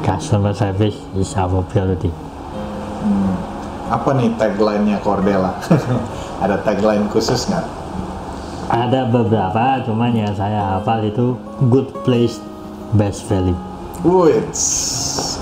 customer 0.00 0.52
service 0.52 0.96
is 1.16 1.32
our 1.36 1.62
priority 1.66 2.10
Hmm. 3.00 3.32
Apa 3.88 4.12
nih 4.12 4.36
tagline-nya 4.36 5.00
Cordela? 5.00 5.56
Ada 6.44 6.60
tagline 6.60 7.08
khusus 7.08 7.48
nggak? 7.48 7.80
ada 8.70 9.02
beberapa 9.02 9.82
cuman 9.82 10.14
yang 10.14 10.30
saya 10.30 10.78
hafal 10.78 11.02
itu 11.02 11.34
good 11.74 11.90
place 12.06 12.38
best 12.94 13.26
value 13.26 13.58
Wih, 14.00 14.40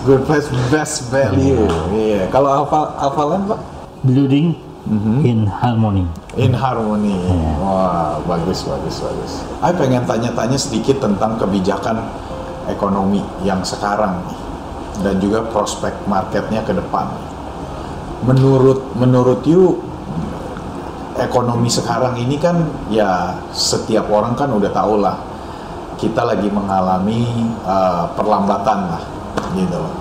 good 0.03 0.26
place, 0.26 0.51
best 0.74 1.14
value. 1.14 1.62
Iya. 1.94 2.26
Kalau 2.26 2.51
Alpha 2.51 2.90
Alphaland 2.99 3.46
Pak? 3.46 3.61
building 4.03 4.51
Mhm. 4.82 5.22
in 5.22 5.40
harmony. 5.46 6.03
In 6.34 6.51
harmony. 6.51 7.14
Iya. 7.22 7.55
Wah, 7.62 8.18
bagus, 8.26 8.66
bagus, 8.66 8.99
bagus. 8.99 9.46
Saya 9.62 9.74
pengen 9.78 10.03
tanya-tanya 10.11 10.59
sedikit 10.59 10.99
tentang 10.99 11.38
kebijakan 11.38 12.03
ekonomi 12.69 13.25
yang 13.43 13.64
sekarang 13.64 14.23
dan 15.03 15.19
juga 15.19 15.47
prospek 15.49 16.07
marketnya 16.07 16.62
ke 16.62 16.77
depan. 16.77 17.09
Menurut 18.27 18.95
menurut 18.99 19.43
you 19.47 19.79
ekonomi 21.19 21.66
sekarang 21.66 22.14
ini 22.19 22.39
kan 22.39 22.62
ya 22.91 23.35
setiap 23.51 24.07
orang 24.11 24.39
kan 24.39 24.51
udah 24.55 24.71
tahu 24.71 25.03
lah 25.03 25.19
kita 25.99 26.23
lagi 26.23 26.47
mengalami 26.47 27.27
uh, 27.66 28.07
perlambatan 28.14 28.79
lah 28.87 29.03
gitu 29.59 29.75
loh. 29.75 29.95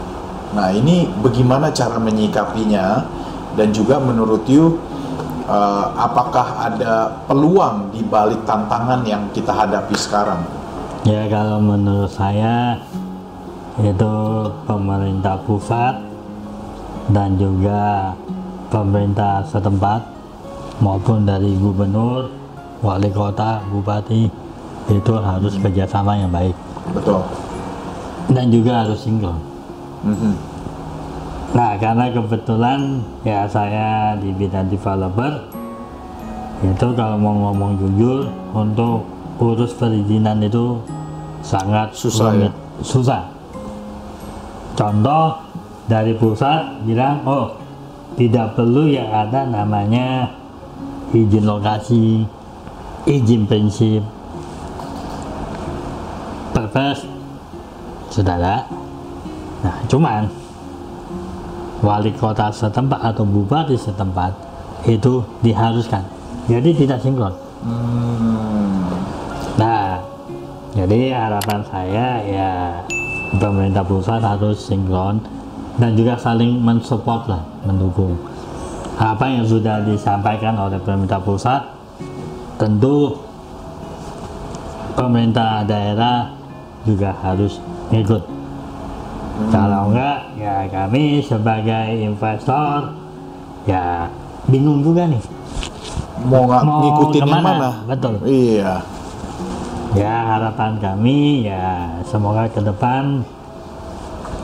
Nah 0.53 0.69
ini 0.71 1.09
bagaimana 1.19 1.73
cara 1.73 1.97
menyikapinya 1.97 3.03
dan 3.57 3.73
juga 3.73 3.97
menurut 3.97 4.45
you 4.45 4.77
uh, 5.49 5.89
apakah 5.97 6.69
ada 6.69 7.25
peluang 7.25 7.89
di 7.91 8.05
balik 8.05 8.45
tantangan 8.45 9.01
yang 9.03 9.27
kita 9.33 9.49
hadapi 9.49 9.97
sekarang? 9.97 10.45
Ya 11.07 11.23
kalau 11.31 11.63
menurut 11.63 12.11
saya 12.11 12.75
itu 13.79 14.13
pemerintah 14.67 15.39
pusat 15.47 16.03
dan 17.15 17.39
juga 17.39 18.11
pemerintah 18.67 19.39
setempat 19.47 20.03
maupun 20.83 21.23
dari 21.23 21.55
gubernur, 21.55 22.27
wali 22.83 23.07
kota, 23.15 23.63
bupati 23.71 24.27
itu 24.91 25.13
harus 25.15 25.55
kerjasama 25.55 26.19
yang 26.19 26.27
baik 26.27 26.51
Betul. 26.91 27.23
dan 28.35 28.51
juga 28.51 28.83
harus 28.83 28.99
sinkron. 28.99 29.39
Mhm. 30.03 30.33
Nah 31.55 31.79
karena 31.79 32.11
kebetulan 32.11 32.99
ya 33.23 33.47
saya 33.47 34.19
di 34.19 34.35
bidang 34.35 34.67
developer 34.67 35.55
itu 36.67 36.87
kalau 36.99 37.15
mau 37.15 37.47
ngomong 37.47 37.79
jujur 37.79 38.27
untuk 38.51 39.07
urus 39.39 39.71
perizinan 39.71 40.43
itu 40.43 40.96
sangat 41.41 41.93
Susah 41.93 42.33
rumit. 42.33 42.53
susah. 42.81 43.23
Contoh 44.77 45.41
dari 45.89 46.13
pusat 46.17 46.83
bilang 46.85 47.23
oh 47.25 47.57
tidak 48.17 48.57
perlu 48.57 48.89
yang 48.89 49.09
ada 49.09 49.45
namanya 49.45 50.33
izin 51.13 51.45
lokasi, 51.45 52.25
izin 53.05 53.45
prinsip, 53.47 54.01
perpres 56.51 57.05
sudah 58.09 58.35
ada. 58.35 58.55
Nah, 59.61 59.77
cuman 59.89 60.25
wali 61.81 62.09
kota 62.17 62.49
setempat 62.49 63.13
atau 63.13 63.23
bupati 63.25 63.77
setempat 63.77 64.33
itu 64.89 65.21
diharuskan. 65.45 66.03
Jadi 66.49 66.69
tidak 66.73 66.99
sinkron. 67.03 67.33
Hmm. 67.61 68.26
Jadi 70.77 71.09
harapan 71.09 71.65
saya 71.73 72.21
ya 72.21 72.51
pemerintah 73.41 73.81
pusat 73.81 74.21
harus 74.21 74.61
sinkron 74.61 75.17
dan 75.81 75.97
juga 75.97 76.13
saling 76.21 76.61
mensupport 76.61 77.25
lah, 77.25 77.41
mendukung. 77.65 78.13
Apa 78.93 79.25
yang 79.25 79.41
sudah 79.41 79.81
disampaikan 79.81 80.53
oleh 80.53 80.77
pemerintah 80.77 81.17
pusat, 81.17 81.65
tentu 82.61 83.17
pemerintah 84.93 85.65
daerah 85.65 86.29
juga 86.85 87.09
harus 87.25 87.57
ikut. 87.89 88.21
Kalau 89.49 89.89
enggak, 89.89 90.33
ya 90.37 90.69
kami 90.69 91.25
sebagai 91.25 91.89
investor 92.05 92.93
ya 93.65 94.13
bingung 94.45 94.85
juga 94.85 95.09
nih. 95.09 95.21
Mau 96.21 96.45
nggak 96.45 96.61
Mau 96.65 96.77
ngikutin 96.85 97.21
ke 97.21 97.29
mana? 97.29 97.41
mana? 97.49 97.69
Betul. 97.89 98.13
Iya. 98.29 98.96
Ya 99.95 100.35
harapan 100.35 100.81
kami 100.83 101.47
ya 101.47 101.95
semoga 102.03 102.49
ke 102.51 102.59
depan 102.59 103.23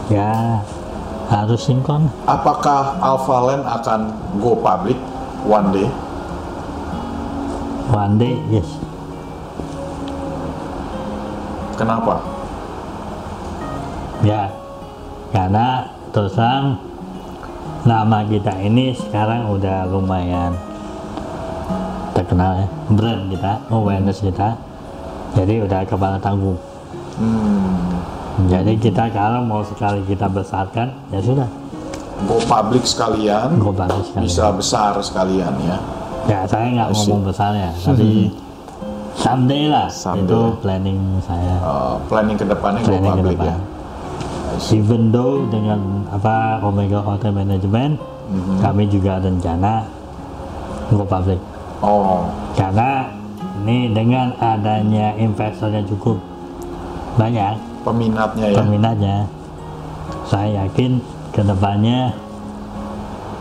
ya 0.08 0.64
harus 1.28 1.66
sinkron. 1.66 2.08
Apakah 2.30 3.00
Alphaland 3.02 3.66
akan 3.66 4.14
go 4.40 4.56
public 4.60 4.98
one 5.44 5.74
day? 5.74 5.90
One 7.94 8.16
day, 8.18 8.40
yes. 8.50 8.70
Kenapa? 11.76 12.24
Ya, 14.24 14.50
karena 15.36 15.92
terus 16.16 16.32
terang 16.34 16.80
nama 17.84 18.24
kita 18.24 18.56
ini 18.64 18.96
sekarang 18.96 19.52
udah 19.52 19.84
lumayan 19.92 20.56
terkenal 22.16 22.66
ya, 22.66 22.68
brand 22.88 23.28
kita, 23.28 23.54
awareness 23.68 24.24
kita. 24.24 24.56
Jadi 25.34 25.54
udah 25.60 25.82
kepala 25.84 26.18
tanggung. 26.18 26.58
Hmm. 27.16 28.02
Jadi 28.46 28.74
kita 28.78 29.10
kalau 29.10 29.42
mau 29.42 29.62
sekali 29.62 30.02
kita 30.04 30.26
besarkan, 30.26 30.90
ya 31.10 31.20
sudah, 31.20 31.46
Go 32.24 32.38
public 32.40 32.82
sekalian, 32.84 33.58
go 33.58 33.70
bagus 33.70 34.08
sekali. 34.08 34.24
bisa 34.24 34.46
besar 34.50 34.94
sekalian 34.98 35.54
ya. 35.60 35.78
Ya 36.24 36.40
saya 36.44 36.72
nggak 36.72 36.90
ngomong 36.94 37.22
besarnya, 37.28 37.70
tapi 37.76 38.32
someday 39.14 39.68
lah 39.68 39.86
Someday. 39.88 40.24
itu 40.24 40.40
planning 40.58 41.00
saya. 41.20 41.56
Uh, 41.60 41.94
planning 42.08 42.34
ke 42.34 42.46
depannya 42.46 42.80
go 42.80 42.88
planning 42.88 43.04
ke 43.04 43.18
public 43.20 43.36
depan. 43.36 43.50
ya. 43.50 43.58
Even 44.72 45.02
though 45.10 45.44
dengan 45.50 45.80
apa 46.08 46.62
Omega 46.62 47.02
Hotel 47.02 47.34
Management, 47.34 47.98
Mhm. 48.24 48.56
kami 48.62 48.84
juga 48.88 49.20
rencana 49.20 49.84
go 50.90 51.04
public. 51.04 51.42
Oh, 51.82 52.24
Karena 52.56 53.10
ini 53.62 53.94
dengan 53.94 54.34
adanya 54.42 55.14
investor 55.16 55.70
yang 55.70 55.86
cukup 55.86 56.18
banyak 57.14 57.54
peminatnya 57.86 58.48
ya. 58.50 58.58
peminatnya, 58.58 59.18
saya 60.26 60.66
yakin 60.66 60.98
ke 61.30 61.42
depannya 61.46 62.10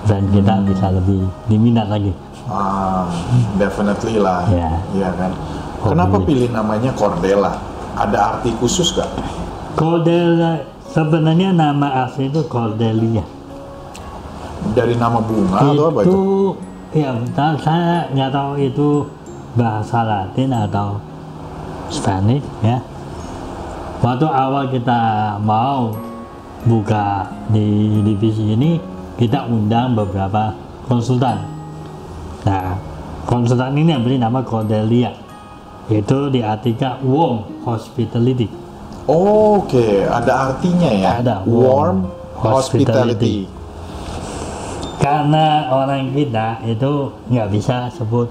dan 0.05 0.29
kita 0.29 0.55
Hmm. 0.61 0.67
bisa 0.69 0.87
lebih 0.93 1.21
diminat 1.49 1.89
lagi. 1.89 2.13
Ah, 2.51 3.07
definitely 3.57 4.19
lah. 4.19 4.45
Ya. 4.51 4.83
Iya 4.93 5.11
kan. 5.15 5.33
Oh, 5.83 5.95
Kenapa 5.95 6.21
pilih 6.21 6.51
namanya 6.51 6.91
Cordella? 6.93 7.55
Ada 7.97 8.37
arti 8.37 8.51
khusus 8.59 8.93
gak? 8.93 9.09
Cordelia 9.79 10.61
sebenarnya 10.93 11.55
nama 11.55 12.05
asli 12.05 12.29
itu 12.29 12.45
Cordelia. 12.45 13.25
Dari 14.77 14.95
nama 14.95 15.19
bunga 15.19 15.59
atau 15.59 15.85
apa 15.91 16.01
itu? 16.05 16.11
itu 16.13 16.21
ya 16.93 17.11
saya 17.59 18.07
nggak 18.13 18.31
tahu 18.31 18.53
itu 18.61 18.89
bahasa 19.53 20.03
Latin 20.05 20.51
atau 20.53 20.97
Spanish 21.93 22.45
ya 22.65 22.81
waktu 24.01 24.27
awal 24.27 24.73
kita 24.73 25.37
mau 25.45 25.93
buka 26.65 27.29
di 27.53 28.01
divisi 28.03 28.57
ini 28.57 28.81
kita 29.21 29.45
undang 29.47 29.93
beberapa 29.93 30.57
konsultan 30.89 31.45
nah 32.43 32.75
konsultan 33.29 33.77
ini 33.77 33.93
yang 33.93 34.03
beri 34.03 34.17
nama 34.19 34.41
Cordelia 34.43 35.13
itu 35.93 36.33
diartikan 36.33 37.03
warm 37.05 37.45
hospitality 37.67 38.63
Oke, 39.03 40.07
ada 40.07 40.55
artinya 40.55 40.87
ya. 40.87 41.19
Ada, 41.19 41.43
Warm 41.43 41.59
warm 41.59 41.99
hospitality. 42.39 43.51
karena 45.03 45.67
orang 45.75 46.15
kita 46.15 46.63
itu 46.63 47.11
nggak 47.27 47.49
bisa 47.51 47.91
sebut 47.91 48.31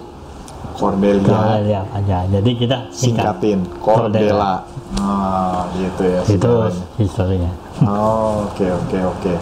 Cordelia. 0.77 1.25
Cordelia 1.25 1.81
aja 1.93 2.17
jadi 2.29 2.51
kita 2.57 2.77
singkat 2.89 3.37
Singkatin 3.39 3.59
Cordella. 3.81 4.65
Ah, 4.99 5.71
gitu 5.79 6.03
ya. 6.03 6.21
itu 6.27 6.51
historinya 6.99 7.51
Oh, 7.81 8.45
oke 8.45 8.61
oke 8.61 8.97
oke. 9.01 9.33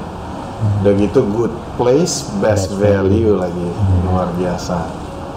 Udah 0.80 0.94
gitu 0.96 1.20
good 1.36 1.52
place, 1.76 2.28
best, 2.40 2.72
Best 2.72 2.80
value 2.80 3.36
lagi. 3.36 3.68
Luar 4.08 4.32
biasa. 4.40 4.88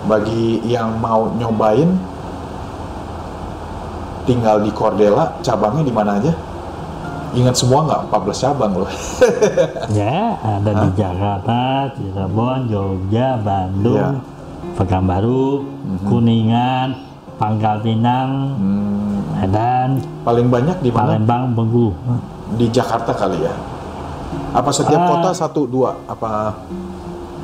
Bagi 0.07 0.62
yang 0.66 0.99
mau 1.03 1.30
nyobain 1.35 1.99
tinggal 4.26 4.62
di 4.62 4.70
Cordella, 4.70 5.35
cabangnya 5.43 5.83
di 5.83 5.95
mana 5.95 6.18
aja? 6.18 6.33
Ingat 7.33 7.55
semua 7.59 7.80
nggak? 7.89 8.01
14 8.12 8.45
cabang 8.45 8.72
loh. 8.76 8.91
ya 9.99 10.37
ada 10.39 10.70
di 10.85 10.89
Jakarta 10.95 11.89
Cirebon 11.97 12.68
Jogja 12.68 13.41
Bandung 13.41 14.20
Pekanbaru 14.83 15.62
Kuningan 16.03 16.91
Pangkal 17.39 17.78
Pinang 17.80 18.59
Hmm, 18.59 19.22
Medan 19.39 19.89
paling 20.22 20.47
banyak 20.47 20.76
di 20.78 20.91
mana? 20.91 21.14
Palembang 21.14 21.55
Bengkulu 21.55 21.91
Di 22.53 22.66
Jakarta 22.68 23.11
kali 23.11 23.39
ya. 23.41 23.55
Apa 24.53 24.68
setiap 24.68 24.99
Ah. 24.99 25.09
kota 25.09 25.30
satu 25.33 25.64
dua? 25.64 25.95
Apa? 26.05 26.51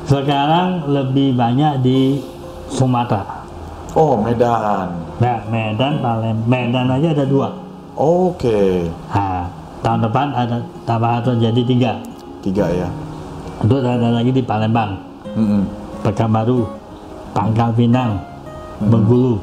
sekarang 0.01 0.89
lebih 0.89 1.37
banyak 1.37 1.79
di 1.79 2.17
Sumatera 2.67 3.45
Oh 3.93 4.17
Medan. 4.17 4.89
nah 5.17 5.37
Medan 5.45 6.01
Palembang 6.01 6.49
Medan 6.49 6.89
aja 6.89 7.13
ada 7.13 7.25
dua 7.25 7.49
Oke, 7.93 8.87
nah, 9.07 9.43
tahun 9.79 10.01
depan 10.01 10.27
ada 10.31 10.57
tambah 10.81 11.19
atau 11.19 11.35
jadi 11.35 11.61
tiga 11.61 11.91
tiga 12.39 12.65
ya. 12.69 12.87
itu 13.59 13.75
ada 13.75 14.09
lagi 14.09 14.31
di 14.31 14.41
Palembang 14.41 14.97
Mm-mm. 15.29 15.61
Pekanbaru, 15.99 16.63
Pangkal 17.33 17.69
Pinang, 17.73 18.19
Bengkulu, 18.79 19.39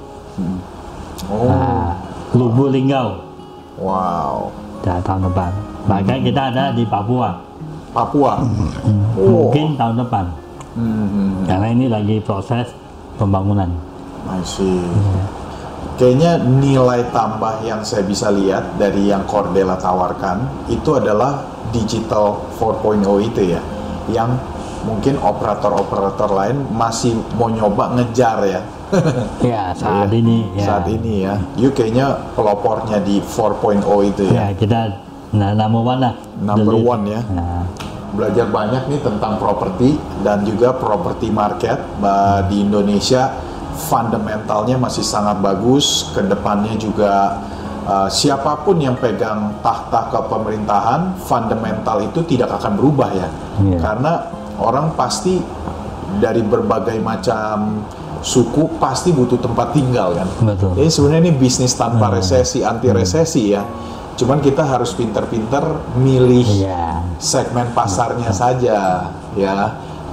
Oh, 1.33 1.49
nah, 1.49 1.97
Lubuk 2.37 2.69
Linggau, 2.69 3.17
wow. 3.81 4.53
ya, 4.85 5.01
tahun 5.01 5.33
depan. 5.33 5.51
Bahkan 5.89 6.19
kita 6.23 6.43
ada 6.53 6.65
di 6.77 6.85
Papua, 6.85 7.41
Papua. 7.97 8.45
Oh. 9.17 9.49
mungkin 9.49 9.81
tahun 9.81 9.97
depan. 10.05 10.25
Hmm, 10.77 11.49
Karena 11.49 11.73
ini 11.73 11.89
lagi 11.89 12.21
proses 12.21 12.69
pembangunan. 13.17 13.73
I 14.29 14.45
see. 14.45 14.85
Kayaknya 15.97 16.45
nilai 16.45 17.09
tambah 17.09 17.65
yang 17.65 17.81
saya 17.81 18.05
bisa 18.05 18.29
lihat 18.29 18.77
dari 18.77 19.09
yang 19.09 19.25
Cordella 19.25 19.81
tawarkan 19.81 20.69
itu 20.69 20.93
adalah 20.93 21.49
digital 21.73 22.45
4.0 22.61 23.01
itu 23.25 23.57
ya, 23.57 23.61
yang 24.13 24.37
mungkin 24.87 25.19
operator-operator 25.19 26.31
lain 26.31 26.57
masih 26.71 27.19
mau 27.35 27.51
nyoba 27.51 27.99
ngejar 27.99 28.39
ya. 28.47 28.61
Ya, 29.43 29.75
saat 29.75 30.09
Iya, 30.09 30.23
ini 30.23 30.39
ya. 30.55 30.65
Saat 30.65 30.87
ini 30.87 31.13
ya. 31.27 31.35
You 31.59 31.75
kayaknya 31.75 32.15
pelopornya 32.33 33.03
di 33.03 33.19
4.0 33.19 33.83
itu 34.07 34.31
Ya, 34.31 34.47
ya. 34.49 34.55
kita 34.55 34.81
nah, 35.35 35.51
number 35.53 35.83
one 35.83 36.01
lah. 36.01 36.15
Number 36.39 36.79
Deli- 36.79 36.87
one 36.87 37.05
ya. 37.11 37.21
Nah, 37.35 37.63
Belajar 38.15 38.49
banyak 38.49 38.89
nih 38.89 39.01
tentang 39.05 39.37
properti 39.37 39.99
dan 40.25 40.41
juga 40.41 40.73
property 40.73 41.29
market 41.29 41.77
di 42.49 42.65
Indonesia 42.65 43.29
fundamentalnya 43.77 44.81
masih 44.81 45.05
sangat 45.05 45.37
bagus. 45.45 46.09
Ke 46.17 46.25
depannya 46.25 46.81
juga 46.81 47.37
uh, 47.85 48.09
siapa 48.09 48.65
pun 48.65 48.81
yang 48.81 48.97
pegang 48.97 49.61
tahta 49.61 50.09
kepemerintahan, 50.09 51.21
fundamental 51.21 52.01
itu 52.01 52.25
tidak 52.25 52.57
akan 52.57 52.73
berubah 52.77 53.11
ya. 53.13 53.29
Iya. 53.61 53.79
Karena 53.85 54.13
orang 54.61 54.97
pasti 54.97 55.41
dari 56.19 56.41
berbagai 56.41 56.97
macam 57.03 57.85
suku 58.25 58.81
pasti 58.81 59.13
butuh 59.13 59.39
tempat 59.39 59.77
tinggal 59.77 60.17
kan. 60.17 60.29
Betul. 60.43 60.73
Jadi 60.79 60.91
sebenarnya 60.91 61.23
ini 61.29 61.35
bisnis 61.37 61.77
tanpa 61.77 62.11
resesi, 62.11 62.65
anti 62.65 62.89
resesi 62.91 63.53
ya. 63.53 63.63
Cuman 64.17 64.41
kita 64.41 64.65
harus 64.65 64.97
pinter-pinter 64.97 65.61
milih 66.01 66.65
Iya. 66.65 67.05
segmen 67.21 67.69
pasarnya 67.77 68.33
saja 68.33 69.13
ya. 69.37 69.57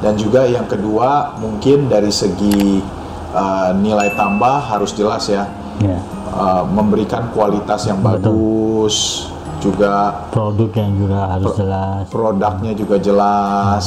Dan 0.03 0.19
juga 0.19 0.43
yang 0.43 0.67
kedua 0.67 1.39
mungkin 1.39 1.87
dari 1.87 2.11
segi 2.11 2.83
uh, 3.31 3.71
nilai 3.79 4.11
tambah 4.19 4.59
harus 4.67 4.91
jelas 4.91 5.31
ya. 5.31 5.47
ya. 5.79 5.97
Uh, 6.33 6.67
memberikan 6.67 7.31
kualitas 7.31 7.87
yang 7.87 8.03
Betul. 8.03 8.19
bagus, 8.19 9.29
juga 9.63 10.27
Produk 10.27 10.67
yang 10.75 10.91
juga 10.99 11.19
harus 11.31 11.55
jelas. 11.55 12.03
produknya 12.11 12.75
juga 12.75 12.99
jelas. 12.99 13.85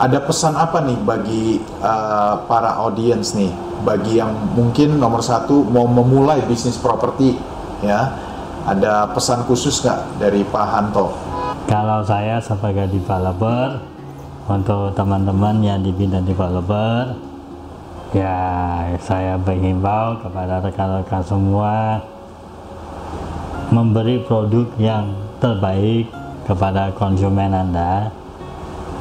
Ada 0.00 0.24
pesan 0.24 0.56
apa 0.56 0.80
nih 0.80 0.98
bagi 1.04 1.60
uh, 1.84 2.40
para 2.48 2.80
audiens 2.80 3.36
nih, 3.36 3.52
bagi 3.84 4.16
yang 4.16 4.32
mungkin 4.56 4.96
nomor 4.96 5.20
satu 5.20 5.68
mau 5.68 5.84
memulai 5.84 6.40
bisnis 6.48 6.80
properti, 6.80 7.36
ya, 7.84 8.16
ada 8.64 9.12
pesan 9.12 9.44
khusus 9.44 9.84
nggak 9.84 10.16
dari 10.16 10.40
Pak 10.48 10.66
Hanto? 10.72 11.12
Kalau 11.68 12.00
saya 12.08 12.40
sebagai 12.40 12.88
developer, 12.88 13.84
untuk 14.48 14.96
teman-teman 14.96 15.60
yang 15.60 15.84
di 15.84 15.92
bidang 15.92 16.24
developer, 16.24 17.12
ya 18.16 18.36
saya 19.04 19.36
menghimbau 19.36 20.16
kepada 20.24 20.64
rekan-rekan 20.64 21.20
semua 21.20 22.00
memberi 23.68 24.24
produk 24.24 24.64
yang 24.80 25.12
terbaik 25.38 26.08
kepada 26.48 26.88
konsumen 26.96 27.52
Anda 27.52 28.08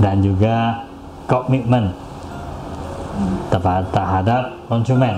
dan 0.04 0.20
juga 0.20 0.84
komitmen 1.26 1.96
terhadap 3.92 4.54
konsumen. 4.68 5.16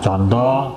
Contoh, 0.00 0.76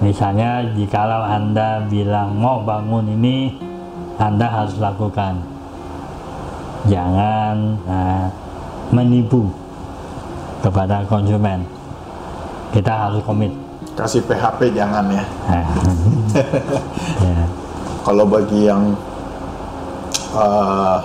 misalnya 0.00 0.62
jikalau 0.76 1.24
Anda 1.24 1.82
bilang 1.90 2.38
mau 2.38 2.62
bangun 2.62 3.10
ini, 3.10 3.58
Anda 4.20 4.46
harus 4.46 4.78
lakukan. 4.78 5.42
Jangan 6.84 7.56
eh, 7.88 8.26
menipu 8.92 9.48
kepada 10.60 11.02
konsumen. 11.08 11.64
Kita 12.72 13.08
harus 13.08 13.24
komit. 13.24 13.63
Kasih 13.94 14.26
PHP 14.26 14.74
jangan 14.74 15.06
ya. 15.10 15.24
Kalau 18.06 18.26
bagi 18.26 18.66
yang 18.66 18.92
uh, 20.34 20.98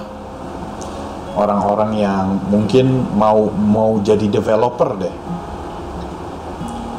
orang-orang 1.37 1.91
yang 1.95 2.25
mungkin 2.49 3.05
mau 3.15 3.47
mau 3.53 4.01
jadi 4.01 4.27
developer 4.27 4.99
deh, 4.99 5.15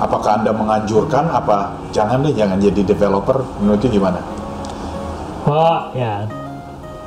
apakah 0.01 0.41
anda 0.41 0.55
menganjurkan 0.55 1.28
apa 1.28 1.76
jangan 1.93 2.24
deh 2.24 2.32
jangan 2.32 2.57
jadi 2.57 2.80
developer 2.86 3.45
menurut 3.61 3.84
gimana? 3.84 4.20
Oh 5.45 5.91
ya, 5.93 6.24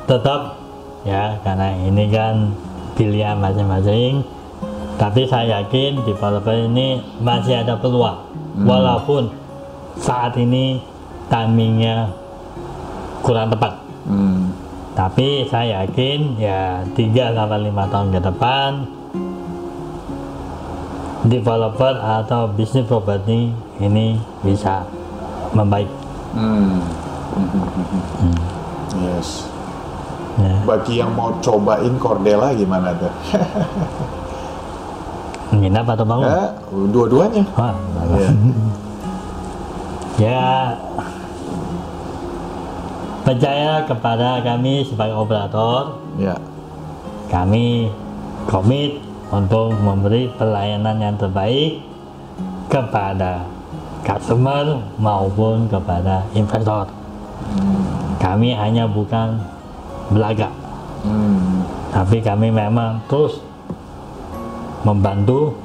tetap 0.06 0.60
ya 1.02 1.38
karena 1.42 1.74
ini 1.80 2.04
kan 2.12 2.52
pilihan 2.94 3.40
masing-masing. 3.40 4.22
Tapi 4.94 5.26
saya 5.26 5.60
yakin 5.60 6.06
developer 6.06 6.54
ini 6.54 7.02
masih 7.18 7.66
ada 7.66 7.74
peluang, 7.74 8.30
walaupun 8.62 9.26
saat 9.98 10.38
ini 10.38 10.78
timingnya 11.26 12.14
kurang 13.26 13.50
tepat. 13.50 13.74
Hmm, 14.06 14.54
Tapi 14.94 15.48
saya 15.50 15.82
yakin 15.82 16.38
ya 16.38 16.86
3 16.94 17.34
sampai 17.34 17.58
5 17.66 17.90
tahun 17.90 18.08
ke 18.14 18.20
depan 18.22 18.70
developer 21.24 21.98
atau 21.98 22.52
bisnis 22.52 22.86
properti 22.86 23.50
ini 23.80 24.20
bisa 24.44 24.86
membaik. 25.56 25.88
hmm, 26.36 26.78
hmm, 27.34 27.48
hmm, 27.48 27.66
hmm, 27.74 28.04
hmm. 28.22 28.36
yes. 29.02 29.50
Ya. 30.34 30.54
Bagi 30.66 30.98
yang 30.98 31.14
mau 31.14 31.30
cobain 31.38 31.94
Cordella 31.98 32.50
gimana 32.54 32.90
tuh? 32.94 33.14
Nginap 35.54 35.86
atau 35.88 36.04
bangun? 36.04 36.26
Eh, 36.26 36.48
dua-duanya. 36.90 37.42
Wah. 37.54 37.74
Iya. 38.14 38.30
ya 40.14 40.42
percaya 43.24 43.82
kepada 43.82 44.44
kami 44.44 44.84
sebagai 44.84 45.16
operator 45.16 45.98
Ya. 46.14 46.36
kami 47.26 47.90
komit 48.46 49.00
untuk 49.32 49.74
memberi 49.74 50.30
pelayanan 50.36 51.00
yang 51.00 51.16
terbaik 51.16 51.82
kepada 52.68 53.42
customer 54.04 54.78
maupun 54.94 55.66
kepada 55.66 56.22
investor 56.30 56.86
kami 58.20 58.54
hanya 58.54 58.86
bukan 58.86 59.40
belagak 60.12 60.52
Hmm, 61.04 61.60
tapi 61.92 62.16
kami 62.16 62.48
memang 62.48 62.96
terus 63.04 63.36
membantu 64.84 65.56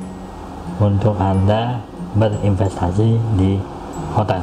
untuk 0.80 1.14
anda 1.20 1.84
berinvestasi 2.16 3.10
di 3.36 3.60
hotel 4.16 4.42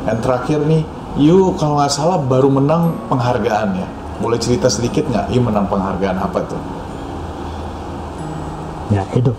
Dan 0.00 0.16
terakhir 0.24 0.64
nih, 0.64 0.80
you 1.20 1.52
kalau 1.54 1.76
nggak 1.76 1.92
salah 1.92 2.16
baru 2.16 2.48
menang 2.48 2.96
penghargaan 3.06 3.76
ya. 3.76 3.88
Boleh 4.16 4.40
cerita 4.40 4.72
sedikit 4.72 5.04
nggak? 5.04 5.28
You 5.28 5.44
menang 5.44 5.68
penghargaan 5.68 6.16
apa 6.16 6.40
tuh? 6.46 6.60
ya 8.90 9.06
itu 9.14 9.30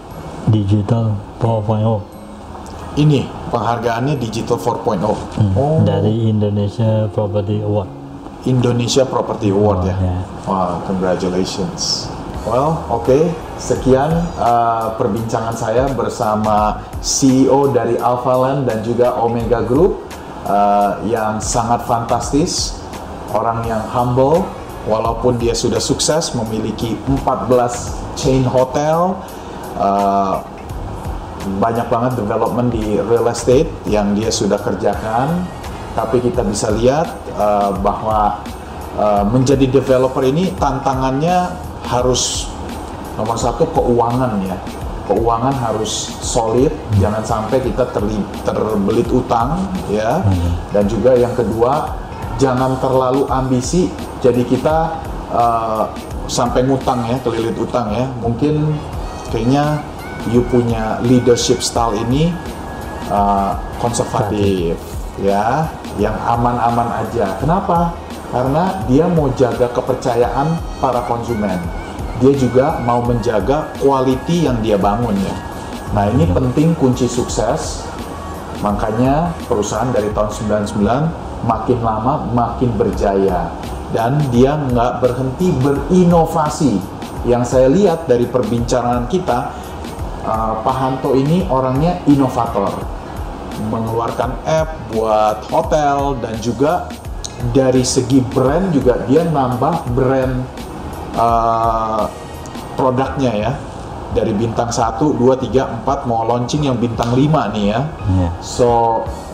digital 0.48 1.12
4.0 1.44 2.00
Ini 2.94 3.24
penghargaannya 3.52 4.16
Digital 4.16 4.56
4.0. 4.56 5.00
Hmm, 5.00 5.52
Oh, 5.56 5.80
dari 5.84 6.28
Indonesia 6.28 7.08
Property 7.08 7.60
Award 7.60 7.88
Indonesia 8.44 9.04
Property 9.04 9.52
Award 9.52 9.80
ya. 9.86 9.96
ya. 9.96 10.18
Wow, 10.44 10.82
congratulations. 10.88 12.08
Well, 12.42 12.82
oke. 12.90 13.30
Sekian 13.62 14.10
uh, 14.42 14.98
perbincangan 14.98 15.54
saya 15.54 15.86
bersama 15.94 16.82
CEO 16.98 17.70
dari 17.70 18.02
Alphaland 18.02 18.66
dan 18.66 18.82
juga 18.82 19.14
Omega 19.22 19.62
Group 19.62 20.10
uh, 20.50 20.98
yang 21.06 21.38
sangat 21.38 21.86
fantastis. 21.86 22.82
Orang 23.32 23.64
yang 23.70 23.86
humble, 23.94 24.44
walaupun 24.90 25.38
dia 25.38 25.54
sudah 25.54 25.80
sukses 25.80 26.34
memiliki 26.34 26.98
14 27.06 27.48
chain 28.18 28.42
hotel, 28.44 29.16
uh, 29.78 30.42
banyak 31.62 31.88
banget 31.94 32.18
development 32.18 32.74
di 32.74 32.98
real 33.06 33.30
estate 33.30 33.70
yang 33.86 34.14
dia 34.14 34.30
sudah 34.30 34.62
kerjakan 34.62 35.42
tapi 35.98 36.22
kita 36.24 36.46
bisa 36.46 36.72
lihat 36.72 37.10
uh, 37.36 37.74
bahwa 37.82 38.40
uh, 38.96 39.24
menjadi 39.26 39.68
developer 39.68 40.24
ini 40.24 40.54
tantangannya 40.56 41.50
harus 41.86 42.52
nomor 43.18 43.36
satu 43.38 43.68
keuangan 43.72 44.42
ya 44.46 44.58
keuangan 45.10 45.56
harus 45.58 46.14
solid 46.22 46.72
jangan 47.02 47.26
sampai 47.26 47.60
kita 47.60 47.84
terli- 47.92 48.30
terbelit 48.46 49.10
utang 49.12 49.60
ya 49.92 50.24
dan 50.72 50.88
juga 50.88 51.18
yang 51.18 51.34
kedua 51.36 51.92
jangan 52.40 52.78
terlalu 52.80 53.28
ambisi 53.28 53.92
jadi 54.22 54.46
kita 54.46 54.78
uh, 55.34 55.90
sampai 56.30 56.64
ngutang 56.64 57.04
ya, 57.10 57.18
kelilit 57.26 57.58
utang 57.58 57.90
ya. 57.92 58.06
Mungkin 58.22 58.72
kayaknya 59.34 59.82
you 60.30 60.46
punya 60.48 61.02
leadership 61.02 61.60
style 61.66 61.98
ini 61.98 62.30
uh, 63.10 63.58
konservatif 63.82 64.78
ya, 65.18 65.66
yang 65.98 66.14
aman-aman 66.30 67.02
aja. 67.02 67.36
Kenapa? 67.42 67.92
Karena 68.32 68.80
dia 68.88 69.12
mau 69.12 69.28
jaga 69.36 69.68
kepercayaan 69.76 70.56
para 70.80 71.04
konsumen. 71.06 71.60
Dia 72.24 72.34
juga 72.40 72.80
mau 72.88 73.04
menjaga 73.04 73.76
quality 73.84 74.48
yang 74.48 74.58
dia 74.64 74.80
bangun 74.80 75.14
ya. 75.20 75.36
Nah 75.92 76.08
ini 76.08 76.24
penting 76.32 76.72
kunci 76.80 77.12
sukses. 77.12 77.84
Makanya 78.64 79.36
perusahaan 79.52 79.92
dari 79.92 80.08
tahun 80.16 80.32
99 80.64 81.44
makin 81.44 81.80
lama 81.82 82.30
makin 82.32 82.70
berjaya 82.78 83.50
dan 83.92 84.22
dia 84.32 84.56
nggak 84.56 85.04
berhenti 85.04 85.52
berinovasi. 85.60 86.80
Yang 87.28 87.44
saya 87.54 87.68
lihat 87.70 88.10
dari 88.10 88.26
perbincangan 88.26 89.06
kita, 89.12 89.54
uh, 90.26 90.54
Pak 90.66 90.76
Hanto 90.78 91.14
ini 91.14 91.46
orangnya 91.46 92.02
inovator, 92.10 92.82
mengeluarkan 93.70 94.42
app 94.42 94.90
buat 94.90 95.46
hotel 95.54 96.18
dan 96.18 96.34
juga 96.42 96.90
dari 97.50 97.82
segi 97.82 98.22
brand 98.22 98.70
juga 98.70 99.02
dia 99.10 99.26
nambah 99.26 99.90
brand 99.98 100.36
uh, 101.18 102.06
produknya 102.78 103.32
ya 103.34 103.52
dari 104.12 104.36
bintang 104.36 104.70
1, 104.70 105.00
2, 105.00 105.18
3, 105.18 105.88
4 105.88 106.10
mau 106.10 106.28
launching 106.28 106.68
yang 106.68 106.78
bintang 106.78 107.16
5 107.16 107.56
nih 107.56 107.66
ya. 107.72 107.80
Yeah. 108.12 108.32
So 108.44 108.70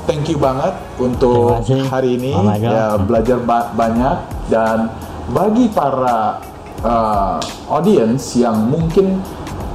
thank 0.05 0.29
you 0.31 0.39
banget 0.39 0.71
untuk 1.01 1.65
hari 1.91 2.15
ini 2.15 2.31
oh 2.31 2.45
ya 2.55 2.95
belajar 2.95 3.41
ba 3.43 3.73
banyak 3.73 4.15
dan 4.47 4.93
bagi 5.33 5.67
para 5.73 6.39
uh, 6.85 7.37
audience 7.67 8.37
yang 8.39 8.55
mungkin 8.69 9.19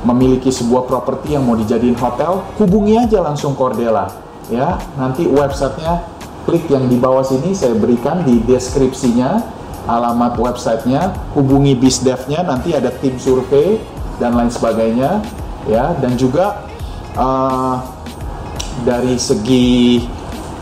memiliki 0.02 0.50
sebuah 0.50 0.90
properti 0.90 1.38
yang 1.38 1.46
mau 1.46 1.54
dijadiin 1.54 1.94
hotel, 1.94 2.42
hubungi 2.58 2.98
aja 2.98 3.22
langsung 3.22 3.54
Cordela 3.54 4.10
ya. 4.50 4.78
Nanti 4.98 5.26
websitenya 5.26 6.11
klik 6.44 6.66
yang 6.70 6.86
di 6.90 6.98
bawah 6.98 7.22
sini 7.22 7.54
saya 7.54 7.74
berikan 7.74 8.22
di 8.26 8.42
deskripsinya 8.42 9.42
alamat 9.86 10.38
websitenya, 10.38 11.10
hubungi 11.34 11.74
bisdevnya 11.74 12.46
nanti 12.46 12.74
ada 12.74 12.94
tim 13.02 13.18
survei 13.18 13.82
dan 14.22 14.38
lain 14.38 14.50
sebagainya 14.50 15.22
ya. 15.66 15.94
Dan 15.98 16.14
juga 16.14 16.62
uh, 17.18 17.82
dari 18.86 19.18
segi 19.18 20.02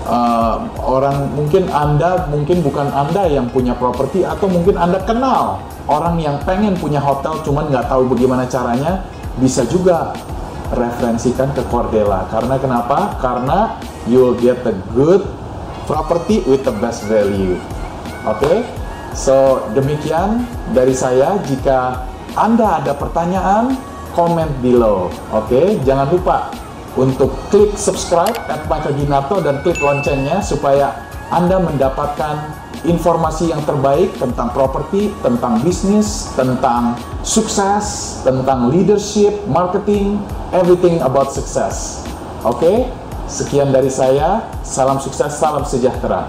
uh, 0.09 0.65
orang 0.81 1.37
mungkin 1.37 1.69
anda 1.69 2.29
mungkin 2.33 2.65
bukan 2.65 2.89
anda 2.91 3.29
yang 3.29 3.49
punya 3.53 3.77
properti 3.77 4.25
atau 4.25 4.49
mungkin 4.49 4.81
anda 4.81 4.99
kenal 5.05 5.61
orang 5.87 6.19
yang 6.23 6.37
pengen 6.47 6.75
punya 6.79 7.03
hotel 7.03 7.39
cuman 7.43 7.71
nggak 7.71 7.87
tahu 7.91 8.11
bagaimana 8.15 8.47
caranya 8.47 9.05
bisa 9.39 9.67
juga 9.67 10.15
referensikan 10.71 11.51
ke 11.51 11.67
Cordela 11.67 12.31
karena 12.31 12.55
kenapa? 12.59 13.19
Karena 13.19 13.79
you'll 14.07 14.39
get 14.39 14.63
the 14.63 14.75
good 14.95 15.27
property 15.91 16.47
with 16.47 16.63
the 16.63 16.75
best 16.79 17.03
value 17.11 17.59
oke 18.23 18.39
okay? 18.39 18.63
so 19.11 19.67
demikian 19.75 20.47
dari 20.71 20.95
saya 20.95 21.43
jika 21.51 22.07
anda 22.39 22.79
ada 22.79 22.95
pertanyaan, 22.95 23.75
comment 24.15 24.51
below. 24.63 25.11
Oke, 25.35 25.51
okay? 25.51 25.67
jangan 25.83 26.07
lupa 26.15 26.51
untuk 26.95 27.35
klik 27.51 27.75
subscribe 27.75 28.35
at 28.47 28.67
Michael 28.71 28.95
Ginarto 28.99 29.43
dan 29.43 29.63
klik 29.67 29.79
loncengnya 29.83 30.43
supaya 30.43 31.07
Anda 31.31 31.63
mendapatkan 31.63 32.55
informasi 32.83 33.55
yang 33.55 33.63
terbaik 33.63 34.15
tentang 34.19 34.51
properti, 34.51 35.15
tentang 35.23 35.63
bisnis, 35.63 36.31
tentang 36.35 36.99
sukses, 37.23 38.19
tentang 38.27 38.71
leadership, 38.75 39.35
marketing, 39.47 40.19
everything 40.51 40.99
about 41.03 41.31
success. 41.31 42.03
Oke, 42.43 42.63
okay? 42.63 42.77
Sekian 43.31 43.71
dari 43.71 43.89
saya. 43.89 44.43
Salam 44.67 44.99
sukses, 44.99 45.31
salam 45.39 45.63
sejahtera. 45.63 46.27